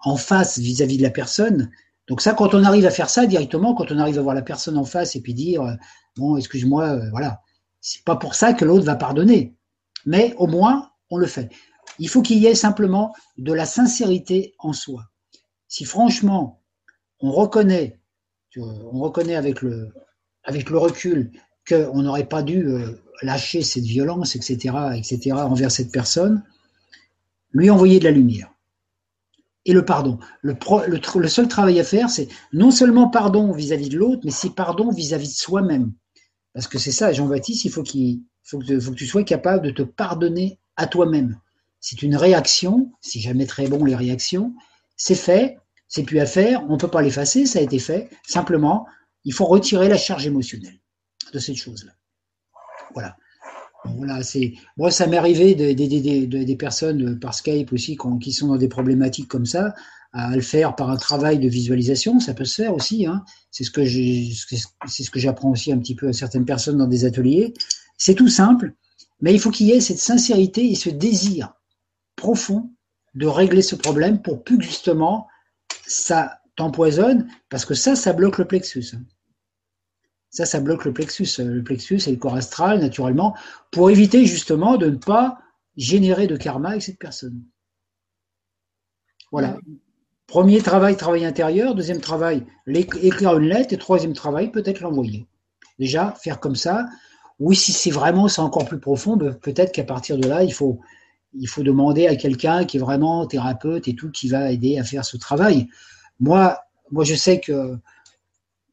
[0.00, 1.70] en face vis-à-vis de la personne.
[2.08, 4.42] Donc ça, quand on arrive à faire ça directement, quand on arrive à voir la
[4.42, 5.74] personne en face et puis dire, euh,
[6.16, 7.40] bon, excuse-moi, voilà,
[7.80, 9.54] c'est pas pour ça que l'autre va pardonner,
[10.04, 11.50] mais au moins, on le fait.
[11.98, 15.04] Il faut qu'il y ait simplement de la sincérité en soi.
[15.68, 16.60] Si franchement,
[17.24, 17.98] on reconnaît,
[18.58, 19.94] on reconnaît avec le,
[20.44, 21.32] avec le recul
[21.66, 26.44] qu'on n'aurait pas dû euh, lâcher cette violence, etc., etc., envers cette personne,
[27.52, 28.52] lui envoyer de la lumière.
[29.64, 30.18] Et le pardon.
[30.42, 30.54] Le,
[31.28, 35.28] seul travail à faire, c'est non seulement pardon vis-à-vis de l'autre, mais c'est pardon vis-à-vis
[35.28, 35.94] de soi-même.
[36.52, 39.82] Parce que c'est ça, Jean-Baptiste, il faut, qu'il faut, que, tu sois capable de te
[39.82, 41.40] pardonner à toi-même.
[41.80, 44.54] C'est une réaction, c'est jamais très bon les réactions,
[44.98, 45.56] c'est fait,
[45.88, 48.10] c'est plus à faire, on ne peut pas l'effacer, ça a été fait.
[48.26, 48.86] Simplement,
[49.24, 50.78] il faut retirer la charge émotionnelle
[51.32, 51.92] de cette chose-là.
[52.94, 53.16] Voilà.
[53.96, 58.68] Voilà, c'est moi ça m'est arrivé des personnes par Skype aussi qui sont dans des
[58.68, 59.74] problématiques comme ça
[60.14, 63.04] à le faire par un travail de visualisation, ça peut se faire aussi.
[63.04, 63.24] Hein.
[63.50, 66.86] C'est ce que c'est ce que j'apprends aussi un petit peu à certaines personnes dans
[66.86, 67.52] des ateliers.
[67.98, 68.74] C'est tout simple,
[69.20, 71.52] mais il faut qu'il y ait cette sincérité et ce désir
[72.14, 72.70] profond
[73.14, 75.26] de régler ce problème pour plus justement
[75.86, 78.94] ça t'empoisonne, parce que ça, ça bloque le plexus.
[80.30, 81.28] Ça, ça bloque le plexus.
[81.38, 83.36] Le plexus et le corps astral, naturellement,
[83.70, 85.38] pour éviter justement de ne pas
[85.76, 87.42] générer de karma avec cette personne.
[89.30, 89.56] Voilà.
[90.26, 91.74] Premier travail, travail intérieur.
[91.74, 93.72] Deuxième travail, écrire une lettre.
[93.72, 95.26] Et troisième travail, peut-être l'envoyer.
[95.78, 96.86] Déjà, faire comme ça.
[97.40, 100.52] Oui, si c'est vraiment, c'est encore plus profond, ben, peut-être qu'à partir de là, il
[100.52, 100.80] faut,
[101.34, 104.84] il faut demander à quelqu'un qui est vraiment thérapeute et tout, qui va aider à
[104.84, 105.68] faire ce travail.
[106.20, 106.58] Moi,
[106.90, 107.76] moi, je sais que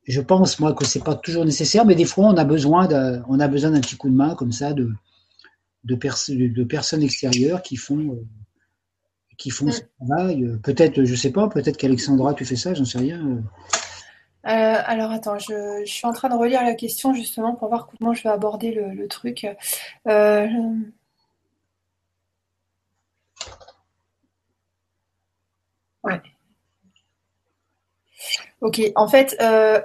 [0.07, 3.21] je pense moi que c'est pas toujours nécessaire, mais des fois on a besoin d'un,
[3.81, 5.93] petit coup de main comme ça de
[6.63, 8.25] personnes extérieures qui font euh,
[9.41, 10.47] qui font ce travail.
[10.61, 13.43] Peut-être, je sais pas, peut-être qu'Alexandra tu fais ça, j'en sais rien.
[14.47, 18.13] Euh, alors attends, je, suis en train de relire la question justement pour voir comment
[18.13, 19.47] je vais aborder le, truc.
[20.07, 20.47] Euh,
[26.03, 26.21] Ouais.
[28.61, 29.81] Ok, en fait, euh,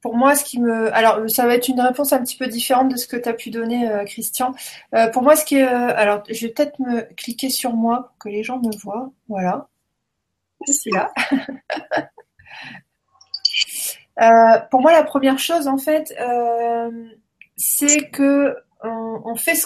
[0.00, 0.94] pour moi, ce qui me.
[0.94, 3.32] Alors, ça va être une réponse un petit peu différente de ce que tu as
[3.32, 4.54] pu donner, euh, Christian.
[4.94, 5.62] Euh, pour moi, ce qui est.
[5.62, 9.12] alors, je vais peut-être me cliquer sur moi pour que les gens me voient.
[9.28, 9.68] Voilà.
[10.66, 11.12] Ici, là.
[14.70, 16.14] pour moi, la première chose, en fait,
[17.56, 19.58] c'est que on, fait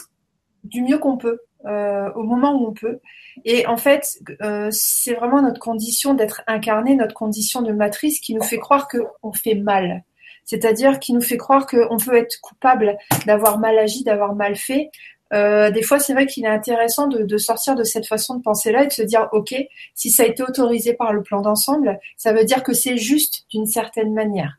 [0.65, 1.40] du mieux qu'on peut.
[1.64, 3.01] Au moment où on peut.
[3.44, 8.35] Et en fait, euh, c'est vraiment notre condition d'être incarné, notre condition de matrice qui
[8.35, 10.05] nous fait croire qu'on fait mal.
[10.44, 14.90] C'est-à-dire qui nous fait croire qu'on peut être coupable d'avoir mal agi, d'avoir mal fait.
[15.35, 18.43] Euh, des fois, c'est vrai qu'il est intéressant de, de, sortir de cette façon de
[18.43, 19.55] penser-là et de se dire, OK,
[19.94, 23.44] si ça a été autorisé par le plan d'ensemble, ça veut dire que c'est juste
[23.51, 24.59] d'une certaine manière.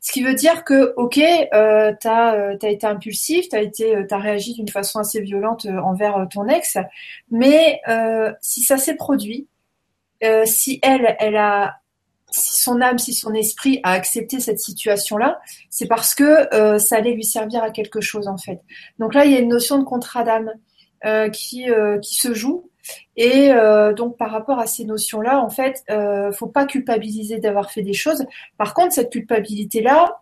[0.00, 3.96] Ce qui veut dire que, ok, euh, tu as, euh, été impulsif, tu as, été,
[3.96, 6.76] euh, as réagi d'une façon assez violente euh, envers ton ex,
[7.30, 7.80] mais
[8.40, 9.48] si ça s'est produit,
[10.44, 11.76] si elle, elle a,
[12.30, 17.12] si son âme, si son esprit a accepté cette situation-là, c'est parce que ça allait
[17.12, 18.60] lui servir à quelque chose en fait.
[18.98, 20.52] Donc là, il y a une notion de contrat d'âme
[21.32, 21.66] qui
[22.02, 22.70] se joue
[23.16, 27.70] et euh, donc par rapport à ces notions-là, en fait, euh, faut pas culpabiliser d'avoir
[27.70, 28.24] fait des choses.
[28.58, 30.20] Par contre, cette culpabilité-là,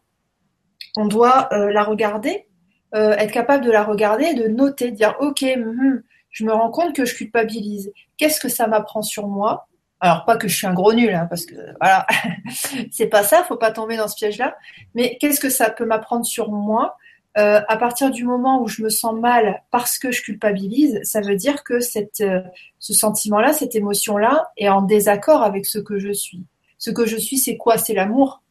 [0.97, 2.47] on doit euh, la regarder,
[2.95, 6.95] euh, être capable de la regarder, de noter, dire ok, hum, je me rends compte
[6.95, 7.93] que je culpabilise.
[8.17, 9.69] Qu'est-ce que ça m'apprend sur moi?
[10.01, 12.07] Alors pas que je suis un gros nul, hein, parce que voilà,
[12.91, 14.57] c'est pas ça, faut pas tomber dans ce piège-là.
[14.95, 16.97] Mais qu'est-ce que ça peut m'apprendre sur moi?
[17.39, 21.23] Euh, à partir du moment où je me sens mal parce que je culpabilise, ça
[21.23, 22.43] veut dire que cette, euh,
[22.79, 26.45] ce sentiment-là, cette émotion-là est en désaccord avec ce que je suis.
[26.77, 27.79] Ce que je suis, c'est quoi?
[27.79, 28.43] C'est l'amour.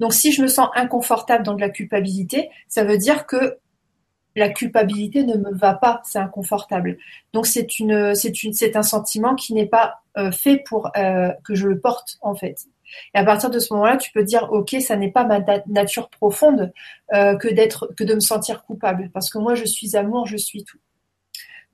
[0.00, 3.58] Donc si je me sens inconfortable dans de la culpabilité, ça veut dire que
[4.34, 6.98] la culpabilité ne me va pas, c'est inconfortable.
[7.32, 11.78] Donc c'est une, c'est un sentiment qui n'est pas euh, fait pour que je le
[11.78, 12.66] porte en fait.
[13.14, 16.08] Et à partir de ce moment-là, tu peux dire, ok, ça n'est pas ma nature
[16.08, 16.72] profonde
[17.12, 20.36] euh, que d'être, que de me sentir coupable, parce que moi, je suis amour, je
[20.36, 20.78] suis tout.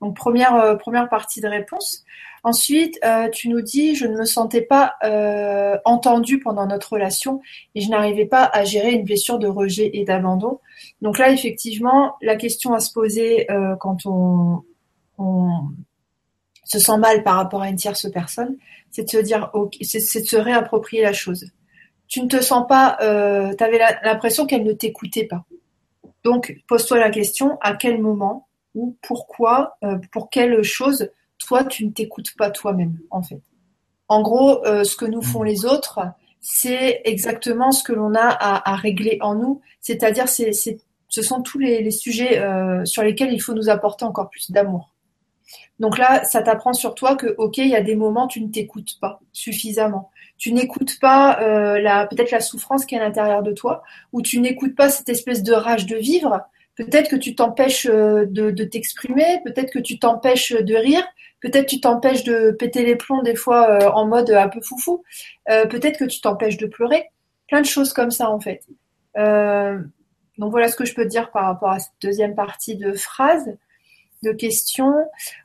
[0.01, 2.05] Donc première première partie de réponse.
[2.43, 3.01] Ensuite,
[3.33, 7.41] tu nous dis je ne me sentais pas euh, entendue pendant notre relation
[7.75, 10.61] et je n'arrivais pas à gérer une blessure de rejet et d'abandon.
[11.01, 13.47] Donc là, effectivement, la question à se poser
[13.79, 14.63] quand on
[16.65, 18.57] se sent mal par rapport à une tierce personne,
[18.91, 19.51] c'est de se dire,
[19.83, 21.47] c'est de se réapproprier la chose.
[22.07, 25.45] Tu ne te sens pas, euh, tu avais l'impression qu'elle ne t'écoutait pas.
[26.23, 31.85] Donc, pose-toi la question, à quel moment ou pourquoi, euh, pour quelle chose, toi, tu
[31.87, 33.41] ne t'écoutes pas toi-même, en fait?
[34.09, 36.01] En gros, euh, ce que nous font les autres,
[36.41, 40.53] c'est exactement ce que l'on a à, régler en nous, c'est-à-dire, c'est,
[41.09, 42.43] ce sont tous les, les sujets
[42.85, 44.94] sur lesquels il faut nous apporter encore plus d'amour.
[45.81, 48.49] Donc là, ça t'apprend sur toi que, ok, il y a des moments tu ne
[48.49, 50.11] t'écoutes pas suffisamment.
[50.39, 54.23] Tu n'écoutes pas euh, la peut-être la souffrance qui est à l'intérieur de toi, ou
[54.23, 56.41] tu n'écoutes pas cette espèce de rage de vivre.
[56.77, 61.05] Peut-être que tu t'empêches euh, de, t'exprimer, peut-être que tu t'empêches de rire,
[61.41, 64.61] peut-être que tu t'empêches de péter les plombs des fois euh, en mode un peu
[64.61, 65.05] foufou,
[65.47, 67.11] peut-être que tu t'empêches de pleurer,
[67.49, 68.63] plein de choses comme ça en fait.
[69.17, 73.57] donc voilà ce que je peux dire par rapport à cette deuxième partie de phrase
[74.33, 74.95] questions.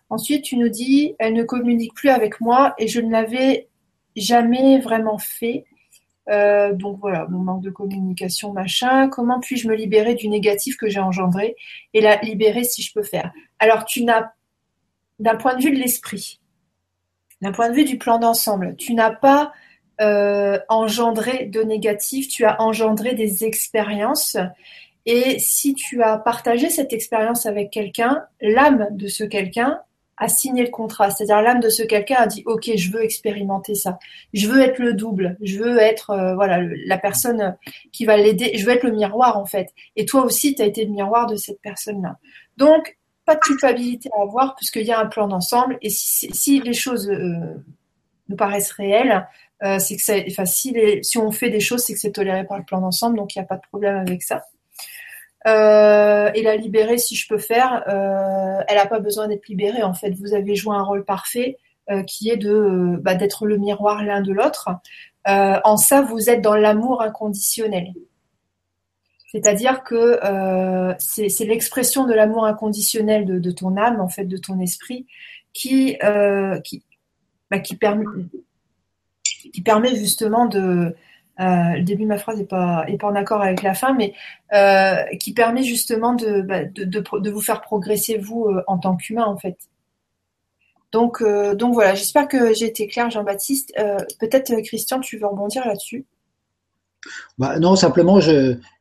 [0.09, 3.67] Ensuite, tu nous dis, elle ne communique plus avec moi et je ne l'avais
[4.15, 5.65] jamais vraiment fait.
[6.29, 9.09] Euh, donc voilà, mon manque de communication, machin.
[9.09, 11.55] Comment puis-je me libérer du négatif que j'ai engendré
[11.93, 13.31] et la libérer si je peux faire?
[13.57, 14.31] Alors, tu n'as,
[15.19, 16.39] d'un point de vue de l'esprit,
[17.41, 19.53] d'un point de vue du plan d'ensemble, tu n'as pas
[20.01, 24.37] euh, engendré de négatif, tu as engendré des expériences
[25.11, 29.79] et si tu as partagé cette expérience avec quelqu'un, l'âme de ce quelqu'un
[30.17, 31.09] a signé le contrat.
[31.09, 33.97] C'est-à-dire l'âme de ce quelqu'un a dit OK, je veux expérimenter ça.
[34.33, 35.35] Je veux être le double.
[35.41, 37.57] Je veux être euh, voilà la personne
[37.91, 38.51] qui va l'aider.
[38.55, 39.69] Je veux être le miroir en fait.
[39.95, 42.19] Et toi aussi, tu as été le miroir de cette personne-là.
[42.57, 42.95] Donc
[43.25, 45.79] pas de culpabilité à avoir puisqu'il y a un plan d'ensemble.
[45.81, 47.55] Et si, les choses euh,
[48.27, 49.27] nous paraissent réelles,
[49.63, 50.71] euh, c'est que ça, enfin si,
[51.15, 53.17] on fait des choses, c'est que c'est toléré par le plan d'ensemble.
[53.17, 54.43] Donc il n'y a pas de problème avec ça.
[55.49, 57.83] Euh, et la libérer si je peux faire.
[57.87, 60.11] Euh, elle n'a pas besoin d'être libérée en fait.
[60.11, 61.57] Vous avez joué un rôle parfait
[61.89, 64.69] euh, qui est de bah, d'être le miroir l'un de l'autre.
[65.25, 67.93] en ça, vous êtes dans l'amour inconditionnel.
[69.31, 70.19] C'est-à-dire que
[70.97, 75.05] c'est l'expression de l'amour inconditionnel de, ton âme, en fait, de ton esprit,
[75.53, 75.97] qui
[76.63, 76.83] qui,
[77.51, 78.05] bah, qui permet
[79.53, 80.95] qui permet justement de
[81.39, 84.13] euh, le début de ma phrase n'est pas, en accord avec la fin, mais
[84.53, 89.25] euh, qui permet justement de, bah, de, vous faire progresser vous euh, en tant qu'humain
[89.25, 89.57] en fait.
[90.91, 93.73] Donc, voilà, j'espère que j'ai été claire, Jean-Baptiste.
[94.19, 96.07] Peut-être Christian, tu veux rebondir là-dessus?
[97.37, 98.19] Bah, non, simplement,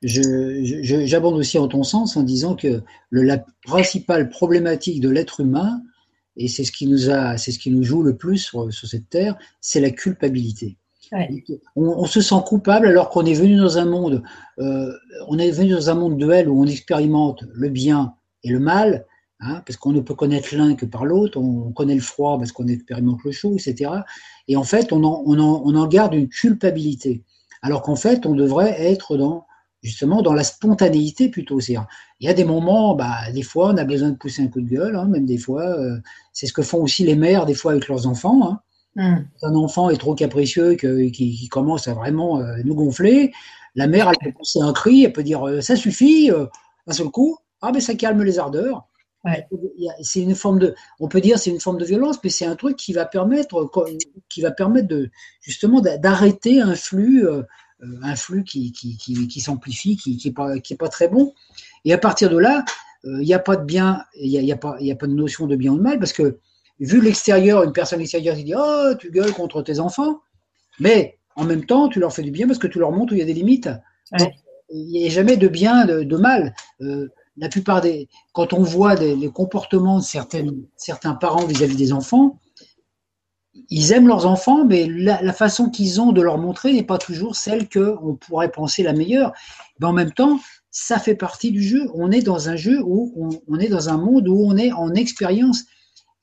[0.02, 5.82] j'abonde aussi en ton sens en disant que la principale problématique de l'être humain,
[6.38, 9.10] et c'est ce qui nous a, c'est ce qui nous joue le plus sur cette
[9.10, 10.78] terre, c'est la culpabilité.
[11.76, 14.22] On, se sent coupable alors qu'on est venu dans un monde,
[14.58, 14.92] euh,
[15.28, 18.14] on est venu dans un monde duel où on expérimente le bien
[18.44, 19.06] et le mal,
[19.40, 22.52] hein, parce qu'on ne peut connaître l'un que par l'autre, on, connaît le froid parce
[22.52, 23.90] qu'on expérimente le chaud, etc.
[24.48, 27.24] Et en fait, on en, garde une culpabilité,
[27.62, 29.46] alors qu'en fait, on devrait être dans
[29.82, 31.60] justement dans la spontanéité plutôt.
[31.60, 31.78] Il
[32.20, 34.68] y a des moments, bah, des fois, on a besoin de pousser un coup de
[34.68, 35.98] gueule, hein, même des fois, euh,
[36.32, 38.48] c'est ce que font aussi les mères des fois avec leurs enfants.
[38.48, 38.60] Hein.
[38.98, 43.32] Un enfant est trop capricieux qui, commence à vraiment euh, nous gonfler.
[43.76, 46.46] La mère, elle peut penser un cri, elle peut dire euh, ça suffit, euh,
[46.86, 47.38] un seul coup.
[47.62, 48.86] Ah ben ça calme les ardeurs.
[50.00, 52.56] C'est une forme de, on peut dire c'est une forme de violence, mais c'est un
[52.56, 53.70] truc qui va permettre,
[54.28, 55.10] qui va permettre de
[55.42, 57.26] justement d'arrêter un flux,
[57.80, 61.34] un flux qui, qui, s'amplifie, qui, qui est pas, qui est pas très bon.
[61.84, 62.64] Et à partir de là,
[63.04, 65.46] il n'y a pas de bien, il n'y a, pas, il a pas de notion
[65.46, 66.38] de bien ou de mal parce que
[66.80, 70.20] vu l'extérieur, une personne extérieure qui dit Oh, tu gueules contre tes enfants,
[70.80, 73.16] mais en même temps, tu leur fais du bien parce que tu leur montres où
[73.16, 73.68] il y a des limites.
[74.70, 76.54] il n'y a jamais de bien, de, mal.
[76.80, 78.08] Euh, la plupart des.
[78.32, 82.40] Quand on voit les comportements de certaines, certains parents vis-à-vis des enfants,
[83.70, 87.36] ils aiment leurs enfants, mais la, façon qu'ils ont de leur montrer n'est pas toujours
[87.36, 89.32] celle qu'on pourrait penser la meilleure.
[89.78, 90.40] Mais en même temps,
[90.70, 91.88] ça fait partie du jeu.
[91.94, 94.72] On est dans un jeu où on, on est dans un monde où on est
[94.72, 95.64] en expérience.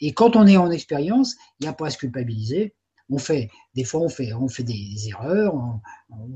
[0.02, 2.74] Et quand on est en expérience, il n'y a pas à se culpabiliser.
[3.10, 5.54] On fait, des fois, on fait, on fait des, erreurs.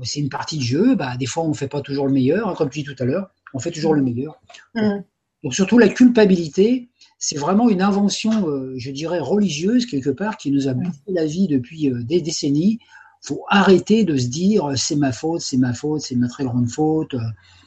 [0.04, 0.94] c'est une partie de jeu.
[0.94, 2.48] Bah, des fois, on ne fait pas toujours le meilleur.
[2.48, 4.40] Hein, comme tu dis tout à l'heure, on fait toujours le meilleur.
[4.74, 5.00] Mmh.
[5.42, 10.50] Donc, surtout, la culpabilité, c'est vraiment une invention, euh, je dirais, religieuse, quelque part, qui
[10.50, 10.82] nous a mmh.
[10.82, 12.78] bouffé la vie depuis euh, des décennies.
[13.22, 16.28] Il faut arrêter de se dire euh, c'est ma faute, c'est ma faute, c'est ma
[16.28, 17.14] très grande faute.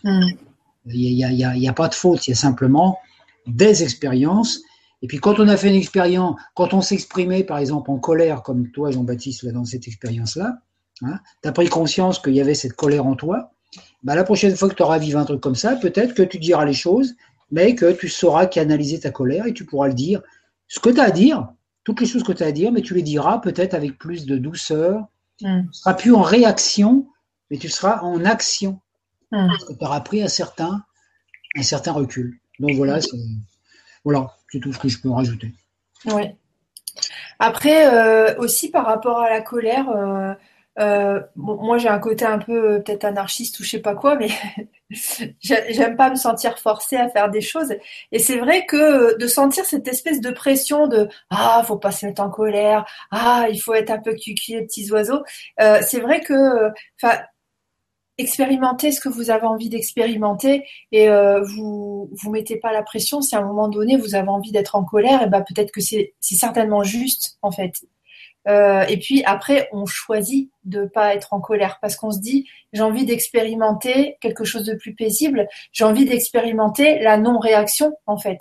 [0.04, 0.22] Mmh.
[0.86, 3.00] Il n'y a, a, pas de faute, il y a simplement
[3.48, 4.62] des expériences
[5.04, 8.42] Et puis quand on a fait une expérience, quand on s'exprimait par exemple en colère,
[8.42, 10.60] comme toi Jean-Baptiste, dans cette expérience-là,
[11.02, 13.52] hein, tu as pris conscience qu'il y avait cette colère en toi,
[14.04, 16.40] bah, la prochaine fois que tu auras vécu un truc comme ça, peut-être que tu
[16.40, 17.16] diras les choses,
[17.52, 20.22] mais que tu sauras canaliser ta colère et tu pourras le dire.
[20.68, 21.50] Ce que tu as à dire,
[21.84, 24.26] toutes les choses que tu as à dire, mais tu les diras peut-être avec plus
[24.26, 25.02] de douceur.
[25.42, 25.62] Mm.
[25.62, 27.08] Tu ne seras plus en réaction,
[27.52, 28.80] mais tu seras en action.
[29.32, 29.48] Mm.
[29.48, 30.84] Parce que tu auras pris un certain,
[31.58, 32.40] un certain recul.
[32.60, 33.00] Donc voilà,
[34.54, 35.52] c'est tout ce que je peux rajouter.
[36.06, 36.30] Oui.
[37.40, 40.34] Après, euh, aussi par rapport à la colère, euh,
[40.80, 44.30] euh, moi j'ai un côté un peu peut-être anarchiste ou je sais pas quoi, mais
[45.42, 47.74] j'aime pas me sentir forcée à faire des choses.
[48.12, 52.06] Et c'est vrai que de sentir cette espèce de pression de ah faut pas se
[52.06, 55.24] mettre en colère, ah il faut être un peu cucu les petits oiseaux.
[55.58, 56.72] c'est vrai que
[58.18, 63.22] expérimentez ce que vous avez envie d'expérimenter et euh, vous vous mettez pas la pression.
[63.22, 65.82] Si à un moment donné vous avez envie d'être en colère et ben peut-être que
[65.82, 67.74] c'est certainement juste en fait.
[68.48, 72.46] Euh, et puis après on choisit de pas être en colère parce qu'on se dit
[72.74, 78.18] j'ai envie d'expérimenter quelque chose de plus paisible j'ai envie d'expérimenter la non réaction en
[78.18, 78.40] fait.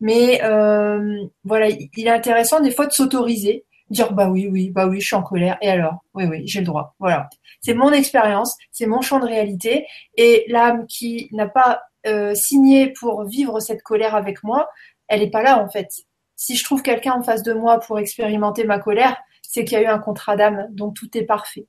[0.00, 4.86] Mais euh, voilà il est intéressant des fois de s'autoriser dire bah oui oui bah
[4.86, 6.04] oui je suis en colère et alors?
[6.14, 7.28] Oui oui j'ai le droit voilà
[7.60, 9.86] c'est mon expérience, c'est mon champ de réalité.
[10.16, 14.68] Et l'âme qui n'a pas euh, signé pour vivre cette colère avec moi,
[15.08, 15.88] elle n'est pas là en fait.
[16.36, 19.80] Si je trouve quelqu'un en face de moi pour expérimenter ma colère, c'est qu'il y
[19.80, 21.66] a eu un contrat d'âme, donc tout est parfait.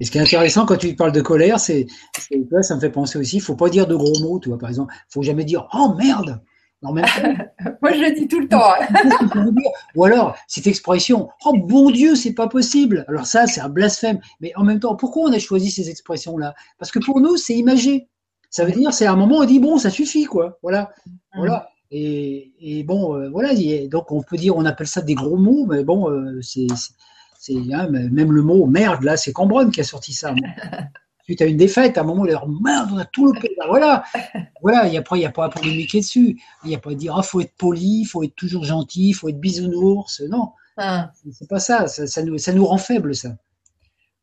[0.00, 1.86] Et ce qui est intéressant quand tu parles de colère, c'est,
[2.62, 4.70] ça me fait penser aussi, il faut pas dire de gros mots, tu vois, par
[4.70, 6.42] exemple, faut jamais dire oh merde,
[6.82, 8.72] Moi, je le dis tout le temps.
[8.80, 9.50] Hein.
[9.94, 13.04] Ou alors, cette expression, oh bon Dieu, c'est pas possible.
[13.08, 14.20] Alors ça, c'est un blasphème.
[14.40, 16.54] Mais en même temps, pourquoi on a choisi ces expressions-là?
[16.78, 18.08] Parce que pour nous, c'est imagé.
[18.50, 20.58] Ça veut dire, c'est un moment où on dit, bon, ça suffit, quoi.
[20.62, 20.90] Voilà.
[21.34, 21.68] Voilà.
[21.90, 23.50] Et, bon, euh, voilà.
[23.88, 26.66] Donc, on peut dire, on appelle ça des gros mots, mais bon, euh, c'est,
[27.72, 30.34] hein, même le mot merde, là, c'est Cambronne qui a sorti ça
[31.22, 33.56] suite à une défaite, à un moment, leur merde, on a tout le pays.
[33.68, 34.04] Voilà.
[34.62, 34.86] Voilà.
[34.86, 36.40] Il n'y a pas, il y a pas à polémiquer dessus.
[36.64, 39.10] Il n'y a pas à dire, ah, faut être poli, il faut être toujours gentil,
[39.10, 40.22] il faut être bisounours.
[40.28, 40.50] Non.
[40.76, 41.12] Ah.
[41.32, 41.86] C'est pas ça.
[41.86, 43.36] Ça, nous, ça nous rend faibles, ça.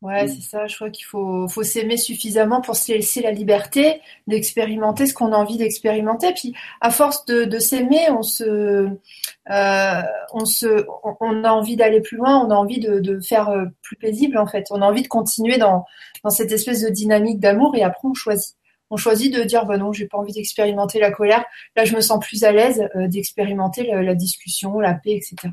[0.02, 0.66] Ouais, c'est ça.
[0.66, 5.32] Je crois qu'il faut, faut s'aimer suffisamment pour se laisser la liberté d'expérimenter ce qu'on
[5.32, 6.32] a envie d'expérimenter.
[6.32, 8.88] Puis, à force de, s'aimer, on se,
[9.50, 10.02] euh,
[10.32, 10.86] on se,
[11.20, 12.38] on a envie d'aller plus loin.
[12.42, 14.66] On a envie de, faire euh, plus paisible en fait.
[14.70, 15.84] On a envie de continuer dans,
[16.24, 17.76] dans cette espèce de dynamique d'amour.
[17.76, 18.56] Et après, on choisit.
[18.92, 21.44] On choisit de dire, bah non, j'ai pas envie d'expérimenter la colère.
[21.76, 25.52] Là, je me sens plus à l'aise euh, d'expérimenter la discussion, la paix, etc.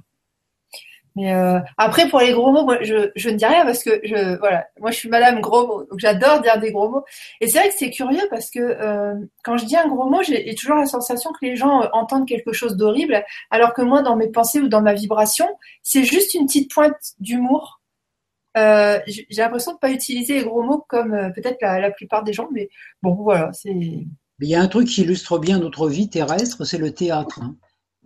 [1.17, 2.93] Mais euh, après, pour les gros mots, moi, je,
[3.29, 6.41] ne dis rien parce que je, voilà, moi, je suis Madame Gros mots, donc j'adore
[6.41, 7.03] dire des gros mots.
[7.41, 10.21] Et c'est vrai que c'est curieux parce que euh, quand je dis un gros mot,
[10.21, 14.03] j'ai toujours la sensation que les gens euh, entendent quelque chose d'horrible, alors que moi,
[14.03, 15.47] dans mes pensées ou dans ma vibration,
[15.81, 17.81] c'est juste une petite pointe d'humour.
[18.55, 22.47] J'ai l'impression de pas utiliser les gros mots comme peut-être la, la, plupart des gens,
[22.51, 22.69] mais
[23.01, 23.71] bon, voilà, c'est.
[23.71, 27.39] Il y a un truc qui illustre bien notre vie terrestre, c'est le théâtre.
[27.41, 27.55] Hein.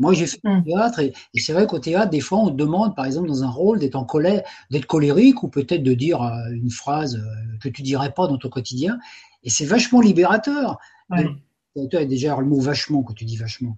[0.01, 0.63] Moi, j'ai fait du mmh.
[0.63, 3.49] théâtre et, c'est vrai qu'au théâtre, des fois, on te demande, par exemple, dans un
[3.49, 4.41] rôle, d'être en colère,
[4.71, 8.39] d'être colérique ou peut-être de dire euh, une phrase euh, que tu dirais pas dans
[8.39, 8.97] ton quotidien.
[9.43, 10.79] Et c'est vachement libérateur.
[11.89, 13.77] Tu as déjà le mot vachement quand tu dis vachement.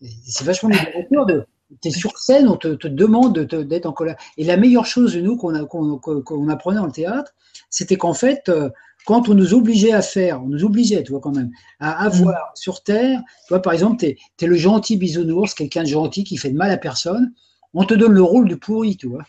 [0.00, 1.46] C'est vachement libérateur de.
[1.82, 4.16] Tu es sur scène, on te, demande d'être en colère.
[4.38, 7.34] Et la meilleure chose, nous, qu'on qu'on apprenait dans le théâtre,
[7.68, 8.70] c'était qu'en fait, euh,
[9.06, 12.34] quand on nous obligeait à faire, on nous obligeait, tu vois, quand même, à avoir
[12.34, 12.56] mm.
[12.56, 16.36] sur Terre, tu vois, par exemple, tu es, le gentil bisounours, quelqu'un de gentil qui
[16.36, 17.32] fait de mal à personne,
[17.74, 19.24] on te donne le rôle de pourri, tu vois.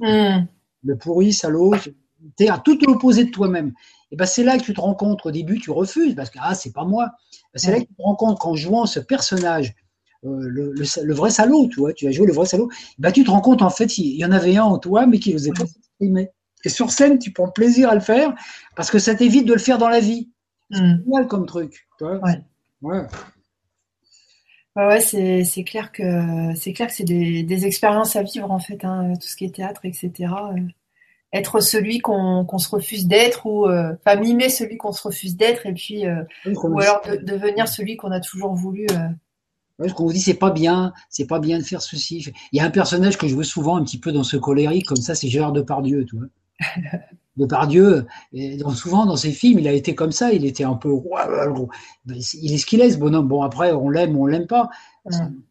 [0.00, 0.46] Mm.
[0.84, 1.74] Le pourri, salaud,
[2.36, 3.72] tu es à tout l'opposé de toi-même.
[4.10, 6.38] Et ben c'est là que tu te rends compte, au début, tu refuses, parce que,
[6.40, 7.10] ah, c'est pas moi.
[7.52, 9.74] Ben, c'est là que tu te rends compte qu'en jouant ce personnage,
[10.24, 13.30] euh, le, vrai salaud, tu vois, tu as joué le vrai salaud, ben, tu te
[13.30, 15.66] rends compte, en fait, il y en avait un en toi, mais qui n'osait pas
[15.66, 16.30] s'exprimer.
[16.64, 18.34] Et sur scène, tu prends plaisir à le faire
[18.76, 20.30] parce que ça t'évite de le faire dans la vie.
[20.70, 21.02] C'est hmm.
[21.04, 21.86] génial comme truc.
[22.00, 22.42] ouais.
[22.82, 23.02] Ouais.
[24.76, 29.12] Ouais, c'est clair que c'est clair que c'est des, expériences à vivre en fait, hein,
[29.20, 30.12] tout ce qui est théâtre, etc.
[30.54, 30.60] Euh,
[31.32, 35.66] être celui qu'on se refuse d'être ou euh, enfin mimer celui qu'on se refuse d'être
[35.66, 38.86] et puis euh, ou alors de, devenir celui qu'on a toujours voulu.
[39.84, 42.32] ce qu'on vous dit, c'est pas bien, c'est pas bien de faire ceci.
[42.52, 44.86] Il y a un personnage que je vois souvent un petit peu dans ce colérique
[44.86, 46.26] comme ça, c'est Gérard Depardieu, tu vois
[47.38, 50.74] de Pardieu, et souvent dans ses films, il a été comme ça, il était un
[50.74, 50.90] peu.
[52.06, 53.28] Il est ce qu'il est, ce bonhomme.
[53.28, 54.68] Bon, après, on l'aime ou on l'aime pas.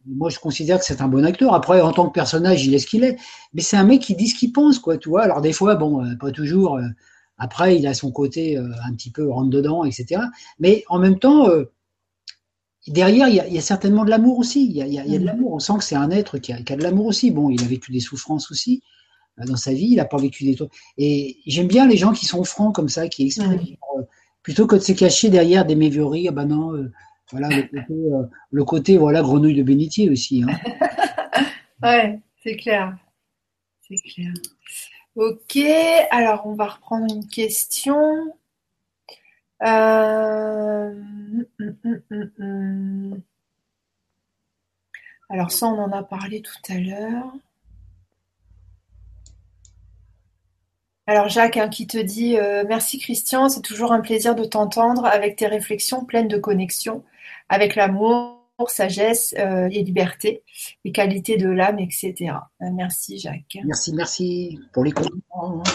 [0.06, 1.54] Moi, je considère que c'est un bon acteur.
[1.54, 3.16] Après, en tant que personnage, il est ce qu'il est.
[3.54, 5.22] Mais c'est un mec qui dit ce qu'il pense, quoi, tu vois.
[5.22, 6.76] Alors, des fois, bon, euh, pas toujours.
[6.76, 6.86] Euh,
[7.38, 10.20] après, il a son côté euh, un petit peu rentre dedans, etc.
[10.60, 11.48] Mais en même temps,
[12.86, 14.66] derrière, il y, a, certainement de l'amour aussi.
[14.66, 15.24] Il y a, de mm.
[15.24, 15.54] l'amour.
[15.54, 17.30] On sent que c'est un être qui a, de l'amour aussi.
[17.30, 18.82] Bon, il a vécu des souffrances aussi
[19.46, 19.88] dans sa vie.
[19.90, 20.72] Il n'a pas vécu des trucs.
[20.96, 23.54] Et j'aime bien les gens qui sont francs comme ça, qui expriment.
[23.54, 24.04] Mm.
[24.42, 26.28] plutôt que de se cacher derrière des méviories.
[26.28, 26.88] Ah ben non,
[27.30, 27.48] voilà
[28.50, 30.42] le côté, voilà grenouille de bénitier aussi.
[30.42, 30.58] Hein.
[31.82, 32.96] ouais, c'est clair.
[33.86, 34.32] C'est clair.
[35.16, 35.56] Ok,
[36.10, 38.34] alors on va reprendre une question.
[39.62, 41.46] Euh, hum,
[41.84, 43.22] hum, hum,
[45.30, 47.32] alors ça, on en a parlé tout à l'heure.
[51.08, 55.06] Alors Jacques hein, qui te dit euh, merci Christian, c'est toujours un plaisir de t'entendre
[55.06, 57.02] avec tes réflexions pleines de connexion
[57.48, 60.42] avec l'amour, sagesse euh, et liberté,
[60.84, 62.34] les qualités de l'âme, etc.
[62.60, 63.56] Euh, merci Jacques.
[63.64, 65.62] Merci, merci pour les compliments.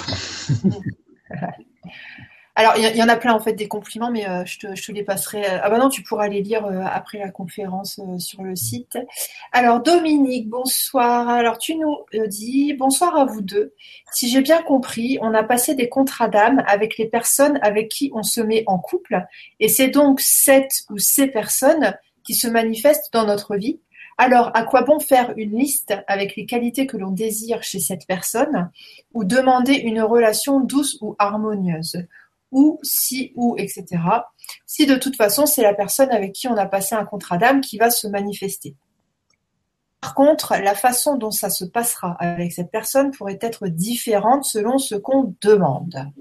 [2.55, 5.03] Alors, il y, en a plein en fait des compliments, mais euh, je, te, les
[5.03, 5.43] passerai.
[5.43, 8.99] Ah bah non, tu pourras les lire après la conférence sur le site.
[9.51, 11.29] Alors, Dominique, bonsoir.
[11.29, 11.97] Alors, tu nous
[12.27, 13.73] dis bonsoir à vous deux.
[14.11, 18.11] Si j'ai bien compris, on a passé des contrats d'âme avec les personnes avec qui
[18.13, 19.25] on se met en couple,
[19.59, 23.79] et c'est donc cette ou ces personnes qui se manifestent dans notre vie.
[24.19, 28.05] Alors, à quoi bon faire une liste avec les qualités que l'on désire chez cette
[28.07, 28.69] personne
[29.13, 32.05] ou demander une relation douce ou harmonieuse?
[32.53, 33.85] Ou si ou etc.
[34.65, 37.59] Si de toute façon c'est la personne avec qui on a passé un contrat d'âme
[37.59, 38.75] qui va se manifester.
[39.99, 44.77] Par contre, la façon dont ça se passera avec cette personne pourrait être différente selon
[44.77, 46.11] ce qu'on demande.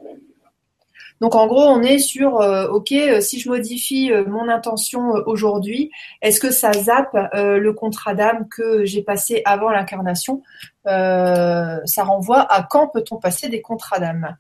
[1.23, 5.13] Donc en gros, on est sur, euh, ok, euh, si je modifie euh, mon intention
[5.27, 10.43] aujourd'hui, est-ce que ça zappe le contrat d'âme que j'ai passé avant l'incarnation?
[10.85, 14.37] Ça renvoie à quand peut-on passer des contrats d'âme?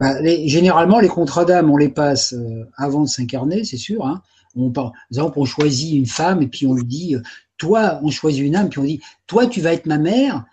[0.00, 2.34] Bah, Généralement, les contrats d'âme, on les passe
[2.76, 4.06] avant de s'incarner, c'est sûr.
[4.06, 4.22] Hein.
[4.56, 7.16] On, par exemple, on choisit une femme et puis on lui dit,
[7.56, 10.44] toi, on choisit une âme, puis on dit, toi, tu vas être ma mère,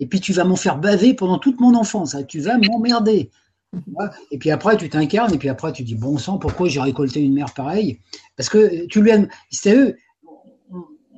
[0.00, 2.24] et puis tu vas m'en faire baver pendant toute mon enfance, hein.
[2.24, 3.30] tu vas m'emmerder.
[4.30, 7.20] Et puis après, tu t'incarnes, et puis après, tu dis bon sang, pourquoi j'ai récolté
[7.20, 8.00] une mère pareille?
[8.36, 9.26] Parce que tu lui as.
[9.50, 9.96] C'est eux.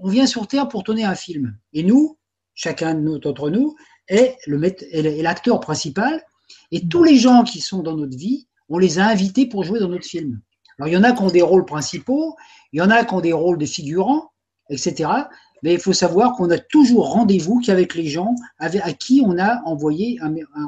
[0.03, 1.57] On vient sur Terre pour tourner un film.
[1.73, 2.17] Et nous,
[2.55, 3.75] chacun d'entre nous,
[4.09, 6.23] est l'acteur principal.
[6.73, 9.81] Et tous les gens qui sont dans notre vie, on les a invités pour jouer
[9.81, 10.41] dans notre film.
[10.79, 12.37] Alors, il y en a qui ont des rôles principaux,
[12.73, 14.31] il y en a qui ont des rôles de figurants,
[14.69, 15.11] etc.
[15.63, 19.63] Mais il faut savoir qu'on a toujours rendez-vous qu'avec les gens à qui on a
[19.65, 20.19] envoyé,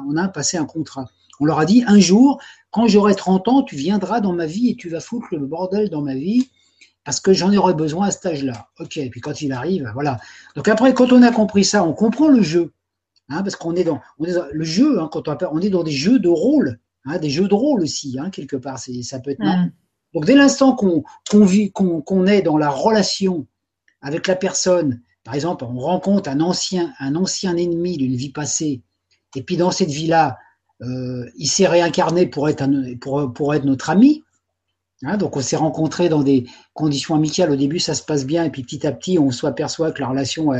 [0.07, 1.05] on a passé un contrat.
[1.39, 4.69] On leur a dit un jour, quand j'aurai 30 ans, tu viendras dans ma vie
[4.69, 6.49] et tu vas foutre le bordel dans ma vie
[7.05, 8.67] parce que j'en aurai besoin à cet âge-là.
[8.79, 10.19] Ok, et puis quand il arrive, voilà.
[10.55, 12.73] Donc après, quand on a compris ça, on comprend le jeu.
[13.29, 15.69] Hein, parce qu'on est dans, on est dans le jeu, hein, quand on, on, est
[15.69, 19.31] dans des jeux de rôle, hein, des jeux de rôle aussi, quelque part, ça peut
[19.31, 19.43] être.
[19.43, 19.71] Mm.
[20.15, 23.45] Donc dès l'instant qu'on qu'on est dans la relation
[24.01, 28.81] avec la personne, par exemple, on rencontre un ancien, un ancien ennemi d'une vie passée,
[29.35, 30.39] et puis dans cette vie-là,
[30.81, 32.65] euh, il s'est réincarné pour être,
[32.99, 34.23] pour, pour être notre ami.
[35.03, 37.51] Hein, donc on s'est rencontrés dans des conditions amicales.
[37.51, 40.07] Au début, ça se passe bien, et puis petit à petit, on s'aperçoit que la
[40.07, 40.51] relation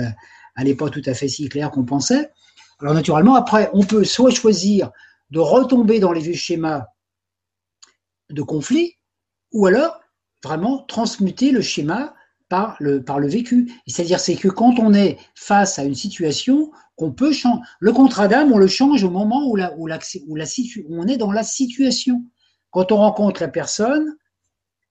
[0.63, 2.29] n'est pas tout à fait si claire qu'on pensait.
[2.81, 4.91] Alors naturellement, après, on peut soit choisir
[5.31, 6.85] de retomber dans les vieux schémas
[8.29, 8.95] de conflit,
[9.51, 9.99] ou alors
[10.43, 12.13] vraiment transmuter le schéma
[12.47, 13.71] par le, par le vécu.
[13.87, 17.61] C'est-à-dire, c'est que quand on est face à une situation, qu'on peut changer.
[17.79, 20.45] Le contrat d'âme, on le change au moment où, la, où, la, où, la
[20.89, 22.23] on est dans la situation.
[22.71, 24.17] Quand on rencontre la personne,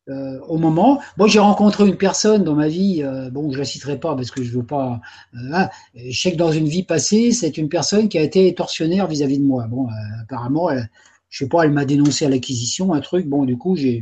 [0.09, 1.01] euh, au moment.
[1.16, 4.30] Moi, j'ai rencontré une personne dans ma vie, euh, bon, je la citerai pas parce
[4.30, 5.01] que je veux pas.
[5.35, 5.64] Euh,
[5.94, 9.39] je sais que dans une vie passée, c'est une personne qui a été tortionnaire vis-à-vis
[9.39, 9.66] de moi.
[9.68, 9.89] Bon,
[10.22, 10.90] apparemment, elle,
[11.30, 13.26] je sais pas, elle m'a dénoncé à l'acquisition, un truc.
[13.26, 14.01] Bon, du coup, j'ai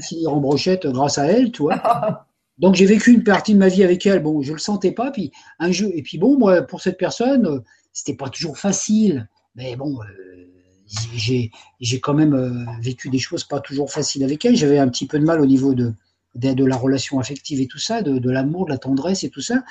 [0.00, 2.26] fini en brochette grâce à elle, tu vois.
[2.58, 4.22] Donc j'ai vécu une partie de ma vie avec elle.
[4.22, 5.10] Bon, je le sentais pas.
[5.10, 5.90] Puis un jeu.
[5.94, 7.60] Et puis bon, moi, pour cette personne, euh,
[7.92, 9.28] c'était pas toujours facile.
[9.56, 10.33] Mais bon, euh,
[11.14, 11.50] j'ai
[11.80, 14.56] j'ai quand même euh, vécu des choses pas toujours faciles avec elle.
[14.56, 15.92] J'avais un petit peu de mal au niveau de
[16.34, 19.40] de, la relation affective et tout ça, de, de l'amour, de la tendresse et tout
[19.40, 19.62] ça.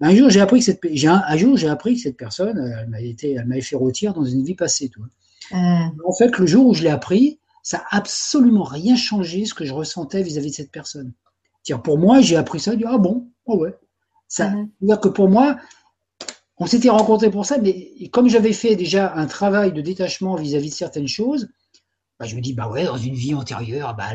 [0.00, 2.58] Mais un jour, j'ai appris que cette un, un, jour j'ai appris que cette personne,
[2.58, 4.88] elle m'avait été, elle m'avait fait rôtir dans une vie passée.
[4.88, 5.04] Toi.
[5.52, 5.90] Mmh.
[6.06, 9.66] En fait, le jour où je l'ai appris, ça a absolument rien changé ce que
[9.66, 11.12] je ressentais vis-à-vis -vis de cette personne
[11.74, 13.74] pour moi, j'ai appris ça, dit, ah bon, oh ouais.
[14.28, 14.70] Ça, mhm.
[14.80, 15.56] dire que pour moi,
[16.58, 20.70] on s'était rencontrés pour ça, mais comme j'avais fait déjà un travail de détachement vis-à-vis
[20.70, 21.48] de certaines choses,
[22.18, 24.08] bah, je me dis, bah ouais, dans une vie antérieure, bah,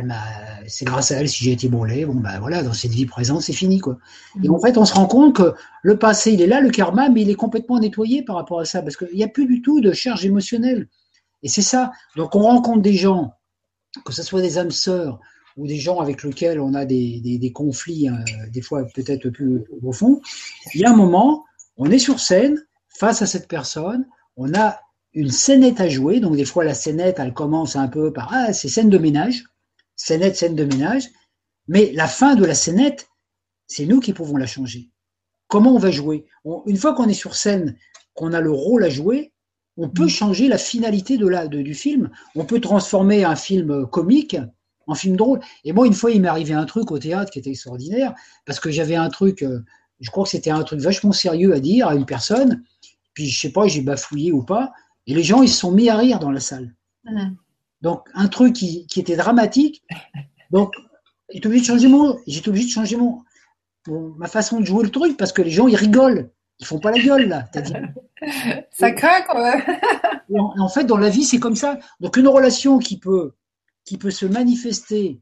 [0.68, 3.44] c'est grâce à elle si j'ai été brûlé, bon, bah voilà, dans cette vie présente,
[3.44, 4.00] c'est fini, quoi.
[4.44, 5.54] Et en fait, on se rend compte que
[5.84, 8.66] le passé, il est là, le karma, mais il est complètement nettoyé par rapport à
[8.66, 10.90] ça, parce qu'il n'y a plus du tout de charge émotionnelle.
[11.44, 11.92] Et c'est ça.
[12.16, 13.34] Donc, on rencontre des gens,
[14.04, 15.20] que ce soit des âmes sœurs,
[15.58, 18.14] ou des gens avec lesquels on a des, conflits, euh,
[18.50, 20.22] des fois peut-être plus profonds,
[20.74, 21.44] il y a un moment,
[21.84, 24.06] on est sur scène, face à cette personne,
[24.38, 24.80] on a
[25.14, 28.54] une scénette à jouer, donc des fois la scénette, elle commence un peu par ah
[28.54, 29.46] c'est scène de ménage,
[29.96, 31.10] scénette, scène de ménage,
[31.68, 33.10] mais la fin de la scénette,
[33.66, 34.92] c'est nous qui pouvons la changer.
[35.48, 36.28] Comment on va jouer?
[36.68, 37.76] Une fois qu'on est sur scène,
[38.14, 39.34] qu'on a le rôle à jouer,
[39.76, 40.10] on peut mm.
[40.10, 42.12] changer la finalité de la, du film.
[42.36, 44.38] On peut transformer un film comique
[44.86, 45.40] en film drôle.
[45.64, 48.14] Et moi, une fois, il m'est arrivé un truc au théâtre qui était extraordinaire,
[48.46, 49.64] parce que j'avais un truc, euh,
[50.02, 52.64] je crois que c'était un truc vachement sérieux à dire à une personne,
[53.14, 54.74] puis je sais pas, j'ai bafouillé ou pas,
[55.08, 56.76] et les gens, ils se sont mis à rire dans la salle.
[57.82, 59.84] Donc, un truc qui, était dramatique.
[60.52, 60.74] Donc,
[61.30, 63.24] j'étais obligé de changer mon, j'étais obligé de changer mon,
[63.88, 66.30] ma façon de jouer le truc parce que les gens, ils rigolent.
[66.60, 67.50] Ils font pas la gueule, là.
[68.72, 71.80] ça craque, en, en fait, dans la vie, c'est comme ça.
[72.00, 73.34] Donc, une relation qui peut,
[73.84, 75.20] qui peut se manifester,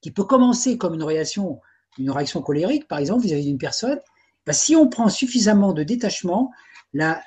[0.00, 1.60] qui peut commencer comme une réaction,
[1.98, 3.98] une réaction colérique, par exemple, vis-à-vis d'une personne,
[4.46, 6.50] bah, si on prend suffisamment de détachement,
[6.92, 7.22] la,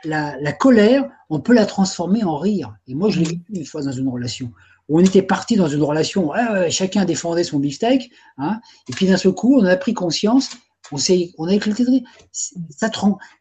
[0.59, 2.75] colère, on peut la transformer en rire.
[2.87, 4.51] Et moi, je l'ai vécu une fois dans une relation
[4.89, 6.31] on était parti dans une relation,
[6.69, 8.59] chacun défendait son beefsteak, hein,
[8.89, 10.51] et puis d'un seul coup, on a pris conscience,
[10.91, 10.97] on,
[11.37, 12.03] on a éclaté de rire.
[12.31, 12.91] Ça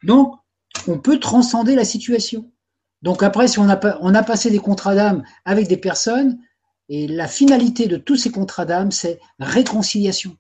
[0.05, 0.35] Donc,
[0.87, 2.51] on peut transcender la situation.
[3.03, 6.39] Donc après, si on a passé des contrats d'âme avec des personnes,
[6.89, 10.37] et la finalité de tous ces contrats d'âme, c'est réconciliation.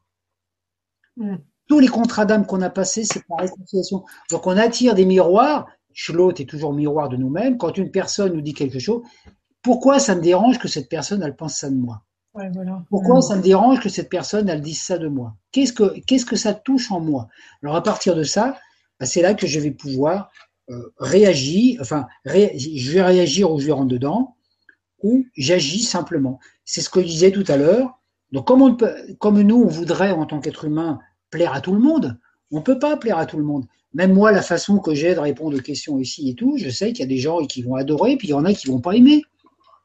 [1.16, 1.36] Mm
[1.68, 4.04] tous les contrats d'âme qu'on a passés, c'est par réconciliation.
[4.30, 5.66] Donc on attire des miroirs.
[6.10, 7.56] L'autre est toujours miroir de nous-mêmes.
[7.56, 9.02] Quand une personne nous dit quelque chose,
[9.62, 12.02] pourquoi ça me dérange que cette personne, elle pense ça de moi?
[12.90, 15.34] Pourquoi ça me dérange que cette personne, elle dise ça de moi?
[15.50, 17.28] Qu'est-ce que qu'est-ce que ça touche en moi?
[17.62, 18.58] Alors à partir de ça,
[19.00, 20.30] bah, c'est là que je vais pouvoir
[20.70, 21.78] euh, réagir.
[21.80, 24.36] Enfin, je vais réagir ou je vais rentrer dedans,
[25.02, 26.38] ou j'agis simplement.
[26.64, 27.98] C'est ce que je disais tout à l'heure.
[28.32, 30.98] Donc comme, nous, on voudrait en tant qu'être humain
[31.30, 32.18] plaire à tout le monde.
[32.50, 33.66] On ne peut pas plaire à tout le monde.
[33.94, 36.92] Même moi, la façon que j'ai de répondre aux questions ici et tout, je sais
[36.92, 38.80] qu'il y a des gens qui vont adorer, puis il y en a qui vont
[38.80, 39.22] pas aimer.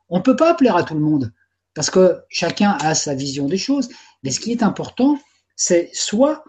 [0.09, 1.33] On ne peut pas plaire à tout le monde,
[1.73, 3.89] parce que chacun a sa vision des choses.
[4.23, 5.19] Mais ce qui est important,
[5.57, 6.45] c'est soit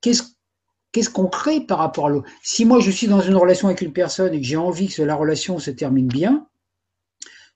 [0.00, 2.28] qu'est-ce qu'on crée par rapport à l'autre.
[2.42, 5.02] Si moi je suis dans une relation avec une personne et que j'ai envie que
[5.02, 6.48] la relation se termine bien,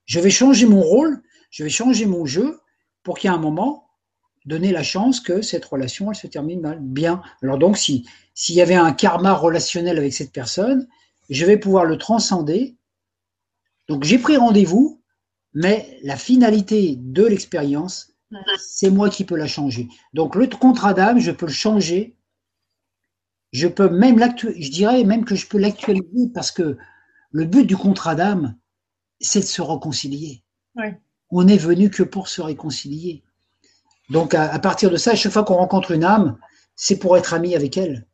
[0.04, 2.59] je vais changer mon rôle, je vais changer mon jeu
[3.02, 3.90] pour qu'il y ait un moment
[4.46, 7.22] donner la chance que cette relation elle se termine bien.
[7.42, 10.88] Alors donc si s'il y avait un karma relationnel avec cette personne,
[11.28, 12.76] je vais pouvoir le transcender.
[13.88, 15.02] Donc j'ai pris rendez-vous,
[15.52, 18.12] mais la finalité de l'expérience,
[18.58, 19.88] c'est moi qui peux la changer.
[20.14, 22.16] Donc le contrat d'âme, je peux le changer.
[23.52, 26.76] Je peux même je dirais même que je peux l'actualiser parce que
[27.32, 28.56] le but du contrat d'âme,
[29.20, 30.44] c'est de se réconcilier.
[31.30, 33.22] On n'est venu que pour se réconcilier.
[34.10, 36.36] Donc à, partir de ça, à chaque fois qu'on rencontre une âme,
[36.74, 38.06] c'est pour être ami avec elle.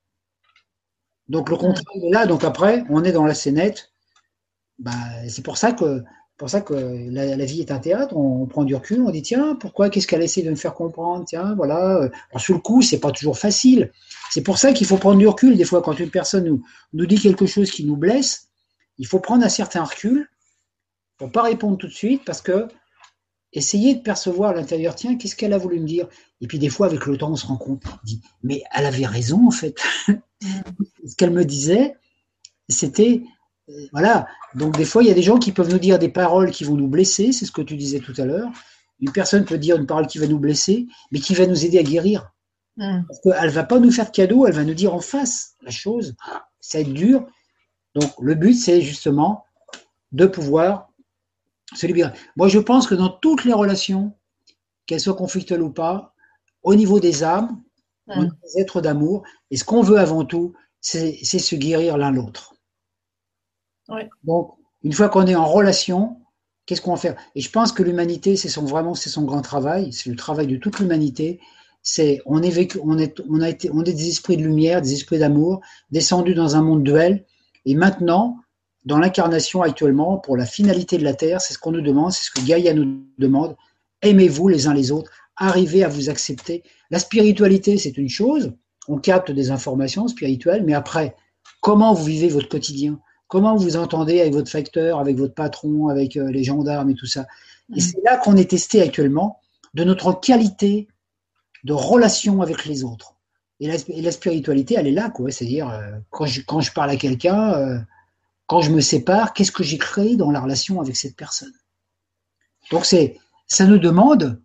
[1.29, 2.27] Donc le contrat est là.
[2.27, 3.93] Donc après, on est dans la scénette.
[4.79, 4.93] Bah,
[5.29, 6.03] c'est pour ça que
[6.37, 8.15] pour ça que la, vie est un théâtre.
[8.15, 11.25] On, prend du recul, on dit tiens, pourquoi Qu'est-ce qu'elle essaie de me faire comprendre?
[11.27, 12.11] Tiens, voilà.
[12.31, 13.91] Alors, sous le coup, c'est pas toujours facile.
[14.31, 15.57] C'est pour ça qu'il faut prendre du recul.
[15.57, 16.61] Des fois, quand une personne
[16.93, 18.49] nous, dit quelque chose qui nous blesse,
[18.99, 20.29] il faut prendre un certain recul
[21.17, 22.69] pour pas répondre tout de suite parce que
[23.57, 26.07] Essayez de percevoir à l'intérieur, tiens, qu'est-ce qu'elle a voulu me dire?
[26.43, 28.85] Et puis des fois, avec le temps, on se rend compte, on dit, mais elle
[28.85, 29.81] avait raison en fait.
[31.07, 31.97] Ce qu'elle me disait,
[32.69, 33.23] c'était,
[33.71, 34.27] euh, voilà.
[34.55, 36.65] Donc des fois, il y a des gens qui peuvent nous dire des paroles qui
[36.65, 38.51] vont nous blesser, c'est ce que tu disais tout à l'heure.
[39.01, 41.79] Une personne peut dire une parole qui va nous blesser, mais qui va nous aider
[41.79, 42.31] à guérir.
[42.77, 43.05] Mm.
[43.09, 45.71] Parce qu'elle va pas nous faire de cadeau, elle va nous dire en face la
[45.71, 46.15] chose.
[46.61, 47.27] Ça va être dur.
[47.95, 49.47] Donc le but, c'est justement
[50.13, 50.86] de pouvoir
[52.37, 54.17] moi, je pense que dans toutes les relations,
[54.87, 56.15] qu'elles soient conflictuelles ou pas,
[56.63, 57.63] au niveau des âmes,
[58.09, 62.55] des êtres d'amour, et ce qu'on veut avant tout, c'est se guérir l'un l'autre.
[64.25, 64.53] Donc,
[64.83, 66.21] une fois qu'on est en relation,
[66.67, 67.17] qu'est-ce qu'on va faire?
[67.35, 70.47] Et je pense que l'humanité, c'est son vraiment, c'est son grand travail, c'est le travail
[70.47, 71.41] de toute l'humanité.
[71.83, 74.83] C'est on est vécu, on est, on a été, on est des esprits de lumière,
[74.83, 75.61] des esprits d'amour,
[75.91, 77.25] descendus dans un monde duel,
[77.65, 78.39] et maintenant,
[78.87, 82.25] dans l'incarnation actuellement, pour la finalité de la Terre, c'est ce qu'on nous demande, c'est
[82.25, 83.57] ce que Gaïa nous demande.
[84.01, 86.63] Aimez-vous les uns les autres, arrivez à vous accepter.
[86.91, 88.53] La spiritualité, c'est une chose,
[88.87, 91.17] on capte des informations spirituelles, mais après,
[91.61, 93.01] comment vous vivez votre quotidien?
[93.27, 97.07] Comment vous entendez avec votre facteur, avec votre patron, avec euh, les gendarmes et tout
[97.07, 97.27] ça?
[97.75, 99.41] Et c'est là qu'on est testé actuellement
[99.75, 100.87] de notre qualité
[101.65, 103.17] de relation avec les autres.
[103.59, 105.33] Et la, spiritualité, elle est là, quoi.
[105.33, 107.79] C'est-à-dire, euh, quand, je, quand je parle à quelqu'un, euh,
[108.47, 111.53] quand je me sépare, qu'est-ce que j'ai créé dans la relation avec cette personne?
[112.71, 114.43] Donc c'est, ça nous demande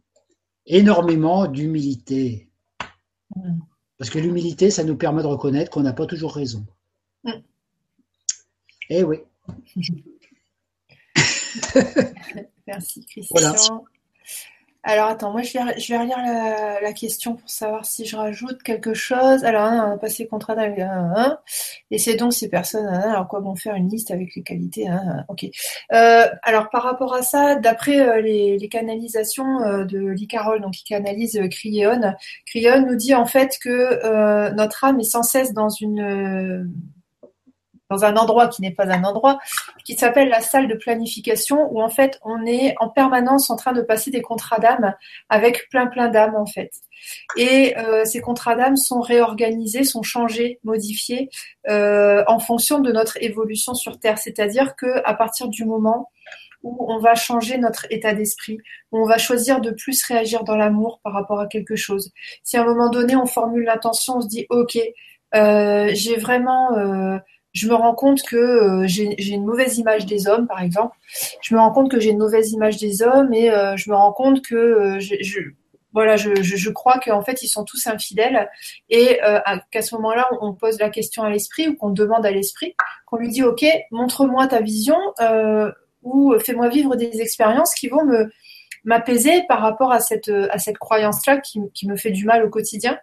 [0.66, 2.50] énormément d'humilité.
[3.36, 3.60] Mm.
[3.98, 6.66] Parce que l'humilité, ça nous permet de reconnaître qu'on n'a pas toujours raison.
[7.24, 7.32] Mm.
[8.90, 9.20] Eh oui.
[12.68, 13.86] Merci Christian.
[14.84, 18.64] Alors attends, moi je vais, je vais relire la, question pour savoir si je rajoute
[18.64, 19.44] quelque chose.
[19.44, 21.38] Alors, on a passé contrat d'un
[21.92, 22.88] et c'est donc ces personnes.
[22.88, 24.88] alors quoi bon faire une liste avec les qualités
[25.28, 25.46] Ok.
[25.94, 30.74] Euh, alors par rapport à ça, d'après euh, les, les, canalisations euh, de l'Icarol, donc
[30.74, 32.16] qui canalise Cryon,
[32.48, 36.72] Cryon nous dit en fait que notre âme est sans cesse dans une
[37.92, 39.38] dans un endroit qui n'est pas un endroit,
[39.86, 43.74] qui s'appelle la salle de planification, où en fait on est en permanence en train
[43.74, 44.96] de passer des contrats d'âme
[45.30, 46.72] avec plein plein d'âmes en fait.
[47.36, 51.30] Et euh, ces contrats d'âme sont réorganisés, sont changés, modifiés
[51.70, 54.18] euh, en fonction de notre évolution sur Terre.
[54.18, 56.10] C'est-à-dire que à partir du moment
[56.64, 58.60] où on va changer notre état d'esprit,
[58.92, 62.12] où on va choisir de plus réagir dans l'amour par rapport à quelque chose.
[62.44, 64.78] Si à un moment donné on formule l'intention, on se dit ok,
[65.34, 67.20] euh, j'ai vraiment
[67.54, 70.96] je me rends compte que euh, j'ai une mauvaise image des hommes, par exemple.
[71.42, 73.96] Je me rends compte que j'ai une mauvaise image des hommes et euh, je me
[73.96, 75.40] rends compte que euh, je,
[75.94, 78.50] voilà, je, je, crois qu'en fait ils sont tous infidèles
[78.90, 79.20] et
[79.72, 82.76] qu'à ce moment-là on pose la question à l'esprit ou qu'on demande à l'esprit,
[83.06, 84.96] qu'on lui dit ok, montre-moi ta vision
[86.04, 88.32] ou fais-moi vivre des expériences qui vont me
[88.86, 92.98] m'apaiser par rapport à cette à cette croyance-là qui me fait du mal au quotidien.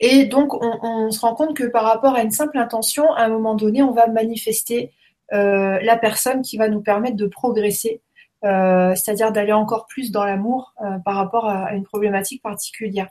[0.00, 3.28] Et donc, on, se rend compte que par rapport à une simple intention, à un
[3.28, 4.92] moment donné, on va manifester
[5.32, 8.02] euh, la personne qui va nous permettre de progresser,
[8.44, 13.08] euh, c'est-à-dire d'aller encore plus dans l'amour euh, par rapport à, une problématique particulière.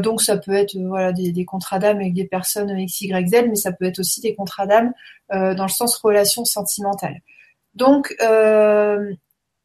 [0.00, 3.56] donc, ça peut être voilà des, contrats d'âme avec des personnes X, Y, Z, mais
[3.56, 4.92] ça peut être aussi des contrats d'âme
[5.30, 7.20] dans le sens relation sentimentale.
[7.74, 8.16] Donc,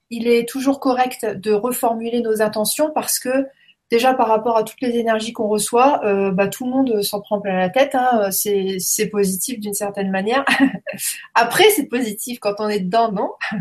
[0.10, 3.48] il est toujours correct de reformuler nos intentions parce que
[3.90, 7.22] déjà par rapport à toutes les énergies qu'on reçoit, euh, bah, tout le monde s'en
[7.22, 7.96] prend plein la tête.
[7.96, 8.30] Hein.
[8.32, 10.46] C'est positif d'une certaine manière.
[11.34, 13.32] Après, c'est positif quand on est dedans, non?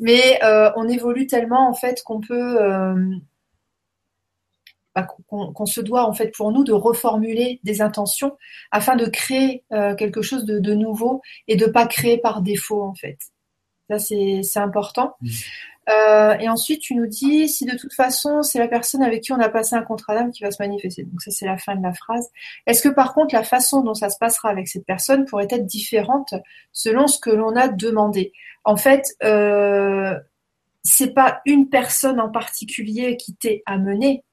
[0.00, 3.16] Mais euh, on évolue tellement en fait qu'on peut, euh,
[4.94, 8.36] bah, qu'on se doit en fait pour nous de reformuler des intentions
[8.70, 13.18] afin de créer quelque chose de, nouveau et de pas créer par défaut en fait.
[13.88, 15.16] Ça c'est important.
[15.20, 15.28] Mmh.
[15.88, 19.32] Euh, et ensuite, tu nous dis si de toute façon c'est la personne avec qui
[19.32, 21.04] on a passé un contrat d'âme qui va se manifester.
[21.04, 22.28] Donc ça c'est la fin de la phrase.
[22.66, 25.66] Est-ce que par contre la façon dont ça se passera avec cette personne pourrait être
[25.66, 26.34] différente
[26.72, 28.32] selon ce que l'on a demandé?
[28.64, 30.18] En fait, euh,
[30.82, 34.24] c'est pas une personne en particulier qui t'est amené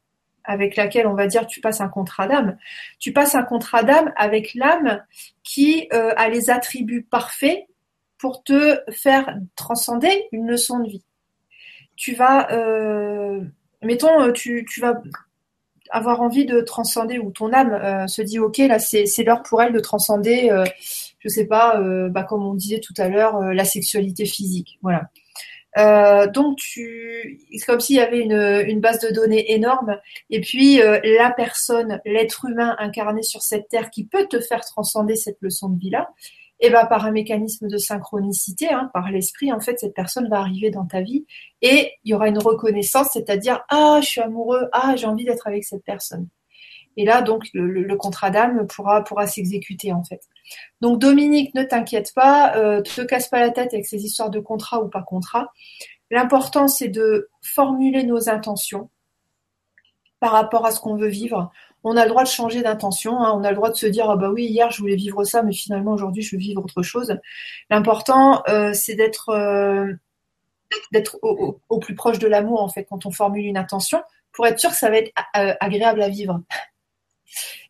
[0.43, 2.57] avec laquelle on va dire tu passes un contrat d'âme.
[2.99, 5.03] Tu passes un contrat d'âme avec l'âme
[5.43, 7.67] qui euh, a les attributs parfaits
[8.17, 11.03] pour te faire transcender une leçon de vie
[12.01, 13.41] tu vas, euh,
[13.83, 14.99] mettons, euh, tu, vas
[15.91, 19.61] avoir envie de transcender ou ton âme euh, se dit ok là c'est l'heure pour
[19.61, 20.49] elle de transcender
[21.19, 21.79] je sais pas
[22.09, 24.79] bah, comme on disait tout à l'heure la sexualité physique.
[24.81, 25.09] Voilà.
[26.27, 29.97] Donc tu c'est comme s'il y avait une, une, base de données énorme
[30.29, 35.15] et puis la personne l'être humain incarné sur cette terre qui peut te faire transcender
[35.15, 36.09] cette leçon de vie là
[36.61, 40.39] et ben par un mécanisme de synchronicité, hein, par l'esprit, en fait, cette personne va
[40.39, 41.25] arriver dans ta vie
[41.61, 45.47] et il y aura une reconnaissance, c'est-à-dire ah je suis amoureux, ah j'ai envie d'être
[45.47, 46.27] avec cette personne.
[46.97, 50.21] Et là donc le, contrat d'âme pourra pourra s'exécuter en fait.
[50.81, 54.39] Donc Dominique, ne t'inquiète pas, euh, te casse pas la tête avec ces histoires de
[54.39, 55.51] contrat ou pas contrat.
[56.11, 58.89] L'important c'est de formuler nos intentions
[60.19, 61.51] par rapport à ce qu'on veut vivre
[61.83, 63.33] on a le droit de changer d'intention, hein.
[63.35, 65.43] on a le droit de se dire ah bah oui hier je voulais vivre ça
[65.43, 67.17] mais finalement aujourd'hui je veux vivre autre chose.
[67.69, 69.93] L'important euh, c'est d'être euh,
[71.21, 74.01] au, plus proche de l'amour en fait quand on formule une intention
[74.31, 76.41] pour être sûr que ça va être euh, agréable à vivre.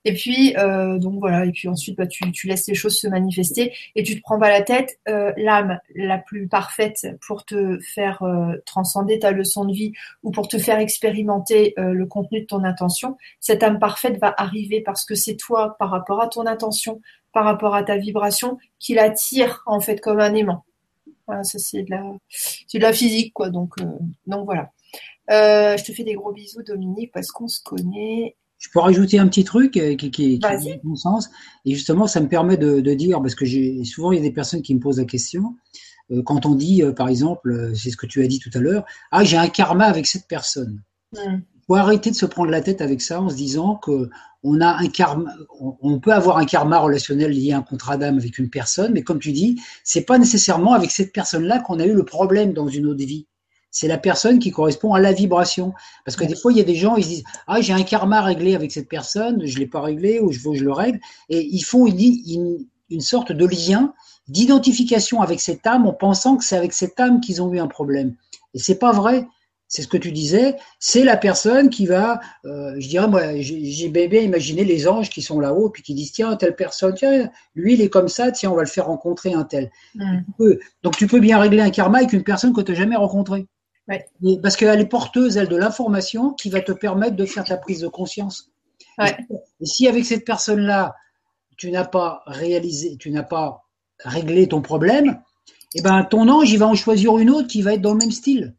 [0.03, 3.07] Et puis, euh, donc voilà, et puis ensuite, bah, tu, tu, laisses les choses se
[3.07, 4.99] manifester et tu te prends pas la tête.
[5.07, 10.31] Euh, L'âme la plus parfaite pour te faire euh, transcender ta leçon de vie ou
[10.31, 15.05] pour te faire expérimenter le contenu de ton intention, cette âme parfaite va arriver parce
[15.05, 17.01] que c'est toi, par rapport à ton intention,
[17.31, 20.65] par rapport à ta vibration, qui l'attire en fait comme un aimant.
[21.27, 23.49] Voilà, ça c'est de la, de la physique quoi.
[23.49, 23.85] Donc, euh,
[24.25, 24.71] donc voilà.
[25.29, 28.35] je te fais des gros bisous, Dominique, parce qu'on se connaît.
[28.61, 31.29] Je peux rajouter un petit truc euh, qui, qui, qui bon sens.
[31.65, 34.23] Et justement, ça me permet de, de dire, parce que j'ai souvent il y a
[34.23, 35.55] des personnes qui me posent la question,
[36.11, 38.59] euh, quand on dit, euh, par exemple, c'est ce que tu as dit tout à
[38.59, 40.83] l'heure, ah j'ai un karma avec cette personne.
[41.13, 44.09] Il faut arrêter de se prendre la tête avec ça en se disant que
[44.43, 48.17] on a un karma, on, peut avoir un karma relationnel lié à un contrat d'âme
[48.17, 51.85] avec une personne, mais comme tu dis, c'est pas nécessairement avec cette personne-là qu'on a
[51.85, 53.27] eu le problème dans une autre vie.
[53.71, 55.73] C'est la personne qui correspond à la vibration.
[56.05, 58.21] Parce que des fois, il y a des gens, ils disent Ah, j'ai un karma
[58.21, 60.73] réglé avec cette personne, je ne l'ai pas réglé, ou je veux que je le
[60.73, 60.99] règle.
[61.29, 63.93] Et ils font une, une, sorte de lien,
[64.27, 67.67] d'identification avec cette âme en pensant que c'est avec cette âme qu'ils ont eu un
[67.67, 68.15] problème.
[68.53, 69.25] Et c'est pas vrai.
[69.69, 73.87] C'est ce que tu disais, c'est la personne qui va, euh, je dirais, moi, j'ai
[73.87, 77.75] bien imaginé les anges qui sont là-haut, puis qui disent, tiens, telle personne, tiens, lui,
[77.75, 79.71] il est comme ça, tiens, on va le faire rencontrer un tel.
[79.95, 80.23] Mm.
[80.83, 83.47] Donc, tu peux bien régler un karma avec une personne que tu n'as jamais rencontrée.
[84.41, 87.81] Parce qu'elle est porteuse, elle, de l'information qui va te permettre de faire ta prise
[87.81, 88.51] de conscience.
[88.99, 90.95] Et si avec cette personne-là,
[91.57, 93.63] tu n'as pas réalisé, tu n'as pas
[93.99, 95.21] réglé ton problème,
[95.75, 97.99] eh ben ton ange, il va en choisir une autre qui va être dans le
[97.99, 98.55] même style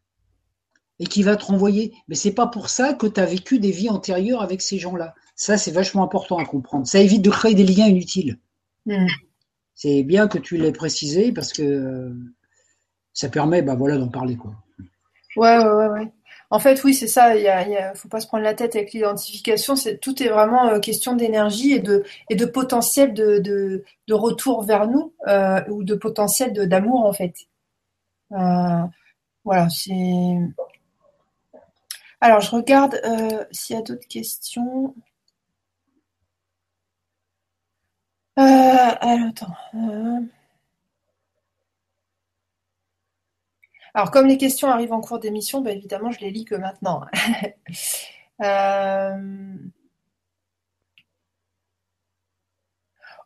[0.98, 1.92] et qui va te renvoyer.
[2.08, 5.14] Mais c'est pas pour ça que tu as vécu des vies antérieures avec ces gens-là.
[5.34, 6.86] Ça, c'est vachement important à comprendre.
[6.86, 8.38] Ça évite de créer des liens inutiles.
[8.86, 9.06] Mm.
[9.74, 12.14] C'est bien que tu l'aies précisé parce que
[13.12, 14.54] ça permet, bah voilà, d'en parler quoi.
[15.36, 16.12] Ouais, ouais, ouais,
[16.50, 17.36] En fait, oui, c'est ça.
[17.36, 19.76] Il y faut pas se prendre la tête avec l'identification.
[19.76, 23.84] C'est tout est vraiment euh, question d'énergie et de et de potentiel de de,
[24.14, 27.34] retour vers nous euh, ou de potentiel d'amour en fait.
[28.32, 28.82] Euh,
[29.44, 29.92] voilà, c'est.
[32.20, 33.00] Alors, je regarde
[33.50, 34.94] s'il y a d'autres questions.
[38.36, 39.54] alors, attends.
[43.94, 47.02] Alors, comme les questions arrivent en cours d'émission, bah, évidemment, je les lis que maintenant.
[48.40, 49.16] Euh,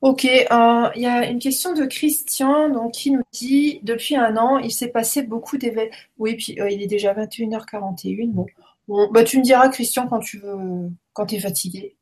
[0.03, 4.59] ok, il y a une question de Christian donc, qui nous dit Depuis un an,
[4.59, 5.95] il s'est passé beaucoup d'événements.
[6.19, 8.31] Oui, puis euh, il est déjà 21h41.
[8.33, 8.47] Bon,
[8.89, 11.97] bon bah, tu me diras, Christian, quand tu veux, quand tu es fatigué.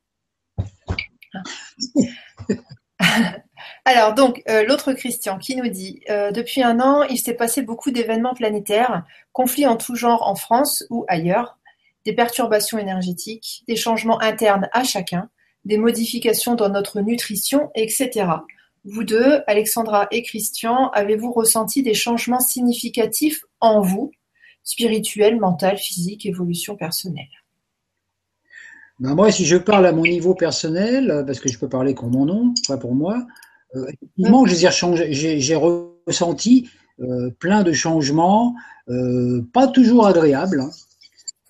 [3.86, 7.60] Alors donc euh, l'autre Christian qui nous dit euh, depuis un an il s'est passé
[7.60, 11.58] beaucoup d'événements planétaires, conflits en tout genre en France ou ailleurs,
[12.06, 15.28] des perturbations énergétiques, des changements internes à chacun,
[15.66, 18.26] des modifications dans notre nutrition, etc.
[18.84, 24.12] Vous deux, Alexandra et Christian, avez-vous ressenti des changements significatifs en vous,
[24.62, 27.28] spirituel, mental, physique, évolution personnelle?
[29.00, 32.12] Ben moi, si je parle à mon niveau personnel, parce que je peux parler comme
[32.12, 33.26] mon nom, pas pour moi,
[33.76, 33.86] euh,
[34.50, 36.68] j'ai ressenti
[37.00, 38.54] euh, plein de changements,
[38.88, 40.70] euh, pas toujours agréables, hein,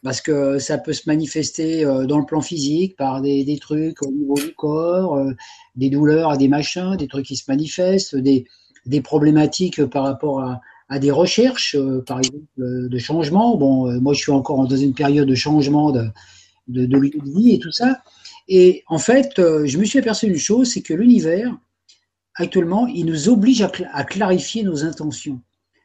[0.03, 4.35] parce que ça peut se manifester dans le plan physique par des, trucs au niveau
[4.35, 5.19] du corps,
[5.77, 8.45] des douleurs, des machins, des trucs qui se manifestent, des,
[9.03, 10.61] problématiques par rapport
[10.91, 13.57] à, des recherches, par exemple, de changement.
[13.57, 16.05] Bon, moi, je suis encore dans une période de changement de,
[16.69, 18.03] de, de et tout ça.
[18.47, 21.57] Et en fait, je me suis aperçu d'une chose, c'est que l'univers,
[22.35, 25.41] actuellement, il nous oblige à, clarifier nos intentions.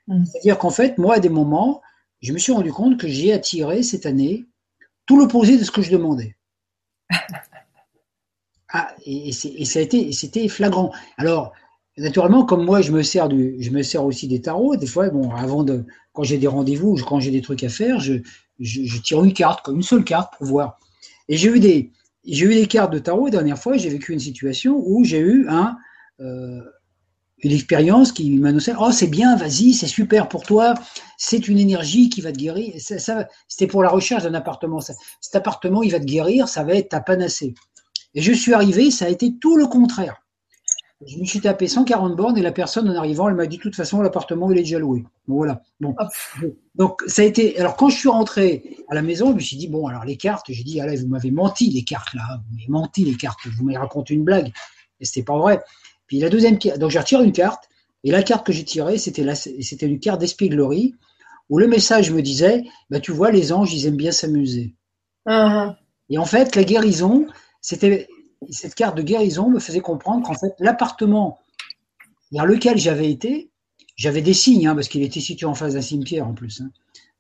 [0.08, 0.26] Mm.
[0.26, 1.82] C'est-à-dire qu'en fait, moi, à des moments,
[2.22, 4.46] je me suis rendu compte que j'ai attiré cette année
[5.06, 6.36] tout l'opposé de ce que je demandais.
[8.72, 10.94] Ah, et, ça a été, c'était flagrant.
[11.18, 11.54] Alors,
[11.98, 14.76] naturellement, comme moi, je me sers du, je me sers aussi des tarots.
[14.76, 18.00] Des fois, bon, avant de, quand j'ai des rendez-vous, quand j'ai des trucs à faire,
[18.00, 18.22] je,
[18.60, 20.80] je, tire une carte, comme une seule carte pour voir.
[21.30, 21.92] Et j'ai eu des,
[22.26, 23.26] j'ai eu des cartes de tarot.
[23.26, 25.76] La dernière fois, j'ai vécu une situation où j'ai eu un,
[26.20, 30.74] une expérience qui m'annonçait Oh, c'est bien, vas-y, c'est super pour toi,
[31.18, 32.74] c'est une énergie qui va te guérir.
[32.80, 34.80] Ça, C'était pour la recherche d'un appartement.
[34.80, 37.54] cet appartement, il va te guérir, ça va être ta panacée.
[38.14, 40.22] Et je suis arrivé, ça a été tout le contraire.
[41.06, 43.62] Je me suis tapé 140 bornes et la personne en arrivant, elle m'a dit de
[43.62, 45.06] toute façon l'appartement il est déjà loué.
[45.30, 45.62] Bon, voilà.
[45.80, 45.96] Bon.
[46.76, 47.58] Donc ça a été.
[47.58, 50.18] Alors quand je suis rentré à la maison, je me suis dit bon alors les
[50.18, 53.40] cartes, j'ai dit allez vous m'avez menti les cartes là, vous m'avez menti les cartes,
[53.48, 54.52] vous m'avez raconté une blague
[55.00, 55.62] et c'était pas vrai.
[56.10, 57.70] Puis la deuxième donc j'ai retiré une carte
[58.04, 59.36] et la carte que j'ai tirée c'était la...
[59.36, 60.96] c'était une carte d'espièglerie
[61.50, 64.76] où le message me disait bah tu vois les anges ils aiment bien s'amuser.
[65.26, 65.74] Uh-huh.
[66.10, 67.28] Et en fait la guérison
[67.62, 68.10] c'était
[68.50, 71.40] cette carte de guérison me faisait comprendre qu'en fait, l'appartement
[72.32, 73.52] vers lequel j'avais été,
[73.96, 76.62] j'avais des signes, hein, parce qu'il était situé en face d'un cimetière en plus.
[76.62, 76.70] Hein.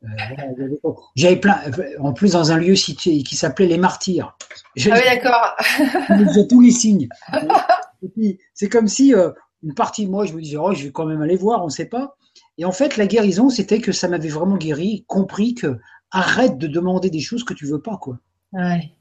[0.03, 0.77] Euh,
[1.15, 1.59] j'avais plein,
[1.99, 4.37] en plus dans un lieu situé, qui s'appelait les Martyrs.
[4.49, 5.55] Ah oui, d'accord.
[6.33, 7.09] J'ai tous les signes.
[8.53, 9.31] c'est comme si euh,
[9.63, 11.65] une partie de moi, je me disais, oh, je vais quand même aller voir, on
[11.65, 12.15] ne sait pas.
[12.57, 15.79] Et en fait, la guérison, c'était que ça m'avait vraiment guéri, compris que
[16.11, 18.19] arrête de demander des choses que tu veux pas, quoi.
[18.53, 18.93] Ouais.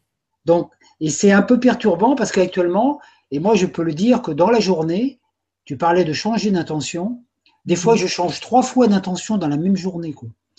[0.44, 0.70] Donc,
[1.00, 3.00] et c'est un peu perturbant parce qu'actuellement,
[3.30, 5.20] et moi je peux le dire que dans la journée,
[5.64, 7.22] tu parlais de changer d'intention.
[7.66, 7.98] Des fois, mm.
[7.98, 10.14] je change trois fois d'intention dans la même journée.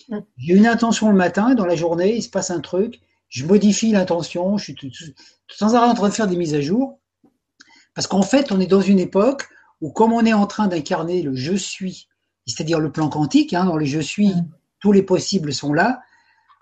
[0.10, 0.18] Mm.
[0.38, 3.92] J'ai une intention le matin, dans la journée, il se passe un truc, je modifie
[3.92, 4.90] l'intention, je suis tout,
[5.48, 6.99] sans arrêt en train de faire des mises à jour.
[7.94, 9.48] Parce qu'en fait, on est dans une époque
[9.82, 12.08] où, comme on est en train d'incarner le je suis,
[12.46, 14.48] c'est-à-dire le plan quantique, hein, dans les je suis, mm.
[14.80, 16.02] tous les possibles sont là,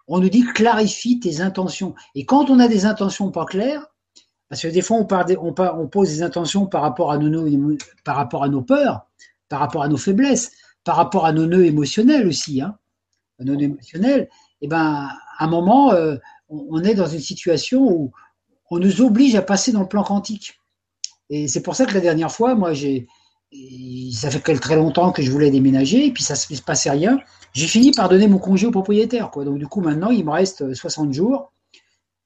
[0.07, 1.95] on nous dit clarifie tes intentions.
[2.15, 3.85] Et quand on a des intentions pas claires,
[4.49, 5.07] parce que des fois on,
[5.41, 9.07] on, on pose des intentions par rapport, à nos, par rapport à nos peurs,
[9.49, 10.51] par rapport à nos faiblesses,
[10.83, 12.77] par rapport à nos nœuds émotionnels aussi, hein,
[13.39, 14.29] nos nœuds émotionnels,
[14.61, 16.15] et eh ben à un moment, euh,
[16.49, 18.11] on est dans une situation où
[18.71, 20.59] on nous oblige à passer dans le plan quantique.
[21.29, 23.07] Et c'est pour ça que la dernière fois, moi, j'ai,
[24.13, 27.19] ça fait très longtemps que je voulais déménager, et puis ça ne se passait rien.
[27.53, 29.45] J'ai fini par donner mon congé au propriétaire, quoi.
[29.45, 31.51] Donc du coup, maintenant, il me reste 60 jours.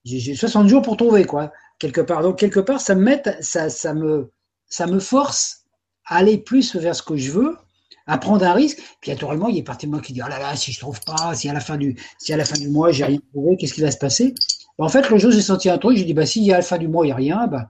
[0.03, 2.22] J'ai 60 jours pour trouver, quoi, quelque part.
[2.22, 4.32] Donc quelque part, ça me met, ça, ça me,
[4.68, 5.64] ça me force
[6.06, 7.57] à aller plus vers ce que je veux,
[8.07, 8.80] à prendre un risque.
[8.99, 10.80] Puis naturellement, il y a partie de moi qui dit, oh là là, si je
[10.80, 13.19] trouve pas, si à la fin du, si à la fin du mois, j'ai rien
[13.32, 14.34] trouvé, qu'est-ce qui va se passer?
[14.78, 16.80] En fait, le jour j'ai senti un truc, j'ai dit, bah, a à la fin
[16.80, 17.69] du mois, il n'y a rien, bah,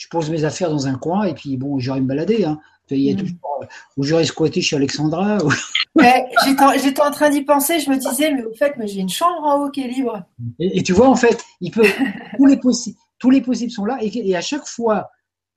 [0.00, 2.46] je pose mes affaires dans un coin et puis bon, j'irai me balader.
[2.46, 2.58] Hein.
[2.88, 3.66] Il y a toujours,
[3.98, 5.36] ou j'irai squatter chez Alexandra.
[6.82, 9.62] J'étais en train d'y penser, je me disais, mais au fait, j'ai une chambre en
[9.62, 10.24] haut qui est libre.
[10.58, 11.84] Et, tu vois, en fait, il peut,
[12.38, 12.58] tous, les
[13.18, 13.98] tous les possibles sont là.
[14.00, 15.10] Et, à chaque fois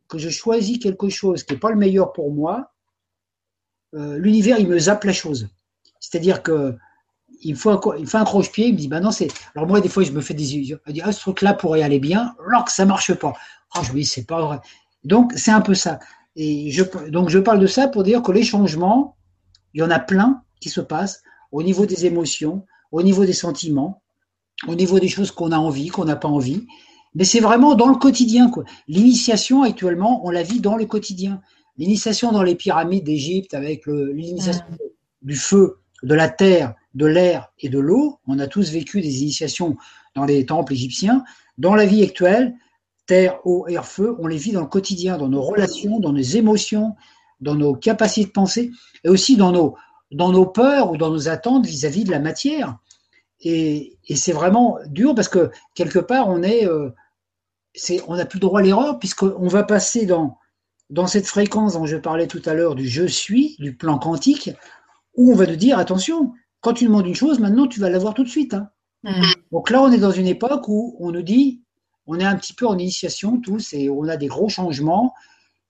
[0.10, 2.74] que je choisis quelque chose qui n'est pas le meilleur pour moi,
[3.96, 5.48] euh, l'univers, il me zappe la chose.
[6.02, 6.76] C'est-à-dire que
[7.44, 9.28] il faut un, il fait un croche-pied, il me dit, bah non, c'est.
[9.56, 10.80] Alors moi, des fois, je me fais des illusions.
[10.88, 13.34] Je dis, ah, ce truc-là pourrait aller bien, alors que ça marche pas.
[13.74, 14.60] Ah, je me dis, c'est pas vrai.
[15.04, 16.00] Donc, c'est un peu ça.
[16.36, 19.18] Et je, donc, je parle de ça pour dire que les changements,
[19.74, 21.22] il y en a plein qui se passent
[21.52, 24.02] au niveau des émotions, au niveau des sentiments,
[24.68, 26.66] au niveau des choses qu'on a envie, qu'on n'a pas envie.
[27.16, 28.64] Mais c'est vraiment dans le quotidien, quoi.
[28.88, 31.42] L'initiation, actuellement, on la vit dans le quotidien.
[31.78, 35.28] L'initiation dans les pyramides d'Égypte avec l'initiation mmh.
[35.28, 38.20] du feu, de la terre, de l'air et de l'eau.
[38.28, 39.78] On a tous vécu des initiations
[40.16, 41.24] dans les temples égyptiens.
[41.58, 42.56] Dans la vie actuelle,
[43.06, 46.22] terre, eau, air, feu, on les vit dans le quotidien, dans nos relations, dans nos
[46.22, 46.96] émotions,
[47.42, 48.72] dans nos capacités de penser,
[49.04, 52.78] et aussi dans nos, peurs ou dans nos attentes vis-à-vis de la matière.
[53.42, 56.90] Et, c'est vraiment dur parce que quelque part, on est, euh,
[58.08, 60.38] on n'a plus droit à l'erreur puisqu'on va passer dans,
[60.90, 64.52] dans cette fréquence dont je parlais tout à l'heure du je suis, du plan quantique,
[65.16, 66.34] où on va nous dire attention,
[66.64, 68.56] quand tu demandes une chose, maintenant tu vas l'avoir tout de suite.
[68.56, 68.70] Hein.
[69.04, 69.22] Mm.
[69.52, 71.62] Donc là, on est dans une époque où on nous dit,
[72.08, 75.14] on est un petit peu en initiation tous et on a des gros changements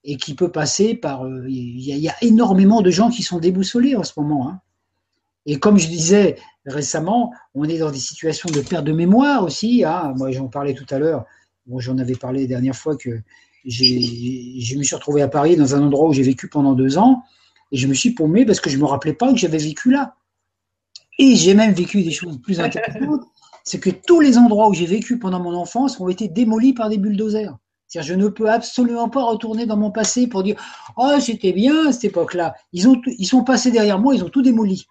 [0.04, 1.26] et qui peut passer par.
[1.26, 4.48] Euh, il y, a énormément de gens qui sont déboussolés en ce moment.
[4.48, 4.60] Hein.
[5.46, 9.84] Et comme je disais récemment, on est dans des situations de perte de mémoire aussi.
[9.84, 10.14] Hein.
[10.16, 11.24] Moi, j'en parlais tout à l'heure.
[11.66, 13.20] Bon, j'en avais parlé la dernière fois que
[13.66, 17.22] je me suis retrouvé à Paris dans un endroit où j'ai vécu pendant deux ans
[17.72, 20.14] et je me suis paumé parce que je me rappelais pas que j'avais vécu là.
[21.18, 23.22] Et j'ai même vécu des choses plus intéressantes,
[23.64, 26.88] c'est que tous les endroits où j'ai vécu pendant mon enfance ont été démolis par
[26.88, 27.56] des bulldozers.
[27.86, 30.56] C'est-à-dire, je ne peux absolument pas retourner dans mon passé pour dire
[30.96, 32.54] Oh, c'était bien à cette époque-là.
[32.72, 34.86] Ils, ont, ils sont passés derrière moi, ils ont tout démoli.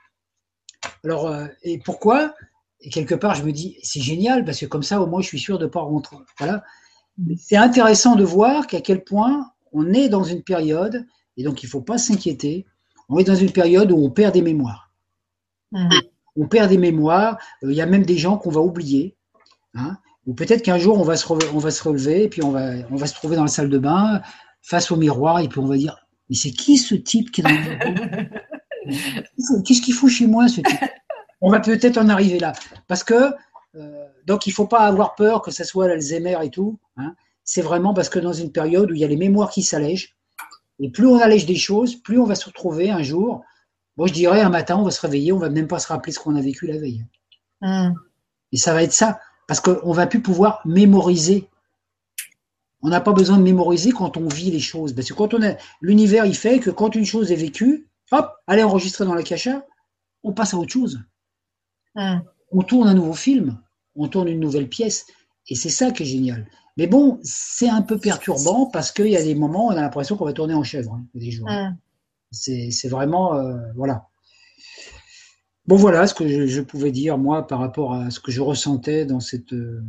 [1.03, 2.33] Alors, euh, et pourquoi?
[2.79, 5.27] Et quelque part, je me dis C'est génial, parce que comme ça, au moins, je
[5.27, 6.17] suis sûr de ne pas rentrer.
[6.39, 6.63] Voilà.
[7.37, 11.05] C'est intéressant de voir qu'à quel point on est dans une période,
[11.37, 12.65] et donc il ne faut pas s'inquiéter,
[13.09, 14.91] on est dans une période où on perd des mémoires.
[15.71, 15.89] Mmh
[16.35, 19.15] on perd des mémoires, euh, il y a même des gens qu'on va oublier.
[19.75, 22.51] Hein, ou peut-être qu'un jour on va, se on va se relever et puis on
[22.51, 24.21] va, on va se trouver dans la salle de bain
[24.61, 25.97] face au miroir et puis on va dire
[26.29, 28.25] mais c'est qui ce type qui est dans le
[29.65, 30.79] Qu'est-ce qu'il fout chez moi ce type?
[31.41, 32.53] On va peut-être en arriver là
[32.87, 33.33] parce que
[33.75, 36.79] euh, donc il faut pas avoir peur que ce soit l'Alzheimer et tout.
[36.97, 37.15] Hein.
[37.43, 40.15] c'est vraiment parce que dans une période où il y a les mémoires qui s'allègent
[40.79, 43.43] et plus on allège des choses, plus on va se retrouver un jour
[43.97, 46.11] moi, je dirais, un matin, on va se réveiller, on va même pas se rappeler
[46.11, 47.05] ce qu'on a vécu la veille.
[47.61, 47.93] Hmm.
[48.51, 51.47] Et ça va être ça, parce qu'on va plus pouvoir mémoriser.
[52.81, 54.93] On n'a pas besoin de mémoriser quand on vit les choses.
[54.93, 58.31] Parce que quand on a l'univers, il fait que quand une chose est vécue, hop,
[58.47, 59.65] allez enregistrer dans la cacha,
[60.23, 60.99] on passe à autre chose.
[61.95, 62.19] Hmm.
[62.51, 63.59] On tourne un nouveau film,
[63.95, 65.05] on tourne une nouvelle pièce,
[65.47, 66.47] et c'est ça qui est génial.
[66.77, 69.81] Mais bon, c'est un peu perturbant parce qu'il y a des moments où on a
[69.81, 71.47] l'impression qu'on va tourner en chèvre hein, des jours.
[71.49, 71.75] Hmm.
[72.33, 74.07] C'est vraiment, euh, voilà.
[75.65, 79.05] Bon, voilà ce que je, pouvais dire, moi, par rapport à ce que je ressentais
[79.05, 79.81] dans cette, euh,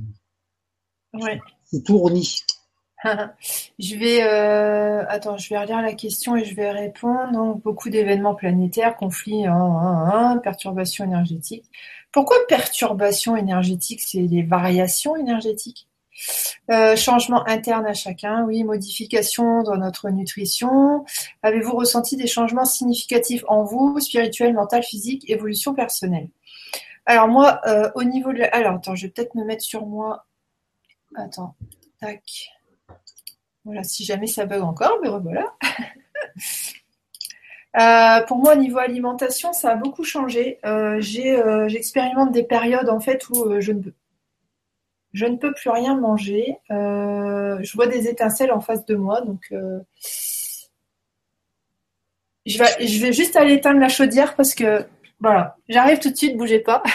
[1.14, 1.40] ouais.
[1.84, 2.42] tournis.
[3.78, 7.32] je vais, euh, attends, je vais relire la question et je vais répondre.
[7.32, 11.68] Donc, beaucoup d'événements planétaires, conflits, hein, hein, hein, perturbations énergétiques.
[12.12, 14.02] Pourquoi perturbations énergétiques?
[14.02, 15.88] C'est les variations énergétiques?
[16.70, 21.04] Euh, changement interne à chacun, oui, modification dans notre nutrition.
[21.42, 26.28] Avez-vous ressenti des changements significatifs en vous, spirituel, mental, physique, évolution personnelle?
[27.06, 28.42] Alors moi, euh, au niveau de...
[28.52, 30.26] Alors attends, je vais peut-être me mettre sur moi.
[31.14, 31.54] Attends,
[32.00, 32.22] tac.
[33.64, 35.54] Voilà, si jamais ça bug encore, mais voilà.
[38.26, 40.58] pour moi, au niveau alimentation, ça a beaucoup changé.
[40.98, 43.80] J'expérimente des périodes en fait où je ne
[45.14, 46.58] je ne peux plus rien manger.
[46.68, 49.50] je vois des étincelles en face de moi, donc
[52.46, 54.86] je vais, je vais juste aller éteindre la chaudière parce que
[55.20, 56.82] voilà, j'arrive tout de suite, bougez pas.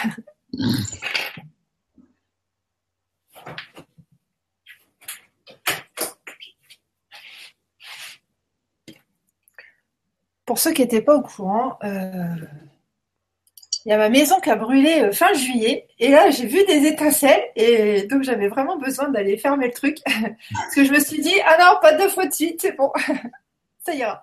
[10.44, 12.34] Pour ceux qui n'étaient pas au courant, euh,
[13.84, 15.86] il y a ma maison qui a brûlé euh, fin juillet.
[15.98, 19.98] Et là j'ai vu des étincelles et donc j'avais vraiment besoin d'aller fermer le truc.
[20.06, 22.92] Parce que je me suis dit ah non pas deux fois de suite c'est bon.
[23.86, 24.20] Ça ira.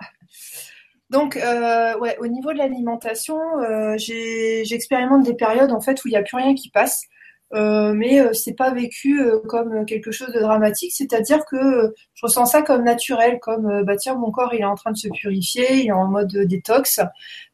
[1.09, 6.11] Donc, euh, ouais, au niveau de l'alimentation, euh, j'expérimente des périodes en fait où il
[6.11, 7.05] n'y a plus rien qui passe,
[7.53, 10.91] mais euh, c'est pas vécu euh, comme quelque chose de dramatique.
[10.93, 14.75] C'est-à-dire que je ressens ça comme naturel, comme bah tiens, mon corps il est en
[14.75, 16.99] train de se purifier, il est en mode détox,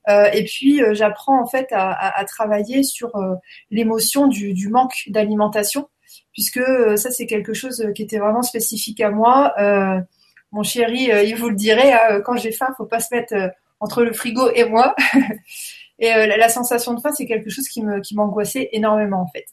[0.08, 3.12] et puis j'apprends en fait à, à, à travailler sur
[3.72, 5.90] l'émotion du, du, manque d'alimentation,
[6.34, 6.64] puisque
[6.98, 9.54] ça c'est quelque chose qui était vraiment spécifique à moi
[10.54, 13.34] mon chéri, euh, il vous le dirait, hein, quand j'ai faim, faut pas se mettre
[13.34, 13.50] euh,
[13.80, 14.96] entre le frigo et moi.
[16.00, 19.46] et euh, la, sensation de faim, c'est quelque chose qui qui m'angoissait énormément en fait.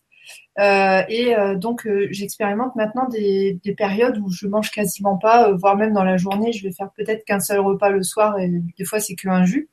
[0.58, 6.04] Et donc j'expérimente maintenant des, des, périodes où je mange quasiment pas, voire même dans
[6.04, 9.14] la journée, je vais faire peut-être qu'un seul repas le soir et des fois c'est
[9.14, 9.70] qu'un jus.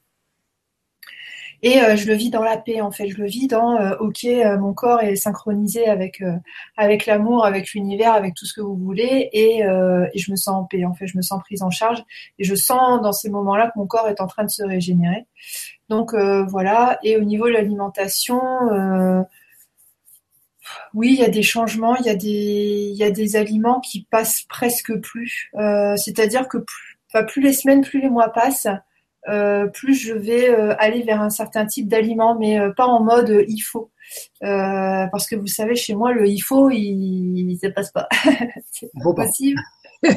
[1.64, 3.10] Et euh, je le vis dans la paix, en fait.
[3.10, 6.24] Je le vis dans, euh, ok, euh, mon corps est synchronisé avec
[6.78, 10.56] avec l'amour, avec l'univers, avec tout ce que vous voulez, et, et, je me sens
[10.56, 10.86] en paix.
[10.86, 12.04] En fait, je me sens prise en charge,
[12.40, 15.26] et je sens dans ces moments-là que mon corps est en train de se régénérer.
[15.90, 17.00] Donc voilà.
[17.04, 18.40] Et au niveau de l'alimentation.
[20.94, 23.80] Oui, il y a des changements, il y a des, il y a des aliments
[23.80, 25.52] qui passent presque plus.
[25.96, 28.68] C'est-à-dire que plus, plus les semaines, plus les mois passent,
[29.30, 33.04] euh, plus je vais euh, aller vers un certain type d'aliment, mais euh, pas en
[33.04, 33.92] mode il faut.
[34.42, 38.08] parce que vous savez, chez moi, le il faut, il ne passe pas.
[38.72, 39.60] c'est pas possible.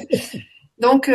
[0.78, 1.10] donc,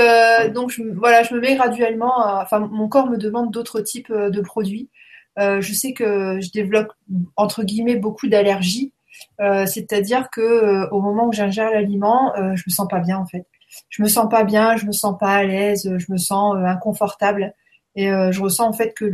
[0.54, 2.14] donc je, voilà, je me mets graduellement.
[2.42, 4.90] enfin, mon corps me demande d'autres types de produits.
[5.38, 6.92] je sais que je développe
[7.38, 8.92] entre guillemets beaucoup d'allergies.
[9.40, 13.46] C'est-à-dire que au moment où j'ingère l'aliment, je me sens pas bien en fait.
[13.90, 17.54] Je me sens pas bien, je me sens pas à l'aise, je me sens inconfortable.
[17.96, 19.06] Et euh, je ressens en fait que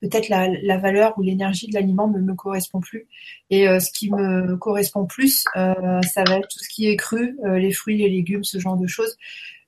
[0.00, 3.06] peut-être la, valeur ou l'énergie de l'aliment ne me correspond plus.
[3.50, 6.96] Et euh, ce qui me correspond plus, euh, ça va être tout ce qui est
[6.96, 9.16] cru, les fruits, les légumes, ce genre de choses.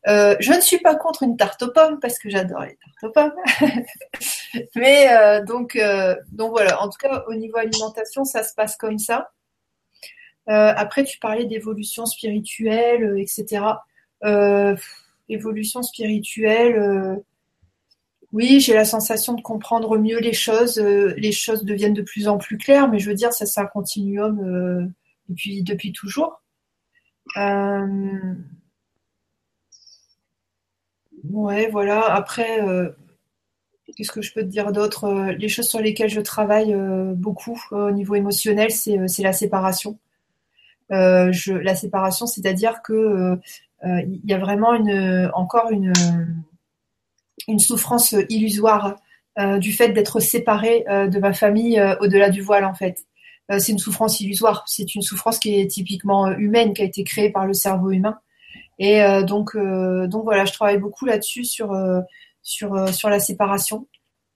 [0.06, 3.10] Je ne suis pas contre une tarte aux pommes parce que j'adore les tartes aux
[3.10, 3.34] pommes.
[4.76, 5.78] Mais donc,
[6.32, 9.30] donc voilà, en tout cas au niveau alimentation, ça se passe comme ça.
[10.46, 13.64] après, tu parlais d'évolution spirituelle, etc.
[15.28, 17.22] évolution spirituelle
[18.32, 20.78] oui, j'ai la sensation de comprendre mieux les choses.
[20.78, 23.60] Euh, les choses deviennent de plus en plus claires, mais je veux dire, ça c'est
[23.60, 24.86] un continuum euh,
[25.28, 26.42] depuis, depuis toujours.
[27.36, 28.34] Euh...
[31.30, 32.12] Ouais, voilà.
[32.12, 32.90] Après, euh,
[33.96, 36.74] qu'est-ce que je peux te dire d'autre Les choses sur lesquelles je travaille
[37.14, 39.98] beaucoup au niveau émotionnel, c'est la séparation.
[40.90, 43.38] La séparation, c'est-à-dire que
[43.84, 48.96] il y a vraiment une, encore une souffrance illusoire
[49.38, 52.98] euh, du fait d'être séparée euh, de ma famille euh, au-delà du voile en fait.
[53.58, 57.30] c'est une souffrance illusoire, c'est une souffrance qui est typiquement humaine, qui a été créée
[57.30, 58.18] par le cerveau humain.
[58.84, 61.72] Et donc, donc voilà, je travaille beaucoup là-dessus sur
[62.42, 63.86] sur sur la séparation.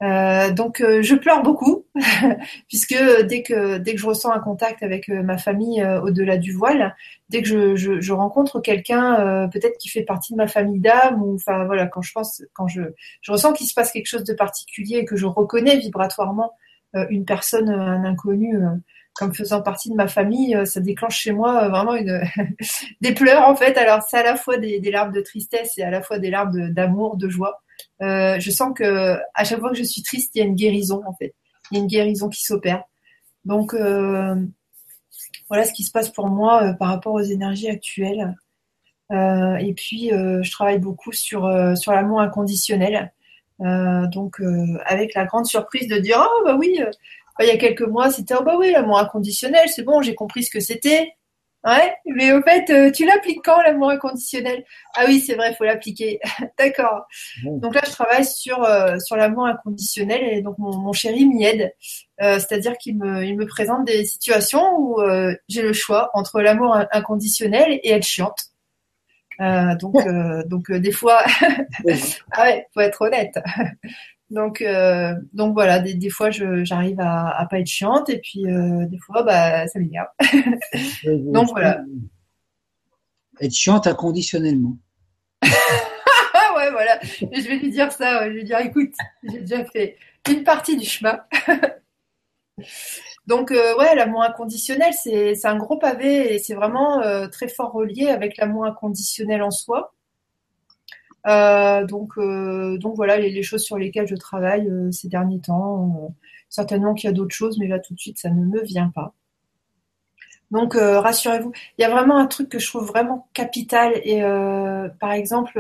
[0.03, 1.87] Euh, donc euh, je pleure beaucoup
[2.69, 2.95] puisque
[3.25, 6.95] dès que dès que je ressens un contact avec euh, ma famille au-delà du voile,
[7.31, 11.23] dès que je, je, je rencontre quelqu'un peut-être qui fait partie de ma famille d'âme
[11.23, 12.83] ou enfin voilà quand je pense quand je
[13.23, 16.53] je ressens qu'il se passe quelque chose de particulier et que je reconnais vibratoirement
[17.11, 18.55] une personne un inconnu
[19.17, 22.21] comme faisant partie de ma famille, ça déclenche chez moi vraiment une
[23.01, 23.77] des pleurs en fait.
[23.79, 26.71] Alors c'est à la fois des, larmes de tristesse et à la fois des larmes
[26.71, 27.63] d'amour, de joie.
[28.03, 30.55] Euh, je sens que à chaque fois que je suis triste, il y a une
[30.55, 31.35] guérison en fait.
[31.71, 32.85] Il y a une guérison qui s'opère.
[33.45, 34.37] Donc euh,
[35.49, 38.35] voilà ce qui se passe pour moi euh, par rapport aux énergies actuelles.
[39.11, 43.13] et puis je travaille beaucoup sur l'amour inconditionnel.
[43.61, 44.41] donc
[44.85, 46.81] avec la grande surprise de dire oh bah oui,
[47.45, 50.45] il y a quelques mois c'était oh bah oui l'amour inconditionnel, c'est bon, j'ai compris
[50.45, 51.13] ce que c'était.
[51.67, 54.65] Ouais, mais au fait, euh, tu l'appliques quand l'amour inconditionnel?
[54.95, 56.21] Ah oui, c'est vrai, il faut l'appliquer.
[56.59, 57.07] D'accord.
[57.45, 61.45] Donc là, je travaille sur euh, sur l'amour inconditionnel et donc mon, mon chéri m'y
[61.45, 61.75] aide.
[62.23, 65.01] Euh, c'est-à-dire qu'il me il me présente des situations où
[65.49, 68.39] j'ai le choix entre l'amour inconditionnel et être chiante.
[69.81, 69.97] donc,
[70.47, 71.25] donc des fois,
[72.31, 73.35] ah ouais, faut être honnête.
[74.31, 74.65] Donc,
[75.33, 79.67] donc voilà, des, fois, j'arrive à, à pas être chiante et puis des fois, bah,
[79.69, 80.09] ça m'énerve.
[81.05, 81.83] donc voilà.
[83.41, 84.77] Être chiante inconditionnellement.
[85.43, 86.99] ouais, voilà.
[87.03, 88.25] je vais lui dire ça.
[88.25, 88.93] Je vais lui dire, écoute,
[89.23, 89.97] j'ai déjà fait
[90.29, 91.21] une partie du chemin.
[93.27, 97.73] Donc euh, ouais, l'amour inconditionnel, c'est un gros pavé et c'est vraiment euh, très fort
[97.73, 99.96] relié avec l'amour inconditionnel en soi.
[101.27, 106.15] Euh, donc, donc voilà les, choses sur lesquelles je travaille ces derniers temps.
[106.49, 108.91] certainement qu'il y a d'autres choses, mais là tout de suite ça ne me vient
[108.95, 109.15] pas.
[110.53, 114.21] Donc rassurez-vous, il y a vraiment un truc que je trouve vraiment capital et
[115.01, 115.59] par exemple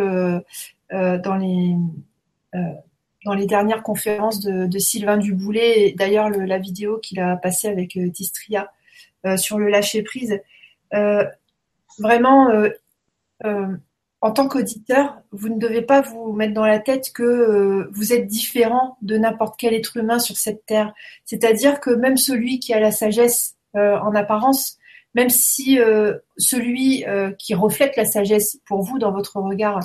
[3.27, 8.09] dans les dernières conférences de, Sylvain Duboulet, d'ailleurs la vidéo qu'il a passée avec euh,
[8.09, 8.73] Tistria
[9.27, 10.41] euh, sur le lâcher prise.
[10.95, 11.25] Euh,
[11.99, 12.49] vraiment,
[14.21, 18.27] en tant qu'auditeur, vous ne devez pas vous mettre dans la tête que vous êtes
[18.27, 20.93] différent de n'importe quel être humain sur cette terre.
[21.25, 24.79] C'est-à-dire que même celui qui a la sagesse en apparence,
[25.15, 25.79] même si
[26.39, 27.05] celui
[27.39, 29.81] qui reflète la sagesse pour vous dans votre regard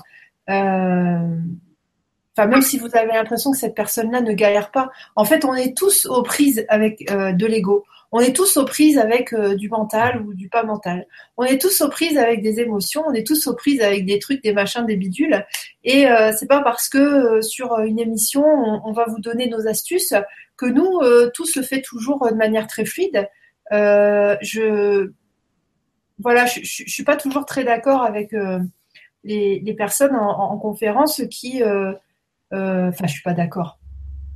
[2.37, 5.53] Enfin, même si vous avez l'impression que cette personne-là ne galère pas, en fait, on
[5.53, 7.83] est tous aux prises avec euh, de l'ego.
[8.11, 11.07] On est tous aux prises avec euh, du mental ou du pas mental.
[11.37, 13.03] On est tous aux prises avec des émotions.
[13.07, 15.45] On est tous aux prises avec des trucs, des machins, des bidules.
[15.83, 19.67] Et euh, c'est pas parce que euh, sur une émission on, va vous donner nos
[19.67, 20.13] astuces
[20.57, 20.99] que nous
[21.33, 23.27] tout se fait toujours de manière très fluide.
[23.71, 25.11] je
[26.19, 28.35] voilà, je, suis pas toujours très d'accord avec
[29.23, 31.63] les, personnes en, en conférence qui
[32.53, 33.79] euh, enfin, je suis pas d'accord.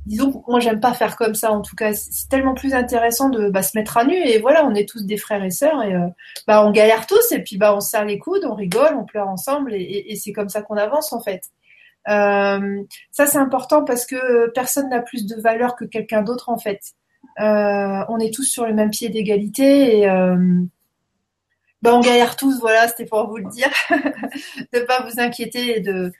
[0.06, 1.50] Disons moi, j'aime pas faire comme ça.
[1.50, 4.64] En tout cas, c'est tellement plus intéressant de bah, se mettre à nu et voilà,
[4.64, 6.06] on est tous des frères et sœurs et euh,
[6.46, 9.28] bah, on galère tous et puis bah, on serre les coudes, on rigole, on pleure
[9.28, 11.42] ensemble et, c'est comme ça qu'on avance en fait.
[12.08, 16.58] Euh, ça, c'est important parce que personne n'a plus de valeur que quelqu'un d'autre en
[16.58, 16.80] fait.
[17.38, 22.60] on est tous sur le même pied d'égalité et on galère tous.
[22.60, 23.70] Voilà, c'était pour vous le dire,
[24.72, 26.12] de pas vous inquiéter et de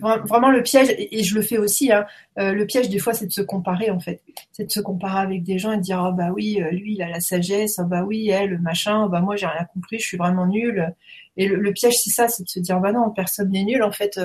[0.00, 2.06] vraiment le piège, et, je le fais aussi, hein,
[2.38, 4.20] euh, le piège des fois c'est de se comparer en fait.
[4.52, 6.94] C'est de se comparer avec des gens et de dire oh, bah oui, euh, lui
[6.94, 9.66] il a la sagesse, oh, bah oui, elle, le machin, oh, bah moi j'ai rien
[9.72, 10.94] compris, je suis vraiment nul.
[11.36, 13.92] Et le, piège c'est ça, c'est de se dire bah non, personne n'est nul en
[13.92, 14.18] fait.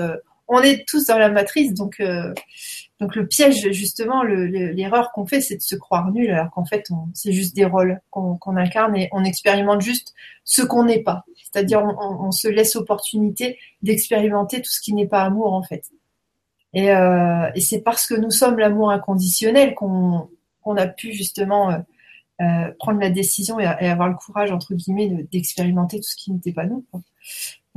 [0.49, 2.01] Euh, on est tous dans la matrice, donc
[2.99, 6.89] donc le piège justement, l'erreur qu'on fait, c'est de se croire nul alors qu'en fait
[7.13, 10.13] c'est juste des rôles qu'on incarne et on expérimente juste
[10.43, 11.25] ce qu'on n'est pas.
[11.51, 15.85] C'est-à-dire, on, se laisse opportunité d'expérimenter tout ce qui n'est pas amour, en fait.
[16.73, 20.29] Et, euh, c'est parce que nous sommes l'amour inconditionnel qu'on
[20.77, 21.77] a pu justement euh,
[22.41, 26.53] euh, prendre la décision et, avoir le courage, entre guillemets, d'expérimenter tout ce qui n'était
[26.53, 26.85] pas nous.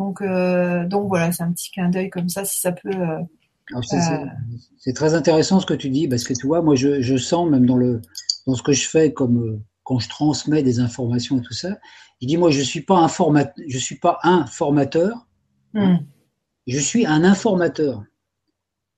[0.03, 0.23] Donc,
[0.89, 2.91] donc voilà, c'est un petit clin d'œil comme ça, si ça peut.
[4.79, 7.49] c'est très intéressant ce que tu dis, parce que tu vois, moi, je, je sens
[7.49, 8.01] même dans le
[8.47, 11.79] dans ce que je fais comme quand je transmets des informations et tout ça,
[12.21, 13.09] il dit, moi, je ne suis, pas un
[13.67, 15.27] je suis pas un formateur,
[15.75, 15.97] hmm.
[16.67, 18.05] je suis un informateur.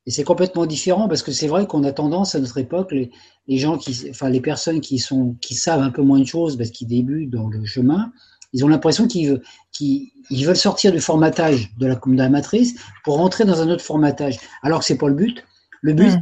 [0.06, 3.10] Et c'est complètement différent parce que c'est vrai qu'on a tendance à notre époque, les,
[3.56, 6.68] gens qui, enfin, les personnes qui sont, qui savent un peu moins de choses parce
[6.68, 8.12] qu'ils débutent dans le chemin,
[8.55, 9.40] ils ont l'impression qu'ils
[10.31, 12.74] veulent sortir du formatage de la, de la matrice
[13.05, 14.39] pour rentrer dans un autre formatage.
[14.62, 15.44] Alors que c'est pas le but.
[15.82, 16.14] Le but,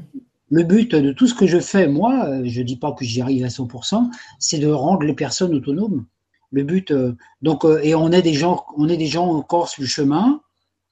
[0.51, 3.45] le but de tout ce que je fais, moi, je dis pas que j'y arrive
[3.45, 4.11] à 100%,
[4.41, 6.05] c'est de rendre les personnes autonomes
[6.53, 9.69] le but, euh, donc, euh, et on est des gens, on est des gens encore
[9.69, 10.41] sur le chemin,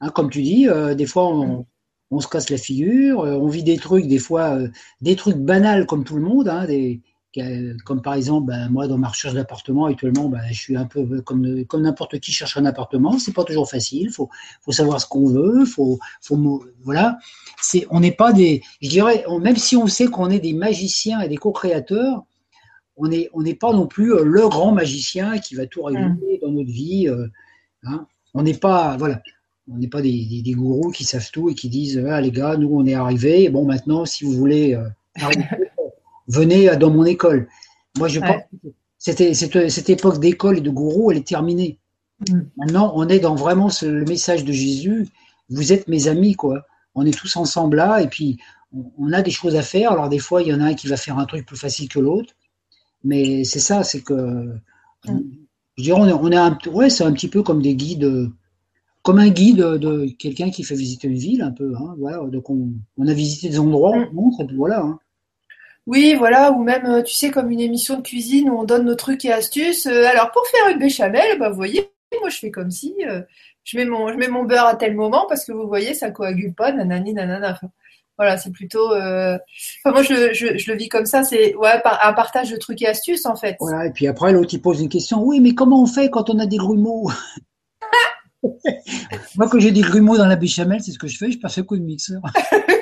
[0.01, 0.69] hein, comme tu dis.
[0.69, 1.67] Euh, des fois, on,
[2.19, 4.59] se casse la figure, on vit des trucs, des fois,
[5.01, 7.01] des trucs banals comme tout le monde, hein, des,
[7.85, 11.21] comme par exemple, ben, moi, dans ma recherche d'appartement, actuellement, ben, je suis un peu
[11.23, 13.19] comme, comme n'importe qui cherche un appartement.
[13.19, 14.11] C'est pas toujours facile.
[14.11, 14.29] Faut,
[14.63, 15.65] faut savoir ce qu'on veut.
[15.65, 17.19] Faut, faut, voilà.
[17.63, 21.21] C'est, on n'est pas des, je dirais, même si on sait qu'on est des magiciens
[21.21, 22.25] et des co-créateurs,
[22.97, 26.39] on n'est on pas non plus euh, le grand magicien qui va tout régler mm.
[26.43, 27.09] dans notre vie.
[27.09, 27.27] Euh,
[27.85, 28.07] hein.
[28.35, 29.23] On n'est pas, voilà,
[29.73, 32.69] on n'est pas des, gourous qui savent tout et qui disent ah, les gars, nous
[32.73, 33.49] on est arrivés.
[33.49, 34.89] Bon maintenant, si vous voulez euh,
[36.31, 37.49] venez dans mon école.
[37.99, 38.43] Moi je pense
[39.01, 41.79] c'était cette, époque d'école et de gourou, elle est terminée.
[42.29, 42.41] Mm.
[42.59, 45.09] Maintenant, on est dans vraiment le message de Jésus.
[45.49, 46.67] Vous êtes mes amis, quoi.
[46.95, 48.39] On est tous ensemble là, et puis
[48.73, 49.93] on a des choses à faire.
[49.93, 51.89] Alors des fois, il y en a un qui va faire un truc plus facile
[51.89, 52.35] que l'autre.
[53.03, 54.55] Mais c'est ça, c'est que.
[55.07, 58.31] Je dirais, on est, on est un, ouais, c'est un petit peu comme des guides,
[59.03, 61.75] comme un guide de quelqu'un qui fait visiter une ville, un peu.
[61.75, 64.83] Hein, voilà, donc on, on, a visité des endroits, on montre, et puis voilà.
[64.83, 64.99] Hein.
[65.91, 68.85] Oui, voilà, ou même, euh, tu sais, comme une émission de cuisine où on donne
[68.85, 69.87] nos trucs et astuces.
[69.87, 71.91] Euh, alors, pour faire une béchamel, bah, vous voyez,
[72.21, 72.95] moi je fais comme si
[73.65, 76.11] je mets mon je mets mon beurre à tel moment parce que vous voyez ça
[76.11, 77.61] coagule pas nanani nanana.
[78.17, 78.89] voilà, c'est plutôt.
[78.89, 83.27] moi je, je, le vis comme ça, c'est ouais un partage de trucs et astuces
[83.27, 83.57] en fait.
[83.59, 85.23] Voilà, et puis après l'autre il pose une question.
[85.23, 87.11] Oui, mais comment on fait quand on a des grumeaux
[89.37, 91.59] Moi, quand j'ai des grumeaux dans la béchamel, c'est ce que je fais, je passe
[91.59, 92.23] un coup de mixeur.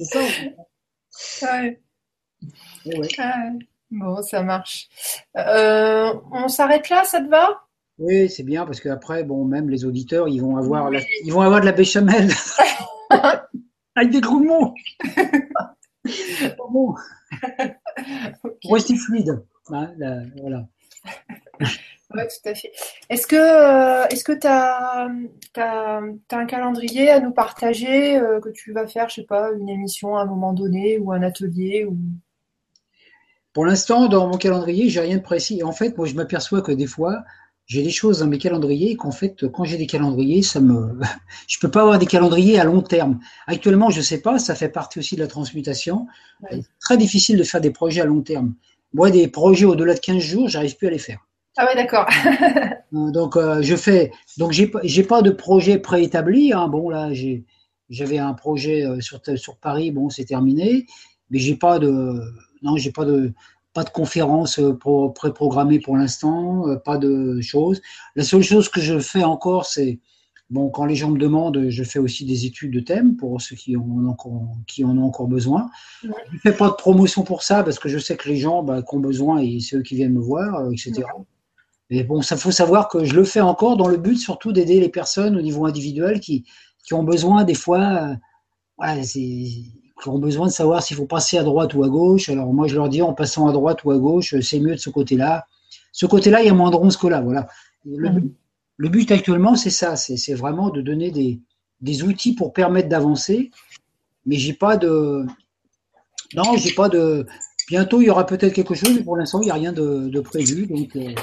[0.00, 0.20] c'est
[1.18, 1.62] ça.
[1.62, 1.80] Ouais.
[2.86, 3.08] ouais.
[3.90, 4.88] Bon, ça marche.
[5.36, 7.60] Euh, on s'arrête là, ça te va?
[7.98, 10.90] Oui, c'est bien parce qu'après, bon, même les auditeurs, ils vont avoir,
[11.24, 12.30] ils vont avoir de la béchamel
[13.94, 14.74] avec des grumeaux.
[16.72, 16.94] bon.
[18.44, 18.68] okay.
[18.70, 19.42] Rester fluide.
[19.70, 19.92] Hein,
[20.40, 20.66] voilà.
[22.12, 22.72] Oui, tout à fait.
[23.08, 25.08] Est-ce que est-ce que tu as,
[26.32, 30.16] un calendrier à nous partager euh, que tu vas faire, je sais pas, une émission
[30.16, 31.96] à un moment donné ou un atelier ou?
[33.52, 35.62] Pour l'instant, dans mon calendrier, j'ai rien de précis.
[35.62, 37.24] En fait, moi, je m'aperçois que des fois,
[37.66, 40.98] j'ai des choses dans mes calendriers et qu'en fait, quand j'ai des calendriers, ça me,
[41.48, 43.20] je peux pas avoir des calendriers à long terme.
[43.46, 46.06] Actuellement, je sais pas, ça fait partie aussi de la transmutation.
[46.50, 48.54] C'est très difficile de faire des projets à long terme.
[48.92, 51.20] Moi, des projets au-delà de 15 jours, j'arrive plus à les faire.
[51.56, 52.06] Ah ouais, d'accord.
[52.92, 56.52] Euh, donc euh, je fais, donc j'ai j'ai pas de projet préétabli.
[56.52, 56.66] Hein.
[56.66, 57.44] Bon là, j'ai
[57.88, 60.86] j'avais un projet euh, sur sur Paris, bon c'est terminé,
[61.30, 62.20] mais j'ai pas de,
[62.62, 63.32] non j'ai pas de
[63.74, 64.60] pas de conférence
[65.14, 67.80] pré-programmée pour l'instant, pas de choses.
[68.16, 70.00] La seule chose que je fais encore, c'est
[70.50, 73.54] bon quand les gens me demandent, je fais aussi des études de thème pour ceux
[73.54, 75.70] qui en ont encore, qui en ont encore besoin.
[76.02, 78.64] Je ne fais pas de promotion pour ça parce que je sais que les gens
[78.64, 81.04] bah, qui ont besoin et c'est eux qui viennent me voir, etc.
[81.90, 84.80] Mais bon, ça faut savoir que je le fais encore dans le but surtout d'aider
[84.80, 86.44] les personnes au niveau individuel qui,
[86.84, 88.16] qui ont besoin des fois,
[88.82, 92.28] euh, qui ont besoin de savoir s'il faut passer à droite ou à gauche.
[92.28, 94.80] Alors moi je leur dis en passant à droite ou à gauche, c'est mieux de
[94.80, 95.46] ce côté-là.
[95.92, 97.20] Ce côté-là, il y a moins de ronces que là.
[97.20, 97.48] Voilà.
[97.84, 98.30] Le, mmh.
[98.76, 101.40] le but actuellement, c'est ça, c'est vraiment de donner des,
[101.80, 103.50] des outils pour permettre d'avancer.
[104.26, 105.26] Mais j'ai pas de,
[106.34, 107.26] non, j'ai pas de.
[107.68, 110.08] Bientôt, il y aura peut-être quelque chose, mais pour l'instant, il n'y a rien de,
[110.08, 110.66] de prévu.
[110.66, 111.14] Donc, euh,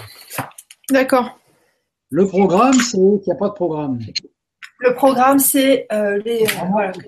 [0.92, 1.40] D'accord.
[2.10, 4.00] Le programme, c'est qu'il n'y a pas de programme.
[4.80, 6.46] Le programme, c'est euh, les.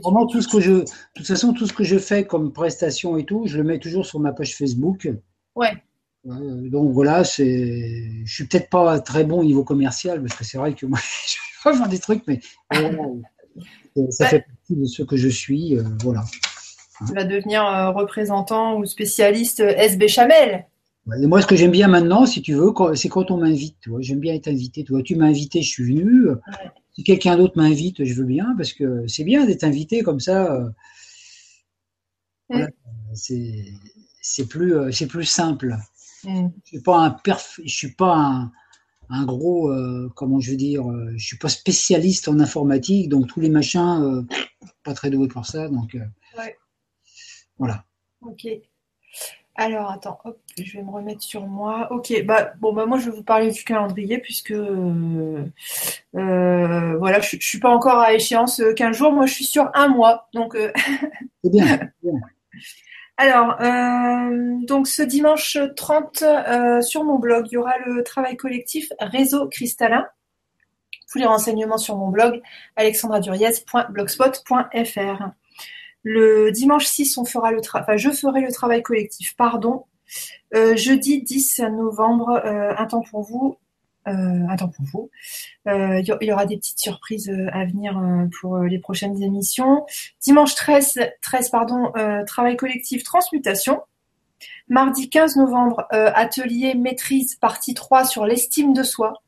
[0.03, 0.85] Vraiment, tout ce que je, de
[1.15, 4.05] toute façon, tout ce que je fais comme prestation et tout, je le mets toujours
[4.05, 5.07] sur ma page Facebook.
[5.55, 5.71] Ouais.
[6.27, 10.43] Euh, donc voilà, c'est, je suis peut-être pas très bon au niveau commercial parce que
[10.43, 10.99] c'est vrai que moi,
[11.63, 12.39] je vais faire des trucs, mais
[14.09, 16.23] ça fait partie de ce que je suis, euh, voilà.
[17.07, 17.63] Tu vas devenir
[17.95, 20.65] représentant ou spécialiste SB Chamel
[21.27, 23.77] moi, ce que j'aime bien maintenant, si tu veux, c'est quand on m'invite.
[23.99, 24.83] J'aime bien être invité.
[24.83, 26.27] Tu, vois, tu m'as invité, je suis venu.
[26.93, 30.71] Si quelqu'un d'autre m'invite, je veux bien, parce que c'est bien d'être invité comme ça.
[32.51, 32.67] Euh,
[33.13, 35.77] c'est plus, euh, c'est plus simple.
[36.23, 37.17] Je suis pas un
[37.63, 38.51] je suis pas
[39.09, 40.83] un, gros, euh, comment je veux dire,
[41.15, 44.27] je suis pas spécialiste en informatique, donc tous les machins,
[44.83, 45.97] pas très doué pour ça, donc
[47.57, 47.85] voilà.
[48.21, 48.47] Ok.
[49.59, 51.89] Alors, attends, hop, je vais me remettre sur moi.
[51.91, 55.43] Ok, bah bon, bah moi je vais vous parler du calendrier puisque euh,
[56.15, 59.11] euh, voilà, je, ne suis pas encore à échéance 15 jours.
[59.11, 60.55] Moi, je suis sur un mois, donc.
[60.55, 60.71] Euh,
[61.43, 61.91] C'est bien.
[63.17, 63.57] Alors,
[64.65, 66.23] donc ce dimanche 30
[66.81, 70.07] sur mon blog, il y aura le travail collectif Réseau Cristallin.
[71.11, 72.41] Tous les renseignements sur mon blog
[72.77, 75.31] alexandraduriez.blogspot.fr.
[76.03, 79.85] Le dimanche 6, on fera le enfin, je ferai le travail collectif, pardon.
[80.55, 83.57] Euh, jeudi 10 novembre, euh, un temps pour vous.
[84.07, 85.09] Euh, un temps pour vous.
[85.65, 88.01] il y aura des petites surprises à venir
[88.39, 89.85] pour les prochaines émissions.
[90.21, 91.91] Dimanche 13, 13 pardon,
[92.25, 93.81] travail collectif transmutation.
[94.67, 99.21] Mardi 15 novembre, atelier maîtrise partie 3 sur l'estime de soi.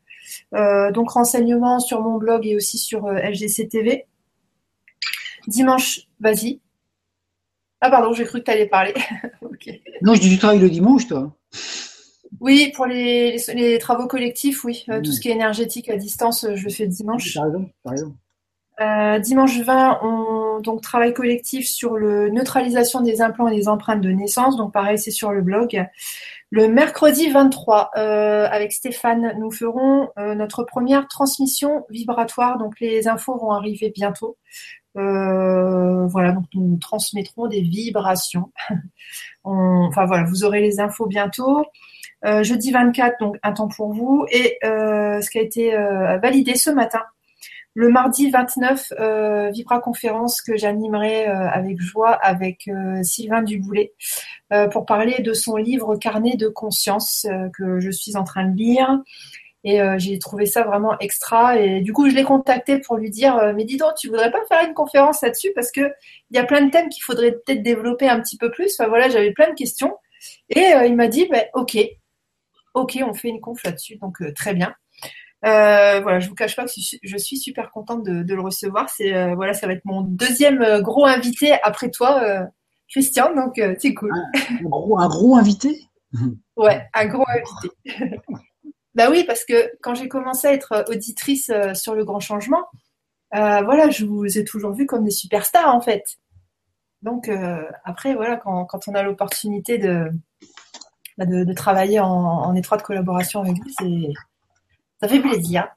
[0.53, 4.07] donc renseignements sur mon blog et aussi sur LGC TV.
[5.47, 6.61] Dimanche, vas-y.
[7.81, 8.93] Ah pardon, j'ai cru que tu allais parler.
[10.01, 11.31] Non, je dis du travail le dimanche, toi.
[12.39, 13.37] Oui, pour les,
[13.79, 14.83] travaux collectifs, oui.
[14.89, 17.37] Euh, tout ce qui est énergétique à distance, je le fais le dimanche.
[18.79, 24.01] Euh, dimanche 20, on donc travail collectif sur le neutralisation des implants et des empreintes
[24.01, 24.57] de naissance.
[24.57, 25.85] Donc pareil, c'est sur le blog.
[26.49, 32.57] Le mercredi 23, euh, avec Stéphane, nous ferons notre première transmission vibratoire.
[32.57, 34.37] Donc les infos vont arriver bientôt.
[34.97, 38.51] Euh, voilà, donc nous transmettrons des vibrations.
[39.43, 41.65] enfin voilà, vous aurez les infos bientôt.
[42.25, 44.25] Euh, jeudi 24, donc un temps pour vous.
[44.31, 45.71] Et euh, ce qui a été
[46.21, 47.01] validé ce matin,
[47.73, 53.93] le mardi 29, euh, Vibra conférence que j'animerai euh, avec joie avec euh, Sylvain Duboulet
[54.73, 57.25] pour parler de son livre Carnet de conscience
[57.57, 58.99] que je suis en train de lire.
[59.63, 61.59] Et j'ai trouvé ça vraiment extra.
[61.59, 64.43] Et du coup, je l'ai contacté pour lui dire, mais dis donc, tu voudrais pas
[64.47, 65.51] faire une conférence là-dessus?
[65.53, 65.81] Parce que
[66.31, 68.75] il y a plein de thèmes qu'il faudrait peut-être développer un petit peu plus.
[68.79, 69.95] Enfin voilà, j'avais plein de questions.
[70.49, 71.77] Et il m'a dit, ben, ok,
[72.73, 74.73] ok, on fait une conf là-dessus, donc très bien.
[75.43, 76.71] Euh, voilà, je vous cache pas que
[77.01, 78.89] je suis super contente de, le recevoir.
[78.89, 82.47] C'est euh, voilà, ça va être mon deuxième euh, gros invité après toi,
[82.89, 83.33] Christian.
[83.35, 84.11] Donc c'est cool.
[84.13, 85.81] Un, gros, un gros invité?
[86.57, 88.15] ouais, un gros invité.
[88.95, 92.65] bah oui, parce que quand j'ai commencé à être auditrice sur le grand changement,
[93.31, 96.03] voilà, je vous ai toujours vu comme des superstars en fait.
[97.01, 97.29] Donc
[97.85, 100.09] après, voilà, quand, on a l'opportunité de,
[101.17, 104.17] bah, de, travailler en, en étroite collaboration avec vous,
[104.99, 105.67] ça fait plaisir.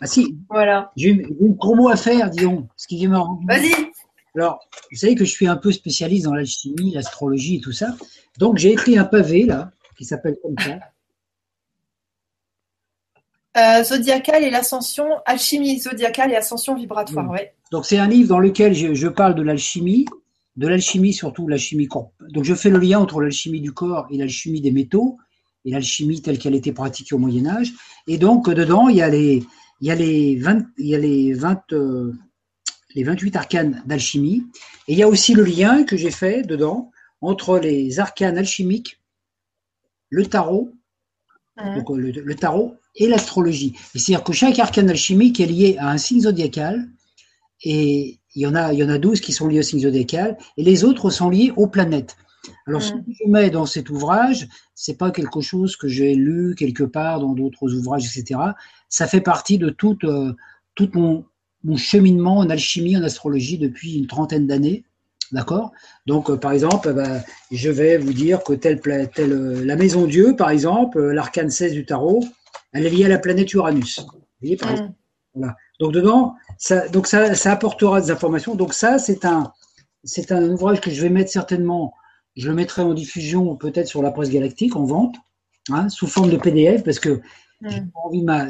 [0.00, 0.36] Ah si.
[0.50, 0.92] Voilà.
[0.96, 2.68] J'ai une, promo à faire, disons.
[2.76, 3.40] Ce qui est marrant.
[3.46, 3.72] Vas-y.
[4.34, 7.96] Alors, vous savez que je suis un peu spécialiste dans l'alchimie, l'astrologie et tout ça.
[8.38, 10.78] Donc, j'ai écrit un pavé, là, qui s'appelle comme ça.
[13.56, 17.54] Euh, zodiacal et l'ascension, alchimie zodiacale et ascension vibratoire, ouais.
[17.72, 20.04] Donc, c'est un livre dans lequel je, je parle de l'alchimie,
[20.56, 21.88] de l'alchimie surtout, l'alchimie.
[22.20, 25.18] Donc, je fais le lien entre l'alchimie du corps et l'alchimie des métaux
[25.66, 27.72] et l'alchimie telle qu'elle était pratiquée au Moyen Âge.
[28.06, 29.42] Et donc dedans, il y a les,
[29.80, 32.12] il y a les 20, il y a les 20, euh,
[32.94, 34.46] les 28 arcanes d'alchimie.
[34.88, 39.00] Et il y a aussi le lien que j'ai fait dedans entre les arcanes alchimiques,
[40.08, 40.72] le tarot,
[41.56, 43.74] donc le, tarot et l'astrologie.
[43.94, 46.88] C'est-à-dire que chaque arcane alchimique est lié à un signe zodiacal
[47.62, 49.80] et il y en a, il y en a 12 qui sont liés au signe
[49.80, 52.16] zodiacal et les autres sont liés aux planètes.
[52.66, 56.54] Alors, ce que je mets dans cet ouvrage, c'est pas quelque chose que j'ai lu
[56.56, 58.40] quelque part dans d'autres ouvrages, etc.
[58.88, 60.32] Ça fait partie de tout, euh,
[60.74, 61.24] tout mon,
[61.64, 64.84] mon, cheminement en alchimie, en astrologie depuis une trentaine d'années.
[65.32, 65.72] D'accord?
[66.06, 67.20] Donc, euh, par exemple, bah,
[67.50, 71.72] je vais vous dire que telle, telle, euh, la maison Dieu, par exemple, l'arcane 16
[71.72, 72.24] du tarot,
[72.72, 74.00] elle est liée à la planète Uranus.
[74.00, 74.94] Vous voyez, par exemple.
[75.34, 75.56] Voilà.
[75.80, 78.54] Donc, dedans, ça, donc ça, ça apportera des informations.
[78.54, 79.52] Donc, ça, c'est un,
[80.04, 81.92] c'est un ouvrage que je vais mettre certainement
[82.36, 85.16] je le mettrai en diffusion peut-être sur la presse galactique en vente,
[85.70, 87.20] hein, sous forme de PDF, parce que
[87.62, 88.46] j'ai pas envie ma,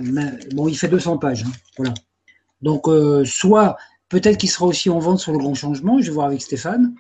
[0.55, 1.95] bon, il fait 200 pages, hein, voilà.
[2.63, 3.77] Donc, euh, soit
[4.09, 6.95] peut-être qu'il sera aussi en vente sur le Grand Changement, je vais voir avec Stéphane.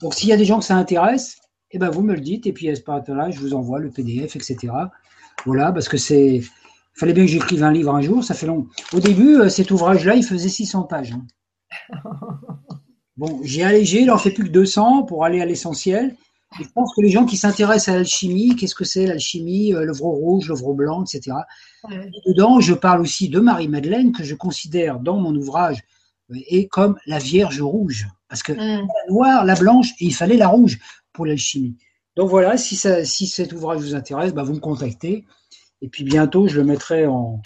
[0.00, 1.36] Donc, s'il y a des gens que ça intéresse,
[1.70, 3.90] eh ben vous me le dites, et puis à ce moment-là, je vous envoie le
[3.90, 4.72] PDF, etc.
[5.46, 6.48] Voilà, parce que c'est, il
[6.94, 8.66] fallait bien que j'écrive un livre un jour, ça fait long.
[8.92, 11.12] Au début, euh, cet ouvrage-là, il faisait 600 pages.
[11.12, 11.26] Hein.
[13.16, 16.16] Bon, j'ai allégé, il en fait plus que 200 pour aller à l'essentiel
[16.58, 20.06] je pense que les gens qui s'intéressent à l'alchimie, qu'est-ce que c'est l'alchimie, euh, l'œuvre
[20.06, 21.36] rouge, l'œuvre blanc, etc.
[22.26, 25.82] dedans, je parle aussi de Marie-Madeleine, que je considère dans mon ouvrage
[26.34, 28.08] et comme la Vierge rouge.
[28.28, 28.56] Parce que mm.
[28.56, 30.78] la noire, la blanche, et il fallait la rouge
[31.12, 31.76] pour l'alchimie.
[32.16, 35.24] Donc voilà, si, ça, si cet ouvrage vous intéresse, bah vous me contactez.
[35.82, 37.40] Et puis bientôt, je le mettrai en,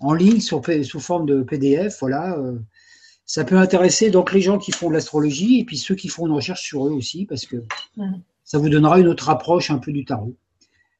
[0.00, 1.98] en ligne sur, sous forme de PDF.
[2.00, 2.36] Voilà.
[2.38, 2.58] Euh,
[3.26, 6.26] ça peut intéresser donc les gens qui font de l'astrologie et puis ceux qui font
[6.26, 7.56] une recherche sur eux aussi, parce que
[7.96, 10.36] mm ça vous donnera une autre approche un peu du tarot.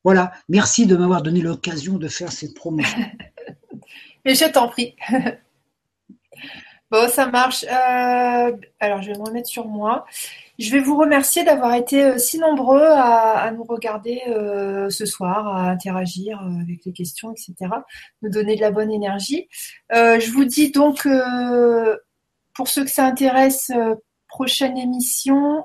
[0.02, 2.98] Voilà, merci de m'avoir donné l'occasion de faire cette promotion.
[4.24, 4.96] Mais je t'en prie.
[6.94, 7.64] bon, ça marche.
[7.64, 10.06] Euh, alors, je vais me remettre sur moi.
[10.58, 15.48] Je vais vous remercier d'avoir été euh, si nombreux à, nous regarder euh, ce soir,
[15.48, 17.54] à interagir avec les questions, etc.
[18.22, 19.48] Nous donner de la bonne énergie.
[19.90, 21.08] je vous dis donc,
[22.54, 23.72] pour ceux que ça intéresse,
[24.28, 25.64] prochaine émission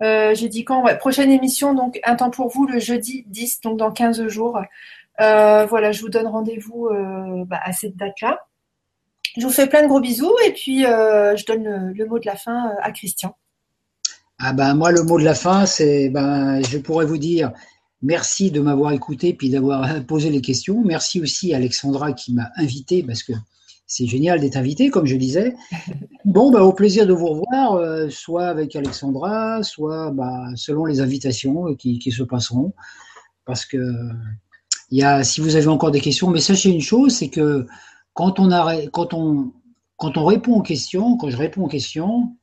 [0.00, 3.92] j'ai dit quand Prochaine émission, donc un temps pour vous, le jeudi 10, donc dans
[3.92, 4.58] 15 jours.
[5.18, 6.88] Voilà, je vous donne rendez-vous
[7.46, 8.40] bah, à cette date-là.
[9.36, 12.36] Je vous fais plein de gros bisous et puis je donne le, mot de la
[12.36, 13.34] fin à Christian.
[14.38, 17.52] Ah ben moi le mot de la fin c'est ben je pourrais vous dire
[18.02, 20.82] merci de m'avoir écouté puis d'avoir posé les questions.
[20.84, 23.32] Merci aussi à Alexandra qui m'a invité parce que
[23.92, 25.54] c'est génial d'être invité, comme je disais.
[26.24, 31.00] Bon, bah, au plaisir de vous revoir, euh, soit avec Alexandra, soit bah, selon les
[31.00, 32.72] invitations qui, se passeront.
[33.44, 33.78] Parce que
[34.90, 37.66] il y a, si vous avez encore des questions, mais sachez une chose, c'est que
[38.14, 38.50] quand on,
[38.92, 39.52] quand, on,
[39.96, 42.36] quand on répond aux questions, quand je réponds aux questions,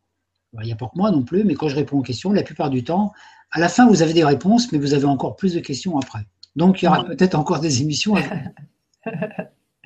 [0.54, 2.32] bah, il n'y a pas que moi non plus, mais quand je réponds aux questions,
[2.32, 3.12] la plupart du temps,
[3.52, 6.26] à la fin, vous avez des réponses, mais vous avez encore plus de questions après.
[6.56, 8.16] Donc, il y aura peut-être encore des émissions.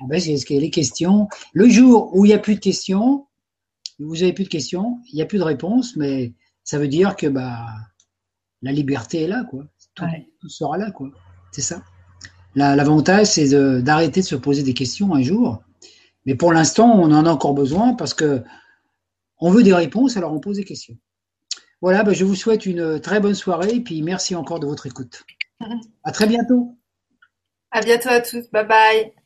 [0.00, 1.28] Ah ben, les questions.
[1.52, 3.26] Le jour où il n'y a plus de questions,
[4.00, 6.34] vous n'avez plus de questions, il n'y a plus de réponses, mais
[6.64, 7.64] ça veut dire que bah,
[8.60, 9.64] la liberté est là, quoi.
[9.94, 11.10] Tout, sera là, quoi.
[11.52, 11.82] C'est ça.
[12.56, 13.48] L'avantage, c'est
[13.82, 15.62] d'arrêter de, se poser des questions un jour
[16.26, 18.42] Mais pour l'instant, on en a encore besoin parce que
[19.38, 20.96] on veut des réponses, alors on pose des questions.
[21.80, 24.86] Voilà, ben, je vous souhaite une très bonne soirée et puis merci encore de votre
[24.86, 25.22] écoute.
[26.02, 26.78] À très bientôt.
[27.70, 28.48] À bientôt à tous.
[28.50, 29.23] Bye bye.